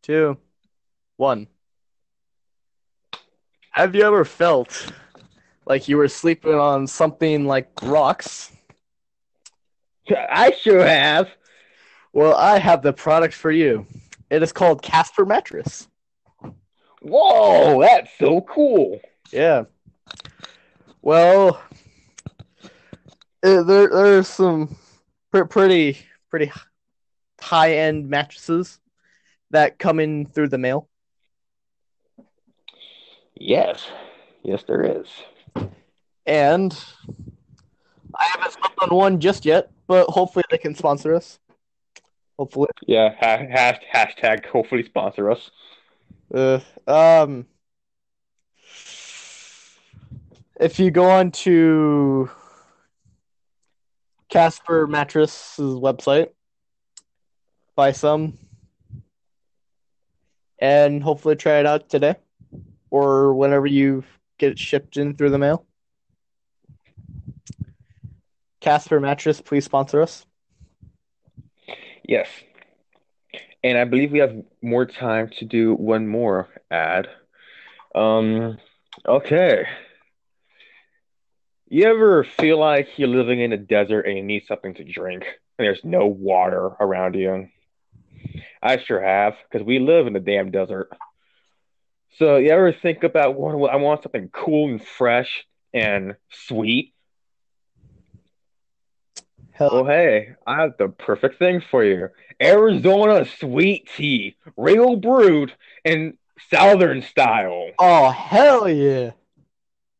two, 0.02 0.36
one. 1.16 1.48
Have 3.70 3.94
you 3.94 4.02
ever 4.02 4.24
felt 4.24 4.92
like 5.66 5.88
you 5.88 5.96
were 5.96 6.08
sleeping 6.08 6.54
on 6.54 6.86
something 6.86 7.46
like 7.46 7.70
rocks? 7.82 8.52
I 10.10 10.52
sure 10.60 10.84
have. 10.84 11.30
Well, 12.12 12.36
I 12.36 12.58
have 12.58 12.82
the 12.82 12.92
product 12.92 13.34
for 13.34 13.50
you. 13.50 13.86
It 14.30 14.42
is 14.42 14.52
called 14.52 14.82
Casper 14.82 15.24
Mattress. 15.24 15.88
Whoa, 17.02 17.80
that's 17.80 18.10
so 18.18 18.40
cool. 18.42 19.00
Yeah. 19.32 19.64
Well, 21.02 21.60
uh, 23.42 23.62
there 23.62 23.88
there's 23.88 24.28
some 24.28 24.76
pr- 25.32 25.44
pretty 25.44 25.98
pretty 26.30 26.52
high 27.40 27.74
end 27.74 28.08
mattresses 28.08 28.78
that 29.50 29.78
come 29.80 29.98
in 29.98 30.26
through 30.26 30.48
the 30.48 30.58
mail. 30.58 30.88
Yes. 33.34 33.84
Yes, 34.44 34.62
there 34.62 35.00
is. 35.00 35.08
And 36.24 36.78
I 38.14 38.24
haven't 38.32 38.52
slept 38.52 38.78
on 38.80 38.96
one 38.96 39.18
just 39.18 39.44
yet, 39.44 39.72
but 39.88 40.06
hopefully 40.08 40.44
they 40.50 40.58
can 40.58 40.76
sponsor 40.76 41.14
us. 41.14 41.40
Hopefully. 42.38 42.68
Yeah. 42.86 43.14
Ha- 43.18 43.46
hash- 43.50 43.84
hashtag 43.92 44.46
hopefully 44.46 44.84
sponsor 44.84 45.30
us. 45.30 45.50
Uh, 46.32 46.60
um, 46.86 47.46
if 50.58 50.78
you 50.78 50.90
go 50.90 51.10
on 51.10 51.30
to 51.30 52.30
Casper 54.30 54.86
Mattress's 54.86 55.74
website, 55.74 56.28
buy 57.76 57.92
some, 57.92 58.38
and 60.58 61.02
hopefully 61.02 61.36
try 61.36 61.58
it 61.58 61.66
out 61.66 61.90
today 61.90 62.14
or 62.90 63.34
whenever 63.34 63.66
you 63.66 64.04
get 64.38 64.52
it 64.52 64.58
shipped 64.58 64.96
in 64.96 65.14
through 65.14 65.30
the 65.30 65.38
mail. 65.38 65.66
Casper 68.60 69.00
Mattress, 69.00 69.40
please 69.40 69.64
sponsor 69.64 70.00
us. 70.00 70.24
Yes. 72.04 72.28
And 73.64 73.78
I 73.78 73.84
believe 73.84 74.10
we 74.10 74.18
have 74.18 74.36
more 74.60 74.86
time 74.86 75.30
to 75.38 75.44
do 75.44 75.74
one 75.74 76.08
more 76.08 76.48
ad. 76.70 77.08
Um, 77.94 78.58
okay. 79.06 79.66
You 81.68 81.86
ever 81.86 82.24
feel 82.24 82.58
like 82.58 82.98
you're 82.98 83.08
living 83.08 83.40
in 83.40 83.52
a 83.52 83.56
desert 83.56 84.02
and 84.02 84.16
you 84.16 84.22
need 84.22 84.44
something 84.46 84.74
to 84.74 84.84
drink 84.84 85.24
and 85.58 85.66
there's 85.66 85.84
no 85.84 86.06
water 86.06 86.66
around 86.80 87.14
you? 87.14 87.48
I 88.62 88.78
sure 88.78 89.00
have, 89.00 89.34
because 89.50 89.66
we 89.66 89.78
live 89.78 90.06
in 90.06 90.12
the 90.12 90.20
damn 90.20 90.50
desert. 90.50 90.90
So 92.18 92.36
you 92.36 92.50
ever 92.50 92.72
think 92.72 93.04
about 93.04 93.34
what 93.34 93.70
I 93.70 93.76
want 93.76 94.02
something 94.02 94.28
cool 94.32 94.70
and 94.70 94.84
fresh 94.84 95.46
and 95.72 96.16
sweet? 96.30 96.91
Hell, 99.52 99.70
Well, 99.72 99.84
hey, 99.84 100.34
I 100.46 100.60
have 100.62 100.76
the 100.78 100.88
perfect 100.88 101.38
thing 101.38 101.60
for 101.70 101.84
you. 101.84 102.08
Arizona 102.40 103.24
sweet 103.38 103.88
tea, 103.96 104.36
real 104.56 104.96
brewed 104.96 105.52
in 105.84 106.16
Southern 106.50 107.02
style. 107.02 107.70
oh 107.78 108.10
hell 108.10 108.68
yeah! 108.68 109.10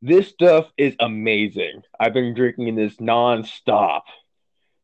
This 0.01 0.29
stuff 0.29 0.67
is 0.77 0.95
amazing. 0.99 1.83
I've 2.01 2.13
been 2.15 2.35
drinking 2.35 2.75
this 2.75 2.97
nonstop. 2.97 4.01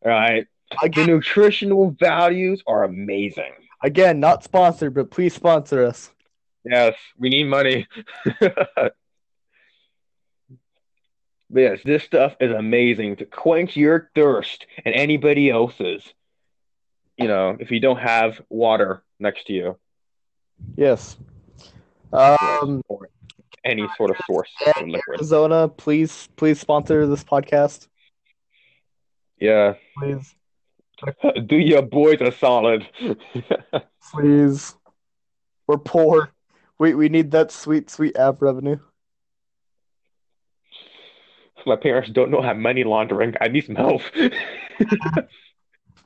All 0.05 0.11
right. 0.12 0.47
The 0.83 1.07
nutritional 1.07 1.91
values 1.99 2.62
are 2.66 2.85
amazing. 2.85 3.53
again, 3.83 4.21
not 4.21 4.45
sponsored, 4.45 4.95
but 4.95 5.11
please 5.11 5.35
sponsor 5.35 5.85
us. 5.85 6.12
Yes, 6.64 6.95
we 7.19 7.31
need 7.31 7.45
money. 7.45 7.87
Yes, 11.51 11.80
this 11.84 12.03
stuff 12.05 12.36
is 12.40 12.53
amazing 12.53 13.16
to 13.16 13.24
quench 13.24 13.76
your 13.76 14.11
thirst 14.14 14.66
and 14.84 14.94
anybody 14.94 15.51
else's. 15.51 16.03
You 17.16 17.26
know, 17.26 17.57
if 17.59 17.70
you 17.70 17.80
don't 17.80 17.99
have 17.99 18.40
water 18.49 19.03
next 19.18 19.46
to 19.46 19.53
you, 19.53 19.76
Yes. 20.76 21.16
Um, 22.12 22.82
or 22.88 23.09
any 23.64 23.86
sort 23.96 24.11
of 24.11 24.16
source 24.26 24.51
of 24.76 24.86
liquid. 24.86 25.03
Arizona, 25.20 25.68
please, 25.68 26.28
please 26.36 26.59
sponsor 26.59 27.07
this 27.07 27.22
podcast, 27.24 27.86
Yeah, 29.38 29.74
please, 29.96 30.34
do 31.46 31.57
your 31.57 31.82
boys 31.82 32.20
a 32.20 32.32
solid. 32.32 32.86
please. 34.12 34.74
We're 35.66 35.78
poor. 35.78 36.30
We 36.78 36.94
we 36.94 37.09
need 37.09 37.30
that 37.32 37.51
sweet, 37.53 37.90
sweet 37.90 38.16
app 38.16 38.40
revenue. 38.42 38.78
My 41.69 41.77
parents 41.77 42.11
don't 42.11 42.31
know 42.31 42.43
how 42.43 42.55
money 42.55 42.85
laundering. 42.85 43.35
I 43.41 43.49
need 43.49 43.66
some 43.66 43.75
help. 43.77 44.03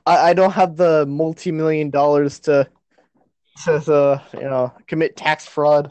I, 0.05 0.29
I 0.29 0.33
don't 0.33 0.51
have 0.51 0.75
the 0.75 1.05
multi-million 1.05 1.89
dollars 1.89 2.39
to 2.41 2.69
to, 3.63 3.79
to 3.79 4.23
you 4.33 4.43
know 4.43 4.73
commit 4.87 5.15
tax 5.15 5.45
fraud. 5.45 5.89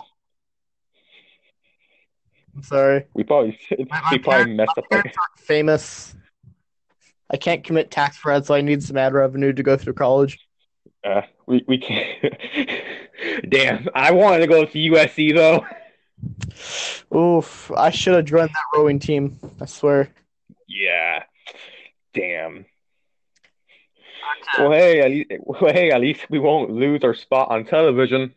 I'm 2.54 2.62
sorry. 2.62 3.06
we 3.14 3.24
probably 3.24 3.58
we 3.78 3.86
my 3.88 4.18
probably 4.22 4.54
messed 4.54 4.76
up. 4.76 4.84
Like, 4.90 5.14
famous. 5.38 6.14
I 7.30 7.38
can't 7.38 7.64
commit 7.64 7.90
tax 7.90 8.18
fraud, 8.18 8.44
so 8.44 8.54
I 8.54 8.60
need 8.60 8.82
some 8.82 8.98
ad 8.98 9.14
revenue 9.14 9.54
to 9.54 9.62
go 9.62 9.78
through 9.78 9.94
college. 9.94 10.38
uh, 11.02 11.22
we 11.46 11.64
we 11.66 11.78
can't. 11.78 12.34
Damn, 13.48 13.88
I 13.94 14.12
wanted 14.12 14.40
to 14.40 14.46
go 14.46 14.66
to 14.66 14.78
USC 14.78 15.34
though. 15.34 15.64
Oof! 17.14 17.70
I 17.76 17.90
should 17.90 18.14
have 18.14 18.24
joined 18.24 18.50
that 18.50 18.76
rowing 18.78 18.98
team. 18.98 19.38
I 19.60 19.66
swear. 19.66 20.08
Yeah. 20.68 21.24
Damn. 22.14 22.66
Well, 24.58 24.72
hey, 24.72 25.00
at 25.00 25.10
least, 25.10 25.30
well, 25.40 25.72
hey, 25.72 25.90
at 25.90 26.00
least 26.00 26.26
we 26.30 26.38
won't 26.38 26.70
lose 26.70 27.04
our 27.04 27.14
spot 27.14 27.50
on 27.50 27.64
television. 27.64 28.34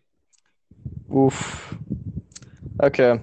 Oof. 1.14 1.76
Okay. 2.82 3.20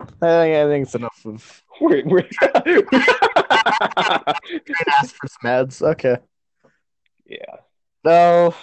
I 0.00 0.26
think 0.26 0.56
I 0.56 0.66
think 0.66 0.86
it's 0.86 0.94
enough 0.94 1.24
of 1.24 1.64
We're, 1.80 2.04
we're... 2.04 2.28
ask 4.88 5.14
for 5.14 5.28
some 5.28 5.44
ads. 5.44 5.80
Okay. 5.80 6.16
yeah. 7.26 7.56
Now, 8.04 8.54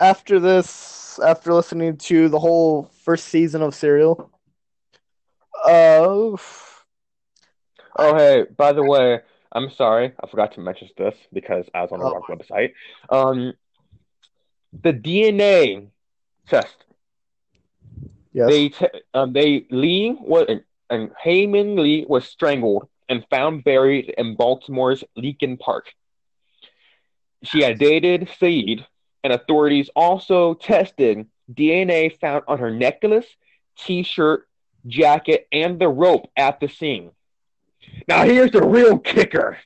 after 0.00 0.40
this, 0.40 1.18
after 1.18 1.52
listening 1.52 1.98
to 1.98 2.28
the 2.30 2.38
whole 2.38 2.90
first 3.04 3.26
season 3.26 3.60
of 3.60 3.74
Serial, 3.74 4.30
uh, 5.66 6.36
Oh, 7.98 8.14
hey, 8.16 8.44
by 8.56 8.72
the 8.72 8.82
way, 8.84 9.20
I'm 9.52 9.70
sorry, 9.70 10.12
I 10.22 10.26
forgot 10.28 10.52
to 10.54 10.60
mention 10.60 10.88
this 10.98 11.14
because 11.32 11.64
I 11.74 11.80
was 11.82 11.92
on 11.92 12.00
the 12.00 12.04
Oh. 12.06 12.12
wrong 12.12 12.24
website. 12.28 12.72
Um, 13.08 13.54
the 14.82 14.92
DNA 14.92 15.88
test. 16.46 16.76
yes. 18.32 18.48
They 18.50 18.68
t 18.68 18.86
um 19.14 19.32
they 19.32 19.66
Lee 19.70 20.10
was 20.20 20.46
and 20.90 21.10
Hae 21.22 21.46
Min 21.46 21.76
Lee 21.76 22.04
was 22.06 22.26
strangled 22.26 22.86
and 23.08 23.24
found 23.30 23.64
buried 23.64 24.10
in 24.18 24.36
Baltimore's 24.36 25.02
Leakin 25.16 25.58
Park. 25.58 25.94
She 27.44 27.62
had 27.62 27.78
dated 27.78 28.28
Syed, 28.38 28.84
and 29.24 29.32
authorities 29.32 29.88
also 29.96 30.54
tested 30.54 31.26
DNA 31.50 32.10
found 32.20 32.44
on 32.48 32.58
her 32.58 32.70
necklace, 32.70 33.26
T-shirt, 33.78 34.46
jacket, 34.86 35.46
and 35.52 35.78
the 35.78 35.88
rope 35.88 36.30
at 36.36 36.60
the 36.60 36.68
scene. 36.68 37.10
Now 38.08 38.24
here's 38.24 38.52
the 38.52 38.62
real 38.62 38.98
kicker. 38.98 39.58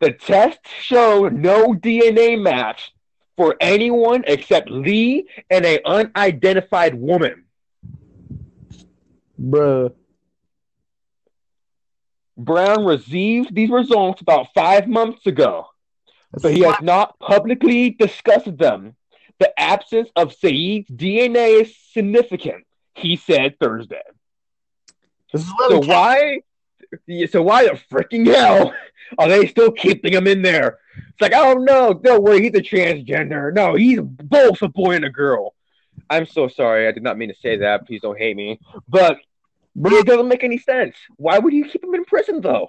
The 0.00 0.12
test 0.12 0.60
showed 0.80 1.32
no 1.32 1.74
DNA 1.74 2.40
match 2.40 2.92
for 3.36 3.56
anyone 3.60 4.24
except 4.26 4.70
Lee 4.70 5.28
and 5.50 5.64
an 5.64 5.78
unidentified 5.84 6.94
woman. 6.94 7.44
Bruh. 9.40 9.92
Brown 12.36 12.84
received 12.84 13.54
these 13.54 13.70
results 13.70 14.20
about 14.20 14.54
five 14.54 14.86
months 14.86 15.26
ago, 15.26 15.66
but 16.32 16.52
he 16.52 16.60
has 16.60 16.80
not 16.80 17.18
publicly 17.18 17.90
discussed 17.90 18.56
them. 18.56 18.94
The 19.40 19.58
absence 19.58 20.08
of 20.14 20.34
Syed's 20.34 20.88
DNA 20.90 21.62
is 21.62 21.76
significant, 21.92 22.64
he 22.98 23.16
said 23.16 23.58
Thursday. 23.58 24.02
So 25.34 25.80
why? 25.80 26.40
So 27.30 27.42
why 27.42 27.64
the 27.64 27.78
freaking 27.90 28.26
hell 28.26 28.72
are 29.18 29.28
they 29.28 29.46
still 29.46 29.70
keeping 29.70 30.14
him 30.14 30.26
in 30.26 30.42
there? 30.42 30.78
It's 30.96 31.20
like, 31.20 31.32
oh 31.34 31.54
no, 31.54 31.94
don't 31.94 32.22
worry, 32.22 32.42
he's 32.42 32.54
a 32.54 32.62
transgender. 32.62 33.52
No, 33.52 33.74
he's 33.74 34.00
both 34.00 34.62
a 34.62 34.68
boy 34.68 34.96
and 34.96 35.04
a 35.04 35.10
girl. 35.10 35.54
I'm 36.10 36.26
so 36.26 36.48
sorry, 36.48 36.88
I 36.88 36.92
did 36.92 37.02
not 37.02 37.18
mean 37.18 37.28
to 37.28 37.34
say 37.40 37.58
that. 37.58 37.86
Please 37.86 38.00
don't 38.00 38.18
hate 38.18 38.36
me. 38.36 38.58
But 38.88 39.18
But 39.76 39.92
it 39.92 40.06
doesn't 40.06 40.28
make 40.28 40.42
any 40.42 40.58
sense. 40.58 40.96
Why 41.16 41.38
would 41.38 41.52
you 41.52 41.64
keep 41.64 41.84
him 41.84 41.94
in 41.94 42.04
prison 42.04 42.40
though? 42.40 42.68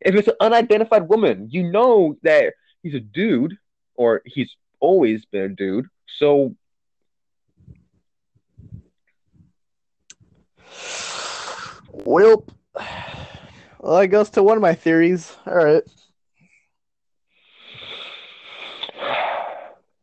If 0.00 0.14
it's 0.14 0.28
an 0.28 0.34
unidentified 0.40 1.08
woman, 1.08 1.48
you 1.50 1.70
know 1.70 2.16
that 2.22 2.54
he's 2.82 2.94
a 2.94 3.00
dude, 3.00 3.56
or 3.94 4.22
he's 4.26 4.50
always 4.80 5.24
been 5.24 5.52
a 5.52 5.54
dude. 5.54 5.86
So 6.18 6.56
Well, 11.92 12.44
well, 13.78 14.00
that 14.00 14.08
goes 14.08 14.30
to 14.30 14.42
one 14.42 14.56
of 14.56 14.62
my 14.62 14.74
theories. 14.74 15.34
All 15.46 15.54
right. 15.54 15.82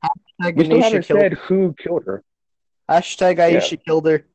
Hashtag 0.04 0.56
we 0.56 0.66
still 0.66 0.78
Anisha 0.78 0.84
haven't 0.84 1.06
killed, 1.06 1.20
said 1.20 1.34
who 1.34 1.76
killed 1.78 2.04
her. 2.06 2.24
hashtag 2.90 3.38
Aisha 3.38 3.80
killed 3.84 4.06
her. 4.08 4.26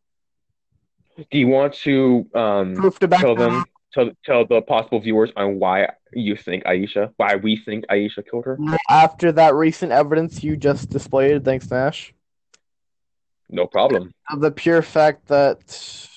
Do 1.31 1.39
you 1.39 1.49
want 1.49 1.75
to 1.75 2.27
um 2.35 2.75
Proof 2.75 2.99
to 2.99 3.09
tell 3.09 3.35
that 3.37 3.51
them 3.51 3.65
tell 3.93 4.11
tell 4.25 4.47
the 4.47 4.61
possible 4.63 5.01
viewers 5.01 5.31
on 5.37 5.59
why 5.59 5.89
you 6.13 6.37
think 6.37 6.65
Aisha, 6.65 7.13
why 7.17 7.37
we 7.37 7.57
think 7.57 7.87
Aisha 7.87 8.29
killed 8.29 8.45
her? 8.45 8.59
after 8.91 9.33
that 9.33 9.55
recent 9.55 9.93
evidence 9.93 10.43
you 10.43 10.57
just 10.57 10.91
displayed. 10.91 11.45
Thanks, 11.45 11.71
Nash. 11.71 12.13
No 13.49 13.67
problem. 13.67 14.13
Of 14.31 14.41
the 14.41 14.51
pure 14.51 14.83
fact 14.83 15.27
that 15.29 16.09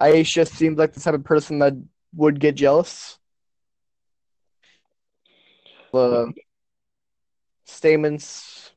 Aisha 0.00 0.46
seems 0.46 0.78
like 0.78 0.92
the 0.92 1.00
type 1.00 1.14
of 1.14 1.24
person 1.24 1.58
that 1.60 1.74
would 2.14 2.38
get 2.40 2.54
jealous. 2.54 3.18
The 5.92 6.32
statements 7.64 8.72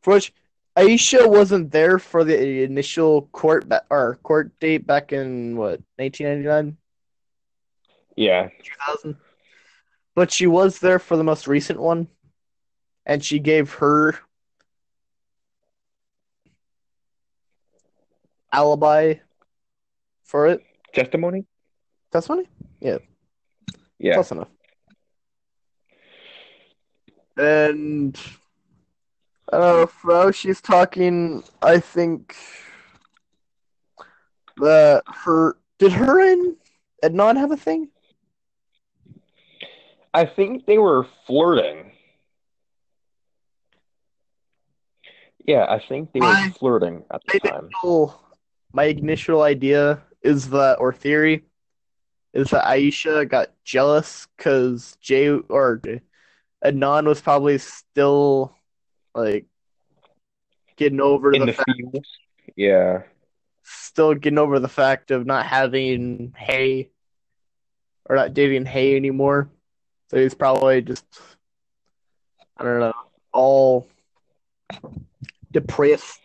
for 0.00 0.14
which 0.14 0.32
Aisha 0.76 1.28
wasn't 1.28 1.70
there 1.72 1.98
for 1.98 2.24
the 2.24 2.62
initial 2.62 3.22
court 3.32 3.68
ba- 3.68 3.84
or 3.90 4.16
court 4.22 4.58
date 4.60 4.86
back 4.86 5.12
in 5.12 5.56
what 5.56 5.80
1999 5.96 6.76
Yeah. 8.16 8.48
2000 8.62 9.16
but 10.14 10.32
she 10.32 10.46
was 10.46 10.78
there 10.78 11.00
for 11.00 11.16
the 11.16 11.24
most 11.24 11.48
recent 11.48 11.80
one 11.80 12.06
and 13.04 13.24
she 13.24 13.40
gave 13.40 13.72
her 13.74 14.18
alibi 18.52 19.14
for 20.34 20.48
it 20.48 20.60
Testimony? 20.92 21.44
that's 22.10 22.26
funny 22.26 22.48
Yeah. 22.80 22.98
close 24.14 24.32
enough 24.32 24.48
and 27.36 28.18
I 29.52 29.58
don't 29.58 29.76
know 29.80 29.86
Fro 29.86 30.32
she's 30.32 30.60
talking 30.60 31.44
I 31.62 31.78
think 31.78 32.34
that 34.56 35.04
her 35.06 35.56
did 35.78 35.92
her 35.92 36.18
and 36.32 36.56
Adnan 37.04 37.36
have 37.36 37.52
a 37.52 37.56
thing 37.56 37.90
I 40.12 40.24
think 40.26 40.66
they 40.66 40.78
were 40.78 41.06
flirting. 41.26 41.90
Yeah, 45.44 45.66
I 45.68 45.80
think 45.80 46.12
they 46.12 46.20
were 46.20 46.26
I- 46.26 46.50
flirting 46.50 47.04
at 47.12 47.20
the 47.26 47.34
I 47.34 47.38
time. 47.50 47.64
initial, 47.66 48.20
my 48.72 48.84
initial 48.84 49.42
idea 49.42 50.02
is 50.24 50.50
that, 50.50 50.80
or 50.80 50.92
theory, 50.92 51.44
is 52.32 52.50
that 52.50 52.64
Aisha 52.64 53.28
got 53.28 53.50
jealous 53.62 54.26
because 54.36 54.96
Jay 55.00 55.28
or 55.28 55.80
Adnan 56.64 57.06
was 57.06 57.20
probably 57.20 57.58
still 57.58 58.56
like 59.14 59.46
getting 60.76 61.00
over 61.00 61.32
In 61.32 61.40
the, 61.40 61.46
the 61.46 61.52
fact. 61.52 61.70
Yeah. 62.56 63.02
still 63.62 64.14
getting 64.14 64.38
over 64.38 64.58
the 64.58 64.68
fact 64.68 65.10
of 65.10 65.26
not 65.26 65.46
having 65.46 66.34
Hae 66.36 66.90
or 68.06 68.16
not 68.16 68.34
dating 68.34 68.66
Hae 68.66 68.96
anymore. 68.96 69.48
So 70.10 70.18
he's 70.18 70.34
probably 70.34 70.82
just, 70.82 71.04
I 72.56 72.64
don't 72.64 72.80
know, 72.80 72.92
all 73.32 73.86
depressed. 75.52 76.20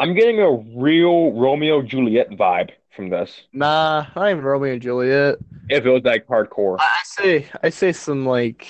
I'm 0.00 0.14
getting 0.14 0.40
a 0.40 0.50
real 0.50 1.32
Romeo 1.32 1.82
Juliet 1.82 2.30
vibe 2.30 2.70
from 2.96 3.10
this. 3.10 3.42
Nah, 3.52 4.06
not 4.16 4.30
even 4.30 4.42
Romeo 4.42 4.72
and 4.72 4.80
Juliet. 4.80 5.36
If 5.68 5.84
it 5.84 5.90
was 5.90 6.00
like 6.04 6.26
hardcore. 6.26 6.78
I 6.80 6.84
I 6.84 7.02
say 7.04 7.46
I 7.62 7.68
say 7.68 7.92
some 7.92 8.24
like 8.24 8.66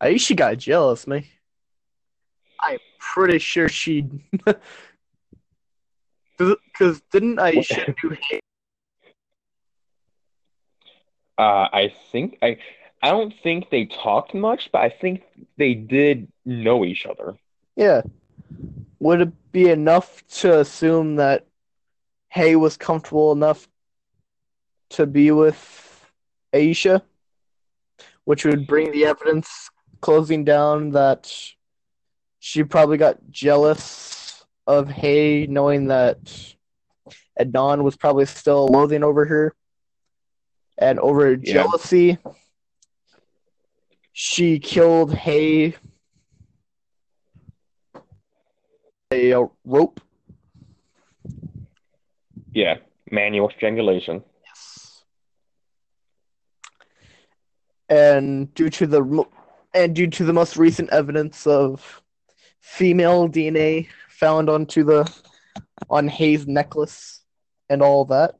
Aisha 0.00 0.36
got 0.36 0.58
jealous, 0.58 1.08
man. 1.08 1.24
I'm 2.60 2.78
pretty 3.00 3.40
sure 3.40 3.68
she 3.68 4.02
because 6.38 7.00
didn't 7.10 7.38
Aisha 7.38 7.96
do 8.00 8.16
Uh, 11.36 11.42
I 11.72 11.92
think 12.12 12.38
I 12.42 12.58
I 13.02 13.10
don't 13.10 13.34
think 13.42 13.70
they 13.70 13.86
talked 13.86 14.34
much, 14.34 14.70
but 14.70 14.82
I 14.82 14.90
think 14.90 15.24
they 15.58 15.74
did 15.74 16.28
know 16.44 16.84
each 16.84 17.06
other. 17.06 17.34
Yeah. 17.74 18.02
Would 19.04 19.20
it 19.20 19.52
be 19.52 19.68
enough 19.68 20.26
to 20.40 20.60
assume 20.60 21.16
that 21.16 21.46
Hae 22.30 22.56
was 22.56 22.78
comfortable 22.78 23.32
enough 23.32 23.68
to 24.96 25.04
be 25.04 25.30
with 25.30 26.10
Aisha? 26.54 27.02
Which 28.24 28.46
would 28.46 28.66
bring 28.66 28.92
the 28.92 29.04
evidence 29.04 29.68
closing 30.00 30.42
down 30.42 30.92
that 30.92 31.30
she 32.38 32.64
probably 32.64 32.96
got 32.96 33.18
jealous 33.30 34.42
of 34.66 34.88
Hae, 34.88 35.46
knowing 35.50 35.88
that 35.88 36.54
Adnan 37.38 37.82
was 37.82 37.98
probably 37.98 38.24
still 38.24 38.68
loathing 38.68 39.04
over 39.04 39.26
her. 39.26 39.54
And 40.78 40.98
over 40.98 41.34
Yeah. 41.34 41.52
jealousy, 41.52 42.16
she 44.14 44.58
killed 44.60 45.12
Hae 45.14 45.74
a, 49.30 49.42
a 49.42 49.48
rope. 49.64 50.00
Yeah, 52.52 52.76
manual 53.10 53.50
strangulation. 53.56 54.22
Yes. 54.44 55.04
And 57.88 58.52
due 58.54 58.70
to 58.70 58.86
the 58.86 59.24
and 59.74 59.94
due 59.94 60.06
to 60.08 60.24
the 60.24 60.32
most 60.32 60.56
recent 60.56 60.90
evidence 60.90 61.46
of 61.46 62.02
female 62.60 63.28
DNA 63.28 63.88
found 64.08 64.48
onto 64.48 64.84
the 64.84 65.12
on 65.90 66.08
Hae's 66.08 66.46
necklace 66.46 67.22
and 67.68 67.82
all 67.82 68.04
that, 68.06 68.36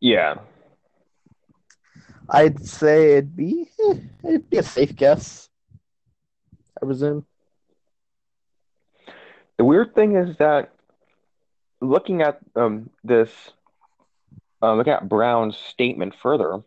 Yeah, 0.00 0.36
I'd 2.28 2.64
say 2.66 3.12
it'd 3.12 3.34
be 3.36 3.70
it'd 4.22 4.50
be 4.50 4.58
a 4.58 4.62
safe 4.62 4.94
guess. 4.94 5.48
I 6.82 6.86
presume. 6.86 7.24
The 9.58 9.64
weird 9.64 9.94
thing 9.94 10.16
is 10.16 10.36
that 10.38 10.72
looking 11.80 12.22
at 12.22 12.38
um 12.56 12.90
this, 13.02 13.30
uh, 14.62 14.74
looking 14.74 14.92
at 14.92 15.08
Brown's 15.08 15.56
statement 15.56 16.14
further, 16.20 16.62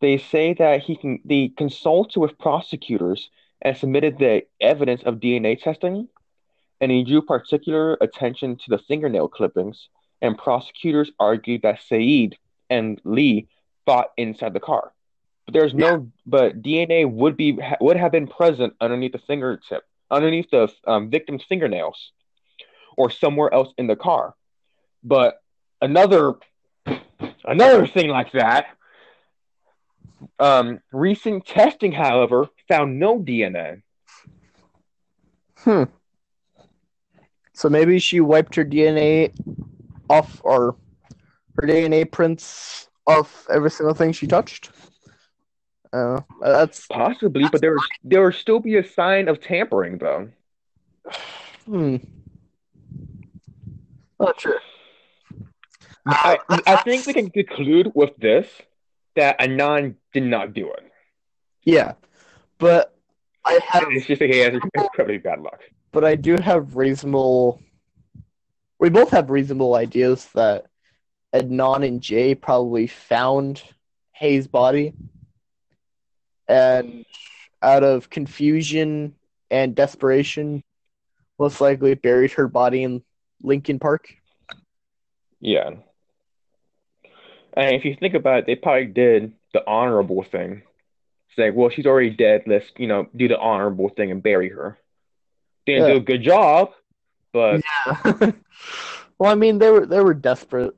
they 0.00 0.18
say 0.18 0.54
that 0.54 0.82
he 0.82 0.96
can 0.96 1.20
they 1.24 1.48
consulted 1.56 2.20
with 2.20 2.38
prosecutors 2.38 3.30
and 3.60 3.76
submitted 3.76 4.18
the 4.18 4.42
evidence 4.60 5.02
of 5.02 5.16
DNA 5.16 5.60
testing, 5.60 6.08
and 6.80 6.90
he 6.92 7.02
drew 7.04 7.22
particular 7.22 7.94
attention 8.00 8.56
to 8.56 8.64
the 8.68 8.78
fingernail 8.78 9.28
clippings. 9.28 9.88
And 10.20 10.36
prosecutors 10.36 11.12
argued 11.20 11.62
that 11.62 11.80
Syed 11.80 12.36
and 12.68 13.00
Lee 13.04 13.46
fought 13.86 14.08
inside 14.16 14.52
the 14.52 14.60
car, 14.60 14.92
but 15.46 15.54
there's 15.54 15.74
no. 15.74 16.10
But 16.26 16.60
DNA 16.60 17.08
would 17.08 17.36
be 17.36 17.58
would 17.80 17.96
have 17.96 18.12
been 18.12 18.26
present 18.26 18.74
underneath 18.80 19.12
the 19.12 19.18
fingertip, 19.18 19.84
underneath 20.10 20.50
the 20.50 20.72
um, 20.86 21.10
victim's 21.10 21.44
fingernails, 21.48 22.12
or 22.96 23.10
somewhere 23.10 23.52
else 23.52 23.72
in 23.78 23.86
the 23.86 23.96
car. 23.96 24.34
But 25.02 25.40
another 25.80 26.34
another 27.44 27.86
thing 27.86 28.08
like 28.08 28.32
that. 28.32 28.66
Um, 30.40 30.80
recent 30.92 31.46
testing, 31.46 31.92
however, 31.92 32.48
found 32.68 32.98
no 32.98 33.18
DNA. 33.18 33.82
Hmm. 35.58 35.84
So 37.52 37.68
maybe 37.68 37.98
she 37.98 38.20
wiped 38.20 38.54
her 38.54 38.64
DNA 38.64 39.32
off 40.08 40.40
or 40.44 40.76
her 41.56 41.66
DNA 41.66 42.10
prints 42.10 42.88
off 43.06 43.46
every 43.50 43.70
single 43.70 43.94
thing 43.94 44.12
she 44.12 44.26
touched. 44.26 44.70
Uh, 45.92 46.20
that's 46.40 46.86
Possibly, 46.86 47.44
but 47.50 47.60
there 47.60 47.76
there 48.04 48.22
would 48.24 48.34
still 48.34 48.60
be 48.60 48.76
a 48.76 48.84
sign 48.86 49.28
of 49.28 49.40
tampering, 49.40 49.98
though. 49.98 50.28
hmm. 51.66 51.96
Not 54.20 54.40
sure. 54.40 54.60
I, 56.06 56.38
I 56.66 56.76
think 56.76 57.06
we 57.06 57.12
can 57.12 57.30
conclude 57.30 57.92
with 57.94 58.16
this 58.16 58.48
that 59.14 59.40
Anon 59.40 59.96
did 60.12 60.22
not 60.24 60.54
do 60.54 60.72
it. 60.72 60.90
Yeah, 61.64 61.94
but 62.58 62.94
I 63.44 63.60
have, 63.68 63.84
It's 63.90 64.06
just 64.06 64.20
that 64.20 64.30
he 64.30 64.38
has 64.38 64.54
incredibly 64.74 65.18
bad 65.18 65.40
luck. 65.40 65.60
but 65.92 66.04
I 66.04 66.14
do 66.14 66.36
have 66.36 66.76
reasonable 66.76 67.60
we 68.80 68.88
both 68.90 69.10
have 69.10 69.30
reasonable 69.30 69.74
ideas 69.74 70.26
that 70.34 70.66
Adnan 71.34 71.86
and 71.86 72.00
Jay 72.00 72.34
probably 72.34 72.86
found 72.86 73.62
Hae's 74.12 74.46
body 74.46 74.94
and 76.48 77.04
out 77.62 77.84
of 77.84 78.10
confusion 78.10 79.14
and 79.50 79.74
desperation, 79.74 80.62
most 81.38 81.60
likely 81.60 81.94
buried 81.94 82.32
her 82.32 82.48
body 82.48 82.82
in 82.82 83.02
Lincoln 83.42 83.78
Park. 83.78 84.14
Yeah. 85.40 85.70
And 87.52 87.74
if 87.76 87.84
you 87.84 87.96
think 87.98 88.14
about 88.14 88.40
it, 88.40 88.46
they 88.46 88.54
probably 88.54 88.86
did 88.86 89.32
the 89.52 89.66
honorable 89.66 90.22
thing. 90.22 90.62
It's 91.28 91.38
like, 91.38 91.54
well, 91.54 91.70
she's 91.70 91.86
already 91.86 92.10
dead. 92.10 92.42
Let's, 92.46 92.66
you 92.76 92.86
know, 92.86 93.08
do 93.14 93.28
the 93.28 93.38
honorable 93.38 93.88
thing 93.88 94.10
and 94.10 94.22
bury 94.22 94.48
her. 94.50 94.78
Didn't 95.66 95.82
Yeah. 95.82 95.94
do 95.94 95.96
a 95.98 96.00
good 96.00 96.22
job, 96.22 96.72
but 97.32 97.62
Yeah. 97.84 98.12
well, 99.18 99.30
I 99.30 99.34
mean, 99.34 99.58
they 99.58 99.70
were 99.70 99.86
they 99.86 100.00
were 100.00 100.14
desperate. 100.14 100.74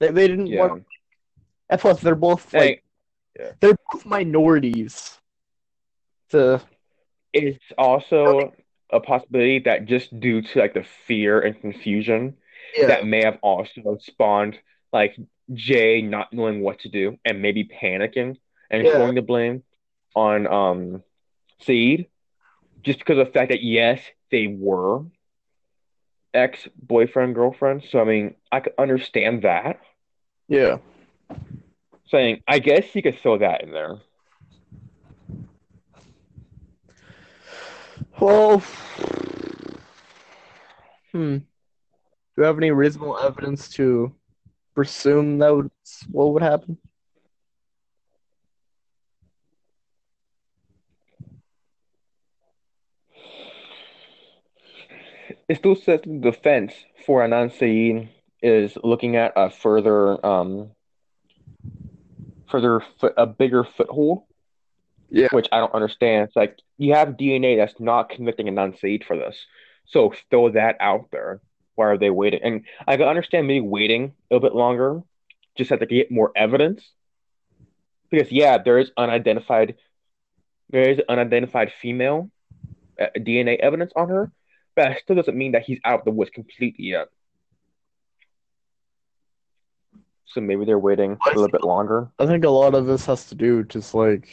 They 0.00 0.08
they 0.10 0.28
didn't 0.28 0.48
yeah. 0.48 0.60
want. 0.66 0.84
And 1.70 1.80
plus, 1.80 2.00
they're 2.00 2.14
both 2.14 2.52
like 2.54 2.82
Hey, 3.38 3.52
they're 3.60 3.76
both 3.92 4.06
minorities. 4.06 5.18
To 6.30 6.60
it's 7.32 7.64
also 7.78 8.52
a 8.90 9.00
possibility 9.00 9.60
that 9.60 9.86
just 9.86 10.18
due 10.20 10.42
to 10.42 10.58
like 10.58 10.74
the 10.74 10.84
fear 11.06 11.40
and 11.40 11.60
confusion, 11.60 12.36
yeah, 12.76 12.88
that 12.88 13.06
may 13.06 13.22
have 13.24 13.38
also 13.42 13.98
spawned 14.00 14.58
like 14.92 15.16
Jay 15.54 16.02
not 16.02 16.32
knowing 16.32 16.60
what 16.62 16.80
to 16.80 16.88
do 16.88 17.18
and 17.24 17.42
maybe 17.42 17.64
panicking 17.64 18.36
and 18.70 18.86
Yeah. 18.86 18.92
throwing 18.92 19.14
the 19.14 19.22
blame 19.22 19.62
on 20.14 20.46
um 20.46 21.02
Seed 21.60 22.06
just 22.82 22.98
because 23.00 23.18
of 23.18 23.26
the 23.26 23.32
fact 23.32 23.50
that 23.50 23.62
yes, 23.62 24.00
they 24.30 24.46
were 24.46 25.04
ex-boyfriend 26.34 27.34
girlfriend. 27.34 27.84
So 27.90 28.00
I 28.00 28.04
mean, 28.04 28.34
I 28.52 28.60
could 28.60 28.74
understand 28.78 29.42
that. 29.42 29.80
yeah. 30.48 30.78
Saying 32.10 32.42
I 32.48 32.58
guess 32.58 32.94
you 32.94 33.02
could 33.02 33.18
throw 33.18 33.38
that 33.38 33.62
in 33.62 33.70
there. 33.70 33.96
Well, 38.18 38.62
hmm. 41.12 41.36
Do 41.38 41.44
you 42.38 42.42
have 42.44 42.56
any 42.56 42.70
reasonable 42.70 43.18
evidence 43.18 43.68
to 43.70 44.14
presume 44.74 45.38
that 45.38 45.54
would 45.54 45.70
what 46.10 46.32
would 46.32 46.42
happen? 46.42 46.78
It 55.48 55.56
still 55.56 55.76
says 55.76 56.00
the 56.04 56.18
defense 56.18 56.72
for 57.06 57.22
Anan 57.22 57.50
Syed 57.50 58.08
is 58.42 58.76
looking 58.82 59.16
at 59.16 59.32
a 59.36 59.50
further 59.50 60.24
um 60.24 60.70
further 62.50 62.82
foot, 63.00 63.14
a 63.16 63.26
bigger 63.26 63.64
foothold 63.64 64.24
Yeah. 65.10 65.28
which 65.32 65.48
I 65.52 65.58
don't 65.60 65.74
understand. 65.74 66.24
It's 66.28 66.36
like 66.36 66.58
you 66.76 66.94
have 66.94 67.16
DNA 67.16 67.56
that's 67.56 67.80
not 67.80 68.10
convicting 68.10 68.48
a 68.48 68.50
non-Said 68.52 69.04
for 69.04 69.16
this. 69.16 69.46
So 69.86 70.12
throw 70.30 70.50
that 70.50 70.76
out 70.80 71.10
there. 71.10 71.40
Why 71.76 71.86
are 71.86 71.98
they 71.98 72.10
waiting? 72.10 72.40
And 72.42 72.64
I 72.86 72.96
can 72.96 73.08
understand 73.08 73.46
maybe 73.46 73.66
waiting 73.66 74.04
a 74.30 74.34
little 74.34 74.48
bit 74.48 74.56
longer, 74.56 75.02
just 75.56 75.70
have 75.70 75.80
to 75.80 75.86
get 75.86 76.10
more 76.10 76.32
evidence. 76.36 76.92
Because 78.10 78.30
yeah, 78.32 78.58
there 78.58 78.78
is 78.78 78.90
unidentified, 78.96 79.76
there 80.70 80.88
is 80.88 81.00
unidentified 81.08 81.72
female 81.80 82.30
uh, 83.00 83.06
DNA 83.16 83.56
evidence 83.58 83.92
on 83.96 84.08
her, 84.08 84.32
but 84.74 84.88
that 84.88 85.00
still 85.00 85.16
doesn't 85.16 85.36
mean 85.36 85.52
that 85.52 85.62
he's 85.62 85.78
out 85.84 86.00
of 86.00 86.04
the 86.04 86.10
woods 86.10 86.30
completely 86.30 86.86
yet. 86.86 87.08
So 90.32 90.40
maybe 90.40 90.64
they're 90.64 90.78
waiting 90.78 91.16
a 91.24 91.28
little 91.30 91.48
bit 91.48 91.64
longer. 91.64 92.10
I 92.18 92.26
think 92.26 92.44
a 92.44 92.50
lot 92.50 92.74
of 92.74 92.86
this 92.86 93.06
has 93.06 93.28
to 93.28 93.34
do 93.34 93.64
just 93.64 93.94
like 93.94 94.28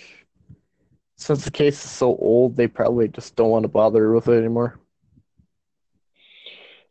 since 1.17 1.45
the 1.45 1.51
case 1.51 1.83
is 1.83 1.91
so 1.91 2.15
old, 2.17 2.55
they 2.57 2.67
probably 2.67 3.07
just 3.07 3.35
don't 3.35 3.49
want 3.49 3.63
to 3.63 3.69
bother 3.69 4.11
with 4.11 4.27
it 4.27 4.37
anymore. 4.37 4.79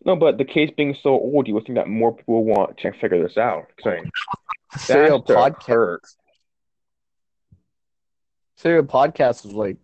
No, 0.05 0.16
but 0.16 0.38
the 0.38 0.44
case 0.44 0.70
being 0.76 0.96
so 1.02 1.11
old, 1.11 1.48
you 1.48 1.55
would 1.55 1.64
think 1.64 1.76
that 1.76 1.88
more 1.88 2.14
people 2.14 2.44
want 2.44 2.76
to 2.78 2.92
figure 2.92 3.22
this 3.22 3.38
out. 3.38 3.66
Saying 3.82 4.11
Serial 4.76 5.18
That's 5.18 5.28
the 5.28 5.34
podcast. 5.34 5.66
hurt. 5.66 6.02
Serial 8.57 8.84
podcast 8.84 9.46
is 9.46 9.52
like 9.52 9.76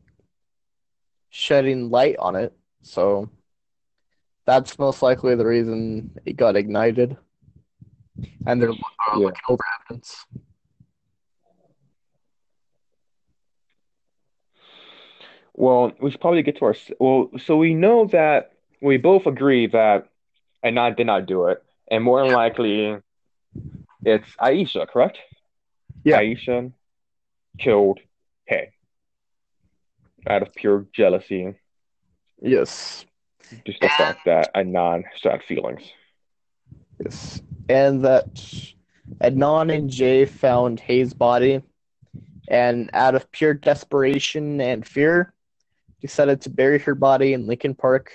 shedding 1.30 1.90
light 1.90 2.16
on 2.18 2.36
it, 2.36 2.52
so 2.82 3.30
that's 4.46 4.78
most 4.78 5.02
likely 5.02 5.34
the 5.34 5.46
reason 5.46 6.18
it 6.24 6.36
got 6.36 6.56
ignited. 6.56 7.16
And 8.46 8.60
they're 8.60 8.70
uh, 8.70 8.74
Yeah. 9.16 9.26
looking 9.26 9.42
over 9.48 9.62
evidence. 9.80 10.26
Well, 15.54 15.92
we 16.00 16.10
should 16.10 16.20
probably 16.20 16.42
get 16.42 16.58
to 16.58 16.64
our. 16.66 16.74
Well, 16.98 17.30
so 17.38 17.56
we 17.56 17.74
know 17.74 18.06
that 18.06 18.52
we 18.80 18.96
both 18.96 19.26
agree 19.26 19.66
that 19.68 20.08
Anand 20.64 20.96
did 20.96 21.06
not 21.06 21.26
do 21.26 21.46
it, 21.46 21.62
and 21.90 22.02
more 22.02 22.22
than 22.24 22.32
likely, 22.32 22.96
it's 24.04 24.28
Aisha, 24.40 24.88
correct? 24.88 25.18
Yeah. 26.04 26.20
Aisha 26.20 26.72
killed 27.58 28.00
Hae 28.46 28.70
out 30.28 30.42
of 30.42 30.54
pure 30.54 30.86
jealousy, 30.92 31.54
Yes. 32.40 33.04
just 33.66 33.80
the 33.80 33.88
fact 33.88 34.20
that 34.26 34.54
Anand 34.54 35.04
had 35.22 35.42
feelings. 35.42 35.82
Yes. 37.04 37.42
And 37.70 38.04
that 38.04 38.34
Adnan 39.20 39.72
and 39.72 39.88
Jay 39.88 40.24
found 40.24 40.80
Hae's 40.80 41.14
body 41.14 41.62
and 42.48 42.90
out 42.92 43.14
of 43.14 43.30
pure 43.30 43.54
desperation 43.54 44.60
and 44.60 44.84
fear 44.84 45.32
decided 46.00 46.40
to 46.40 46.50
bury 46.50 46.80
her 46.80 46.96
body 46.96 47.32
in 47.32 47.46
Lincoln 47.46 47.76
Park 47.76 48.10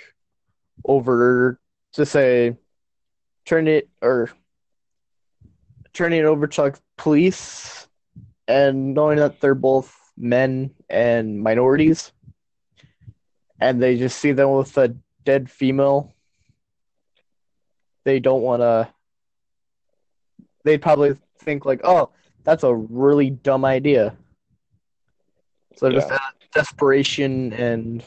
over 0.84 1.58
to 1.93 2.06
say 2.06 2.58
turn 3.45 3.70
it 3.70 3.88
or 4.01 4.30
turn 5.93 6.12
it 6.12 6.26
over 6.26 6.47
to 6.47 6.62
like, 6.64 6.76
police 6.97 7.88
and 8.49 8.93
knowing 8.93 9.20
that 9.20 9.39
they're 9.39 9.56
both 9.56 9.97
men 10.18 10.70
and 10.89 11.41
minorities 11.41 12.12
and 13.62 13.82
they 13.82 13.97
just 13.97 14.20
see 14.20 14.34
them 14.34 14.51
with 14.51 14.78
a 14.78 14.93
dead 15.24 15.49
female 15.49 16.14
they 18.03 18.20
don't 18.20 18.41
want 18.41 18.62
to 18.62 18.93
they'd 20.66 20.82
probably 20.82 21.16
think 21.39 21.63
like 21.66 21.80
oh 21.86 22.09
that's 22.43 22.63
a 22.63 22.76
really 22.76 23.30
dumb 23.30 23.63
idea 23.63 24.16
so 25.78 25.89
just 25.91 26.09
Yeah. 26.09 26.16
out 26.16 26.34
of 26.41 26.51
desperation 26.53 27.53
and 27.53 28.03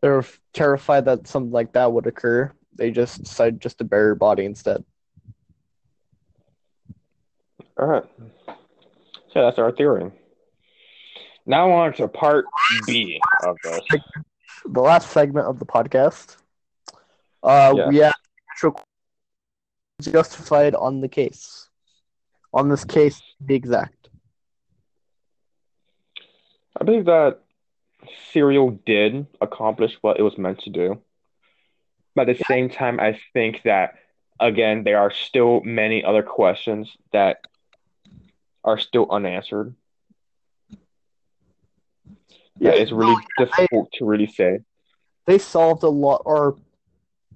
they're 0.00 0.24
terrified 0.52 1.04
that 1.04 1.28
something 1.28 1.52
like 1.52 1.72
that 1.72 1.92
would 1.92 2.06
occur 2.06 2.50
they 2.74 2.90
just 2.90 3.22
decide 3.22 3.60
just 3.60 3.78
to 3.78 3.84
bury 3.84 4.08
her 4.08 4.14
body 4.16 4.44
instead 4.44 4.84
All 7.78 7.86
right. 7.86 8.04
So 9.32 9.40
that's 9.42 9.58
our 9.58 9.72
theory. 9.72 10.10
Now 11.46 11.70
on 11.70 11.94
to 11.94 12.08
part 12.08 12.44
B 12.86 13.18
of 13.42 13.56
this. 13.64 13.80
the 14.66 14.80
last 14.80 15.10
segment 15.10 15.46
of 15.46 15.58
the 15.58 15.64
podcast 15.64 16.36
uh 17.42 17.72
Yeah. 17.76 17.88
we 17.88 17.96
have 17.98 18.14
actual 18.50 18.78
justified 20.00 20.74
on 20.74 21.00
the 21.00 21.08
case 21.08 21.68
on 22.52 22.68
this 22.68 22.84
case 22.84 23.18
to 23.18 23.44
be 23.44 23.54
exact 23.54 24.00
I 26.80 26.84
believe 26.84 27.06
that 27.06 27.40
Serial 28.32 28.70
did 28.86 29.26
accomplish 29.40 29.96
what 30.00 30.18
it 30.18 30.22
was 30.22 30.38
meant 30.38 30.60
to 30.60 30.70
do. 30.70 31.00
But 32.14 32.28
at 32.28 32.38
the 32.38 32.44
same 32.44 32.70
time, 32.70 32.98
I 32.98 33.18
think 33.34 33.62
that, 33.64 33.94
again, 34.40 34.84
there 34.84 34.98
are 34.98 35.12
still 35.12 35.60
many 35.62 36.02
other 36.02 36.22
questions 36.22 36.90
that 37.12 37.44
are 38.64 38.78
still 38.78 39.06
unanswered. 39.10 39.74
Yeah, 42.58 42.72
it's 42.72 42.92
really 42.92 43.14
no, 43.14 43.20
yeah, 43.38 43.44
difficult 43.46 43.92
to 43.94 44.04
really 44.04 44.26
say. 44.26 44.60
they 45.26 45.38
solved 45.38 45.82
a 45.82 45.88
lot 45.88 46.22
or 46.24 46.56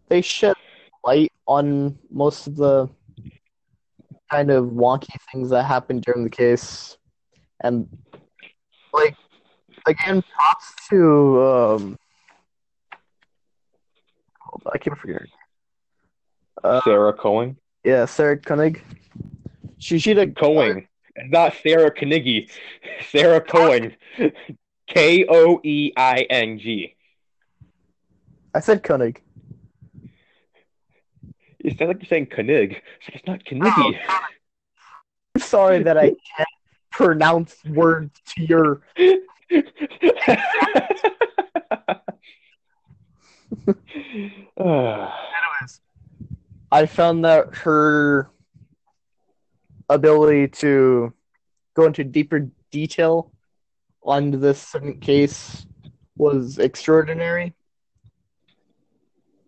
they 0.09 0.21
shed 0.21 0.57
light 1.05 1.33
on 1.47 1.99
most 2.11 2.47
of 2.47 2.57
the 2.57 2.89
kind 4.31 4.51
of 4.51 4.67
wonky 4.67 5.15
things 5.31 5.51
that 5.51 5.65
happened 5.65 6.03
during 6.03 6.25
the 6.25 6.31
case 6.31 6.97
and 7.63 7.87
like 8.93 9.15
again 9.87 10.23
props 10.35 10.73
to 10.89 11.43
um 11.43 11.99
hold 14.41 14.63
on, 14.67 14.73
I 14.75 14.79
keep 14.79 14.97
forgetting. 14.97 15.29
Uh, 16.63 16.81
Sarah 16.83 17.13
Cohen. 17.13 17.57
yeah, 17.85 18.07
Sarah 18.07 18.39
Koenig. 18.39 18.83
She 19.79 19.99
she 19.99 20.15
did 20.15 20.35
Cohen. 20.37 20.87
Not 21.29 21.55
Sarah 21.63 21.91
Koenig. 21.95 22.51
Sarah 23.11 23.41
Cohen. 23.41 23.95
K 24.87 25.27
O 25.29 25.61
E 25.63 25.93
I 25.97 26.27
N 26.31 26.59
G. 26.59 26.95
I 28.55 28.61
said 28.61 28.83
Koenig. 28.83 29.23
It 31.65 31.79
sounds 31.79 31.89
like 31.89 32.03
you're 32.03 32.09
saying 32.09 32.27
Knig. 32.27 32.77
It's 33.01 33.09
like 33.09 33.17
it's 33.17 33.27
not 33.27 33.43
Kniggy. 33.45 33.99
Oh, 34.07 34.21
I'm 35.35 35.41
sorry 35.41 35.83
that 35.83 35.97
I 35.97 36.09
can't 36.09 36.49
pronounce 36.93 37.57
words 37.65 38.21
to 38.37 38.45
your. 38.45 38.83
Anyways, 38.99 39.25
I 46.71 46.85
found 46.87 47.25
that 47.25 47.55
her 47.57 48.31
ability 49.89 50.49
to 50.49 51.15
go 51.73 51.87
into 51.87 52.05
deeper 52.05 52.51
detail 52.71 53.33
on 54.03 54.33
this 54.33 54.61
certain 54.61 55.01
case 55.01 55.65
was 56.17 56.59
extraordinary, 56.59 57.55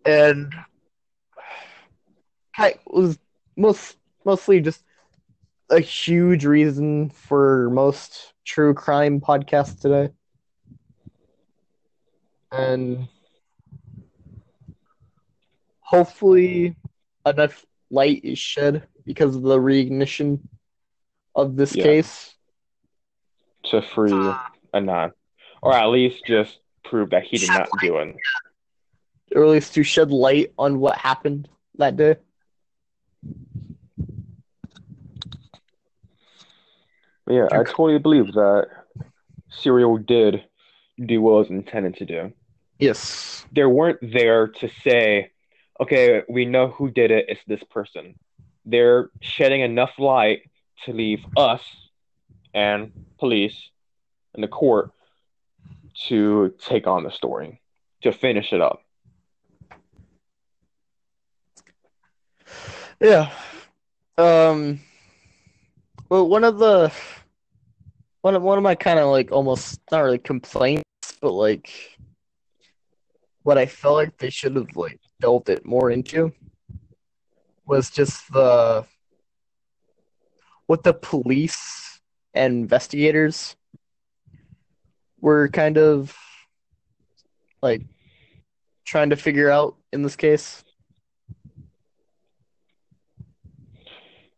and 0.03 0.51
I 2.57 2.75
was 2.87 3.19
most 3.55 3.97
mostly 4.25 4.61
just 4.61 4.83
a 5.69 5.79
huge 5.79 6.45
reason 6.45 7.09
for 7.09 7.69
most 7.69 8.33
true 8.45 8.73
crime 8.73 9.21
podcasts 9.21 9.79
today. 9.79 10.11
And 12.51 13.07
hopefully 15.81 16.75
enough 17.25 17.65
light 17.91 18.21
is 18.23 18.39
shed 18.39 18.87
because 19.05 19.35
of 19.35 19.43
the 19.43 19.57
reignition 19.57 20.39
of 21.35 21.55
this 21.55 21.75
Yeah. 21.75 21.83
case. 21.83 22.33
to 23.65 23.81
free 23.81 24.29
ah. 24.29 24.39
Anon, 24.73 25.11
or 25.61 25.73
at 25.73 25.87
least 25.87 26.25
just 26.25 26.59
prove 26.85 27.09
that 27.09 27.23
he 27.23 27.37
did 27.37 27.51
not 27.51 27.69
do 27.81 27.97
it. 27.97 28.15
Or 29.35 29.43
at 29.43 29.49
least 29.49 29.73
to 29.73 29.83
shed 29.83 30.09
light 30.11 30.53
on 30.57 30.79
what 30.79 30.97
happened 30.97 31.49
that 31.77 31.97
day. 31.97 32.15
Yeah, 37.27 37.47
I 37.51 37.63
totally 37.63 37.99
believe 37.99 38.33
that 38.33 38.67
Serial 39.49 39.97
did 39.97 40.43
do 41.03 41.21
what 41.21 41.31
it 41.31 41.35
was 41.35 41.49
intended 41.49 41.95
to 41.97 42.05
do. 42.05 42.33
Yes. 42.79 43.45
They 43.51 43.65
weren't 43.65 43.99
there 44.01 44.47
to 44.47 44.69
say, 44.83 45.31
okay, 45.79 46.23
we 46.29 46.45
know 46.45 46.67
who 46.67 46.89
did 46.89 47.11
it, 47.11 47.25
it's 47.27 47.41
this 47.47 47.63
person. 47.63 48.15
They're 48.65 49.09
shedding 49.21 49.61
enough 49.61 49.91
light 49.97 50.49
to 50.85 50.93
leave 50.93 51.23
us 51.35 51.61
and 52.53 52.91
police 53.19 53.69
and 54.33 54.43
the 54.43 54.47
court 54.47 54.91
to 56.07 56.53
take 56.59 56.87
on 56.87 57.03
the 57.03 57.11
story, 57.11 57.61
to 58.01 58.11
finish 58.11 58.53
it 58.53 58.61
up. 58.61 58.83
Yeah. 62.99 63.31
Um 64.17 64.81
well 66.09 66.27
one 66.27 66.43
of 66.43 66.57
the 66.57 66.91
one 68.21 68.35
of 68.35 68.41
one 68.41 68.57
of 68.57 68.63
my 68.63 68.75
kind 68.75 68.99
of 68.99 69.07
like 69.07 69.31
almost 69.31 69.79
not 69.91 69.99
really 69.99 70.17
complaints, 70.17 70.83
but 71.21 71.31
like 71.31 71.97
what 73.43 73.57
I 73.57 73.65
felt 73.65 73.95
like 73.95 74.17
they 74.17 74.29
should 74.29 74.55
have 74.55 74.75
like 74.75 74.99
delved 75.21 75.49
it 75.49 75.65
more 75.65 75.91
into 75.91 76.33
was 77.65 77.89
just 77.89 78.31
the 78.33 78.85
what 80.65 80.83
the 80.83 80.93
police 80.93 82.01
and 82.33 82.53
investigators 82.53 83.55
were 85.21 85.47
kind 85.47 85.77
of 85.77 86.15
like 87.61 87.83
trying 88.85 89.09
to 89.11 89.15
figure 89.15 89.49
out 89.49 89.75
in 89.93 90.01
this 90.03 90.15
case. 90.15 90.63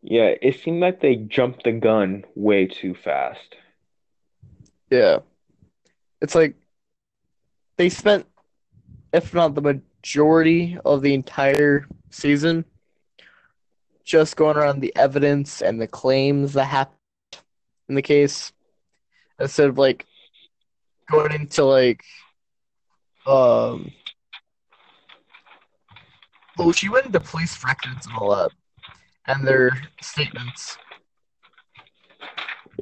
Yeah, 0.02 0.34
it 0.42 0.60
seemed 0.60 0.82
like 0.82 1.02
they 1.02 1.16
jumped 1.16 1.64
the 1.64 1.74
gun 1.74 2.24
way 2.36 2.68
too 2.68 2.96
fast. 2.96 3.56
Yeah. 4.90 5.20
It's 6.22 6.36
like 6.36 6.56
they 7.78 7.90
spent, 7.90 8.26
if 9.14 9.34
not 9.34 9.56
the 9.56 9.62
majority 9.62 10.78
of 10.86 11.02
the 11.02 11.14
entire 11.14 11.86
season, 12.12 12.66
just 14.04 14.36
going 14.36 14.58
around 14.58 14.80
the 14.80 14.96
evidence 14.96 15.62
and 15.62 15.80
the 15.80 15.88
claims 15.88 16.54
that 16.54 16.66
happened 16.66 16.96
in 17.90 17.96
the 17.96 18.02
case 18.02 18.52
instead 19.40 19.70
of 19.70 19.78
like 19.78 20.06
going 21.10 21.32
into 21.32 21.64
like 21.64 22.04
um 23.28 23.92
well 26.58 26.72
she 26.72 26.90
went 26.90 27.06
into 27.06 27.20
police 27.20 27.64
records 27.64 28.06
and 28.08 28.16
all 28.16 28.36
that 28.36 28.52
and 29.30 29.48
their 29.48 29.72
statements 30.02 30.78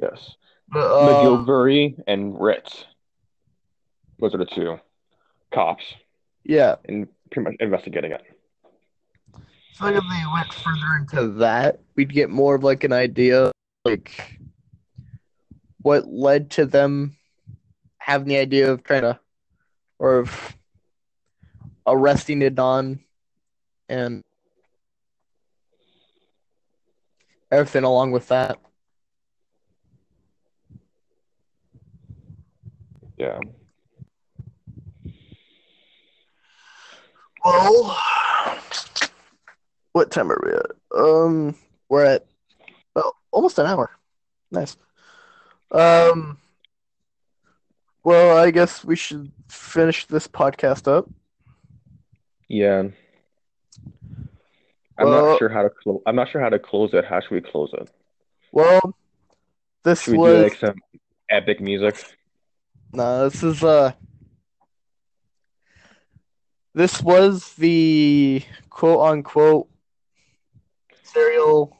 Yes. 0.00 0.34
but 0.68 0.90
um, 0.90 1.08
MacGillivary 1.08 2.00
and 2.06 2.40
Ritz. 2.40 2.84
Those 4.20 4.34
are 4.34 4.38
the 4.38 4.46
two 4.46 4.78
cops 5.52 5.84
yeah 6.44 6.76
and 6.86 7.08
pretty 7.30 7.50
much 7.50 7.56
investigating 7.60 8.12
it. 8.12 8.22
I 9.34 9.38
feel 9.74 9.88
like 9.88 9.96
if 9.96 10.02
they 10.02 10.32
went 10.32 10.52
further 10.54 10.96
into 11.00 11.38
that, 11.38 11.80
we'd 11.94 12.12
get 12.12 12.30
more 12.30 12.56
of 12.56 12.64
like 12.64 12.82
an 12.84 12.92
idea, 12.92 13.52
like 13.84 14.40
what 15.82 16.06
led 16.08 16.50
to 16.52 16.66
them 16.66 17.16
having 17.98 18.28
the 18.28 18.38
idea 18.38 18.72
of 18.72 18.82
trying 18.82 19.02
to, 19.02 19.20
or 20.00 20.18
of 20.18 20.56
arresting 21.86 22.42
Adon, 22.42 23.00
and 23.88 24.22
everything 27.50 27.84
along 27.84 28.12
with 28.12 28.28
that. 28.28 28.58
Yeah. 33.16 33.38
Well, 37.44 37.98
what 39.92 40.10
time 40.10 40.30
are 40.30 40.40
we 40.44 40.52
at? 40.52 40.70
Um, 40.96 41.56
we're 41.88 42.04
at 42.04 42.26
well, 42.94 43.14
almost 43.32 43.58
an 43.58 43.66
hour. 43.66 43.90
Nice. 44.50 44.76
Um, 45.70 46.38
well, 48.04 48.36
I 48.38 48.50
guess 48.50 48.84
we 48.84 48.96
should 48.96 49.32
finish 49.48 50.06
this 50.06 50.28
podcast 50.28 50.88
up. 50.88 51.08
Yeah. 52.48 52.88
I'm 54.98 55.06
Well- 55.08 55.26
not 55.30 55.38
sure 55.38 55.48
how 55.48 55.62
to 55.62 55.70
close. 55.70 56.02
I'm 56.06 56.16
not 56.16 56.28
sure 56.30 56.40
how 56.40 56.48
to 56.48 56.58
close 56.58 56.92
it. 56.94 57.04
How 57.04 57.20
should 57.20 57.30
we 57.30 57.40
close 57.40 57.70
it? 57.74 57.88
Well, 58.52 58.94
this 59.84 60.02
Should 60.02 60.12
we 60.12 60.18
was 60.18 60.34
do 60.36 60.42
like 60.42 60.54
some 60.56 60.74
epic 61.30 61.60
music? 61.60 61.96
no, 62.92 63.28
this 63.28 63.42
is 63.42 63.62
uh, 63.62 63.92
this 66.74 67.02
was 67.02 67.54
the 67.54 68.42
quote 68.70 69.00
unquote 69.08 69.68
serial. 71.02 71.76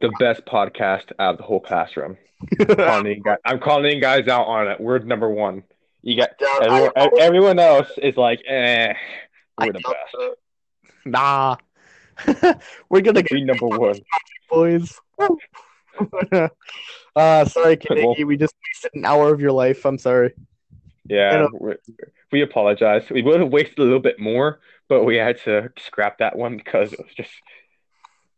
The 0.00 0.10
best 0.20 0.44
podcast 0.44 1.12
out 1.18 1.34
of 1.34 1.38
the 1.38 1.42
whole 1.44 1.60
classroom. 1.60 2.16
I'm 2.60 2.76
calling 2.76 3.22
guys, 3.22 3.38
I'm 3.44 3.58
calling 3.60 4.00
guys 4.00 4.28
out 4.28 4.46
on 4.46 4.68
it. 4.68 4.80
We're 4.80 4.98
number 5.00 5.28
one. 5.28 5.64
You 6.02 6.16
got 6.16 6.30
everyone, 6.62 6.92
everyone 7.20 7.58
else 7.58 7.88
is 8.00 8.16
like, 8.16 8.40
eh, 8.46 8.94
we're 9.60 9.72
the 9.72 9.80
best. 9.80 10.38
Nah, 11.10 11.56
we're 12.88 13.00
gonna 13.00 13.22
Be 13.22 13.44
number 13.44 13.66
one. 13.66 13.96
boys. 14.50 14.98
uh, 16.32 16.48
sorry, 17.44 17.78
Well- 17.90 18.08
Kaneki, 18.16 18.26
we 18.26 18.36
just 18.36 18.54
wasted 18.66 18.90
an 18.94 19.04
hour 19.04 19.32
of 19.32 19.40
your 19.40 19.52
life. 19.52 19.84
I'm 19.84 19.98
sorry. 19.98 20.34
Yeah, 21.08 21.46
we, 21.58 21.74
we 22.30 22.42
apologize. 22.42 23.08
We 23.10 23.22
would 23.22 23.40
have 23.40 23.50
wasted 23.50 23.78
a 23.78 23.82
little 23.82 23.98
bit 24.00 24.20
more, 24.20 24.60
but 24.88 25.04
we 25.04 25.16
had 25.16 25.40
to 25.44 25.70
scrap 25.78 26.18
that 26.18 26.36
one 26.36 26.56
because 26.58 26.92
it 26.92 26.98
was 26.98 27.14
just. 27.16 27.30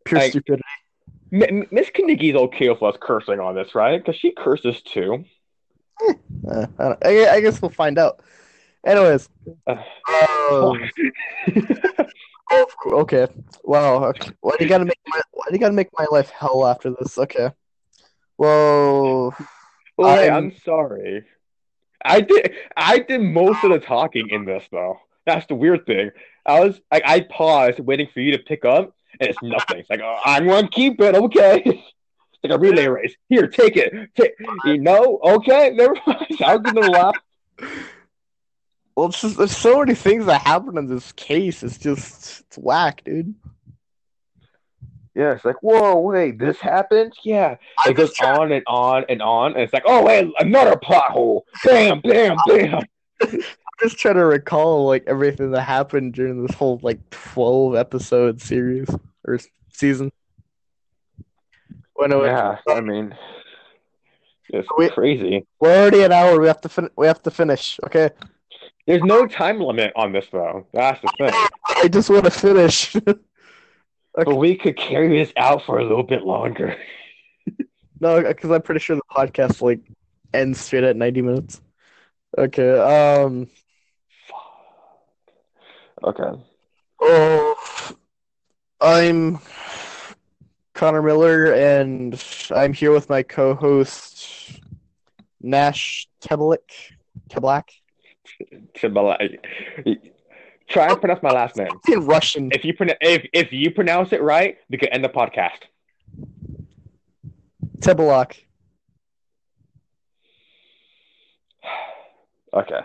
Pure 0.04 0.20
I- 0.20 0.30
stupidity. 0.30 0.62
Miss 1.32 1.90
Kanigi's 1.90 2.34
okay 2.34 2.68
with 2.70 2.82
us 2.82 2.96
cursing 3.00 3.38
on 3.38 3.54
this, 3.54 3.74
right? 3.74 4.02
Because 4.04 4.16
she 4.16 4.32
curses 4.32 4.82
too. 4.82 5.24
Uh, 6.48 6.66
I, 6.78 6.96
I, 7.04 7.28
I 7.34 7.40
guess 7.40 7.62
we'll 7.62 7.70
find 7.70 7.98
out. 7.98 8.20
Anyways, 8.84 9.28
Uh, 9.66 9.76
uh, 10.08 10.72
Oh, 12.51 12.66
okay. 12.86 13.26
Wow. 13.64 14.05
Okay. 14.07 14.30
Why 14.40 14.57
do 14.59 14.64
you 14.64 14.68
gotta 14.68 14.84
make 14.84 14.98
my 15.09 15.20
Why 15.32 15.44
do 15.48 15.55
you 15.55 15.61
gotta 15.61 15.74
make 15.74 15.88
my 15.98 16.07
life 16.11 16.30
hell 16.30 16.66
after 16.66 16.90
this? 16.90 17.16
Okay. 17.18 17.51
Well, 18.38 19.34
well, 19.96 20.09
I'm- 20.09 20.34
I'm 20.34 20.57
sorry. 20.64 21.24
I 22.03 22.22
did. 22.22 22.55
I 22.76 22.98
did 23.01 23.20
most 23.20 23.62
of 23.62 23.70
the 23.70 23.78
talking 23.78 24.30
in 24.30 24.44
this, 24.46 24.64
though. 24.72 24.98
That's 25.26 25.46
the 25.46 25.55
weird 25.55 25.84
thing. 25.84 26.11
I 26.46 26.61
was 26.61 26.80
like, 26.90 27.03
I 27.05 27.20
paused, 27.20 27.78
waiting 27.80 28.09
for 28.12 28.20
you 28.20 28.32
to 28.32 28.42
pick 28.42 28.64
up, 28.64 28.94
and 29.20 29.28
it's 29.28 29.42
nothing. 29.42 29.78
It's 29.80 29.90
like, 29.90 30.01
oh, 30.01 30.18
I'm 30.24 30.46
gonna 30.46 30.68
keep 30.68 31.01
it, 31.01 31.14
okay? 31.14 31.62
It's 32.42 32.51
like 32.51 32.59
a 32.59 32.59
relay 32.59 32.86
race. 32.86 33.14
Here, 33.28 33.46
take 33.46 33.76
it. 33.76 33.92
Take. 34.14 34.32
You 34.64 34.78
know, 34.80 35.18
okay, 35.22 35.72
never 35.74 35.94
mind. 36.07 36.38
I'll 36.40 36.59
give 36.59 36.74
it 36.74 36.82
a 36.82 36.90
laugh. 36.90 37.14
Well, 38.97 39.09
it's 39.09 39.20
just 39.20 39.38
there's 39.38 39.57
so 39.57 39.78
many 39.78 39.95
things 39.95 40.26
that 40.26 40.43
happen 40.43 40.76
in 40.76 40.86
this 40.86 41.12
case. 41.12 41.62
It's 41.62 41.78
just 41.78 42.41
it's 42.41 42.57
whack, 42.59 43.03
dude. 43.05 43.34
Yeah, 45.14 45.32
it's 45.32 45.45
like, 45.45 45.61
whoa, 45.62 45.99
wait, 46.01 46.38
this 46.38 46.61
happened? 46.61 47.12
Yeah. 47.24 47.57
It 47.86 47.95
goes 47.95 48.14
trying- 48.14 48.38
on 48.38 48.53
and 48.53 48.64
on 48.68 49.05
and 49.09 49.20
on, 49.22 49.53
and 49.55 49.62
it's 49.62 49.72
like, 49.72 49.82
oh 49.86 50.05
wait, 50.05 50.30
another 50.38 50.76
plot 50.76 51.11
hole. 51.11 51.47
Bam, 51.64 52.01
bam, 52.01 52.36
bam. 52.47 52.80
I'm 53.22 53.41
just 53.88 53.99
trying 53.99 54.14
to 54.16 54.24
recall 54.24 54.86
like 54.86 55.05
everything 55.07 55.51
that 55.53 55.62
happened 55.62 56.14
during 56.14 56.45
this 56.47 56.55
whole 56.57 56.78
like 56.82 56.99
twelve 57.11 57.74
episode 57.76 58.41
series 58.41 58.88
or 59.26 59.38
season. 59.72 60.12
When 61.95 62.12
it 62.12 62.16
was, 62.16 62.26
Yeah, 62.28 62.57
I 62.68 62.80
mean, 62.80 63.14
it's 64.49 64.68
crazy. 64.93 65.47
we're 65.61 65.76
already 65.82 66.03
an 66.03 66.12
hour. 66.12 66.41
We 66.41 66.47
have 66.47 66.61
to 66.62 66.68
fin- 66.68 66.91
we 66.97 67.07
have 67.07 67.22
to 67.24 67.30
finish. 67.30 67.78
Okay, 67.84 68.11
There's 68.91 69.05
no 69.05 69.24
time 69.24 69.61
limit 69.61 69.93
on 69.95 70.11
this 70.11 70.26
though. 70.32 70.66
That's 70.72 71.01
the 71.01 71.12
thing. 71.16 71.30
I 71.76 71.86
just 71.86 72.11
want 72.11 72.24
to 72.24 72.30
finish. 72.30 72.97
But 74.12 74.34
we 74.34 74.57
could 74.57 74.76
carry 74.76 75.16
this 75.16 75.32
out 75.36 75.64
for 75.64 75.78
a 75.78 75.84
little 75.84 76.03
bit 76.03 76.24
longer. 76.24 76.76
no, 78.01 78.20
because 78.20 78.51
I'm 78.51 78.61
pretty 78.61 78.80
sure 78.80 78.97
the 78.97 79.03
podcast 79.09 79.62
like 79.62 79.80
ends 80.34 80.61
straight 80.61 80.82
at 80.82 80.97
ninety 80.97 81.22
minutes. 81.22 81.61
Okay. 82.36 82.76
Um. 82.76 83.47
Okay. 86.03 86.43
Oh, 87.01 87.95
I'm 88.80 89.38
Connor 90.74 91.03
Miller, 91.03 91.55
and 91.55 92.20
I'm 92.51 92.72
here 92.72 92.91
with 92.91 93.09
my 93.09 93.22
co-host 93.22 94.61
Nash 95.41 96.09
Teblick. 96.20 96.97
Teblak 97.30 97.68
Try 100.68 100.88
and 100.88 101.01
pronounce 101.01 101.22
my 101.22 101.30
last 101.30 101.57
name. 101.57 101.80
in 101.88 102.07
Russian. 102.07 102.51
If 102.53 102.64
you 102.64 102.74
pronounce 102.74 102.99
if 103.01 103.26
if 103.32 103.53
you 103.53 103.72
pronounce 103.72 104.12
it 104.12 104.22
right, 104.22 104.59
we 104.70 104.78
can 104.78 104.88
end 104.91 105.05
the 105.05 105.09
podcast. 105.09 105.62
Teblak. 107.80 108.41
Okay. 112.53 112.80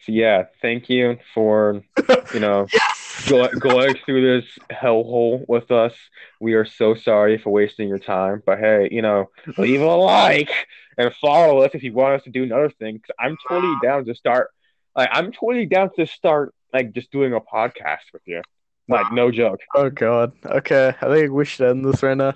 So 0.00 0.10
yeah, 0.10 0.46
thank 0.60 0.90
you 0.90 1.18
for 1.32 1.84
you 2.34 2.40
know 2.40 2.66
Yes. 2.74 3.28
go, 3.28 3.48
going 3.58 3.94
through 4.04 4.40
this 4.40 4.58
hellhole 4.72 5.44
with 5.46 5.70
us. 5.70 5.94
We 6.40 6.54
are 6.54 6.64
so 6.64 6.94
sorry 6.94 7.38
for 7.38 7.50
wasting 7.50 7.88
your 7.88 8.00
time, 8.00 8.42
but 8.44 8.58
hey, 8.58 8.88
you 8.90 9.02
know, 9.02 9.30
leave 9.58 9.80
a 9.80 9.86
like 9.86 10.50
and 10.98 11.14
follow 11.20 11.62
us 11.62 11.70
if 11.74 11.84
you 11.84 11.92
want 11.92 12.14
us 12.16 12.24
to 12.24 12.30
do 12.30 12.42
another 12.42 12.70
thing. 12.70 12.98
Cause 12.98 13.14
I'm 13.18 13.36
totally 13.48 13.76
down 13.82 14.04
to 14.06 14.14
start. 14.14 14.50
Like, 14.96 15.10
I'm 15.12 15.32
totally 15.32 15.66
down 15.66 15.90
to 15.96 16.06
start 16.06 16.54
like 16.72 16.92
just 16.92 17.10
doing 17.10 17.32
a 17.34 17.40
podcast 17.40 18.12
with 18.12 18.22
you. 18.26 18.42
Like, 18.88 19.12
no 19.12 19.30
joke. 19.30 19.60
Oh 19.74 19.88
God. 19.88 20.32
Okay, 20.44 20.94
I 21.00 21.14
think 21.14 21.32
we 21.32 21.44
should 21.44 21.70
end 21.70 21.84
this 21.84 22.02
right 22.02 22.16
now. 22.16 22.32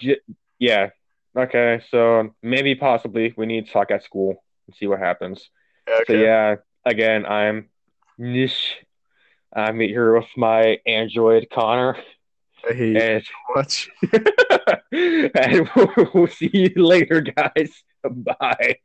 Yeah. 0.58 0.90
Okay. 1.36 1.82
So 1.90 2.34
maybe 2.42 2.76
possibly 2.76 3.34
we 3.36 3.46
need 3.46 3.66
to 3.66 3.72
talk 3.72 3.90
at 3.90 4.04
school 4.04 4.42
and 4.66 4.76
see 4.76 4.86
what 4.86 5.00
happens. 5.00 5.50
So 6.06 6.12
yeah, 6.14 6.56
again, 6.86 7.26
I'm 7.26 7.68
Nish. 8.18 8.76
I'm 9.52 9.80
here 9.80 10.16
with 10.16 10.28
my 10.36 10.78
android 10.86 11.48
Connor, 11.52 11.96
I 12.68 12.72
hate 12.72 12.96
and, 12.96 13.24
much. 13.54 13.88
and 14.92 15.70
we'll 16.14 16.26
see 16.26 16.50
you 16.52 16.72
later, 16.76 17.20
guys. 17.20 17.72
Bye. 18.04 18.76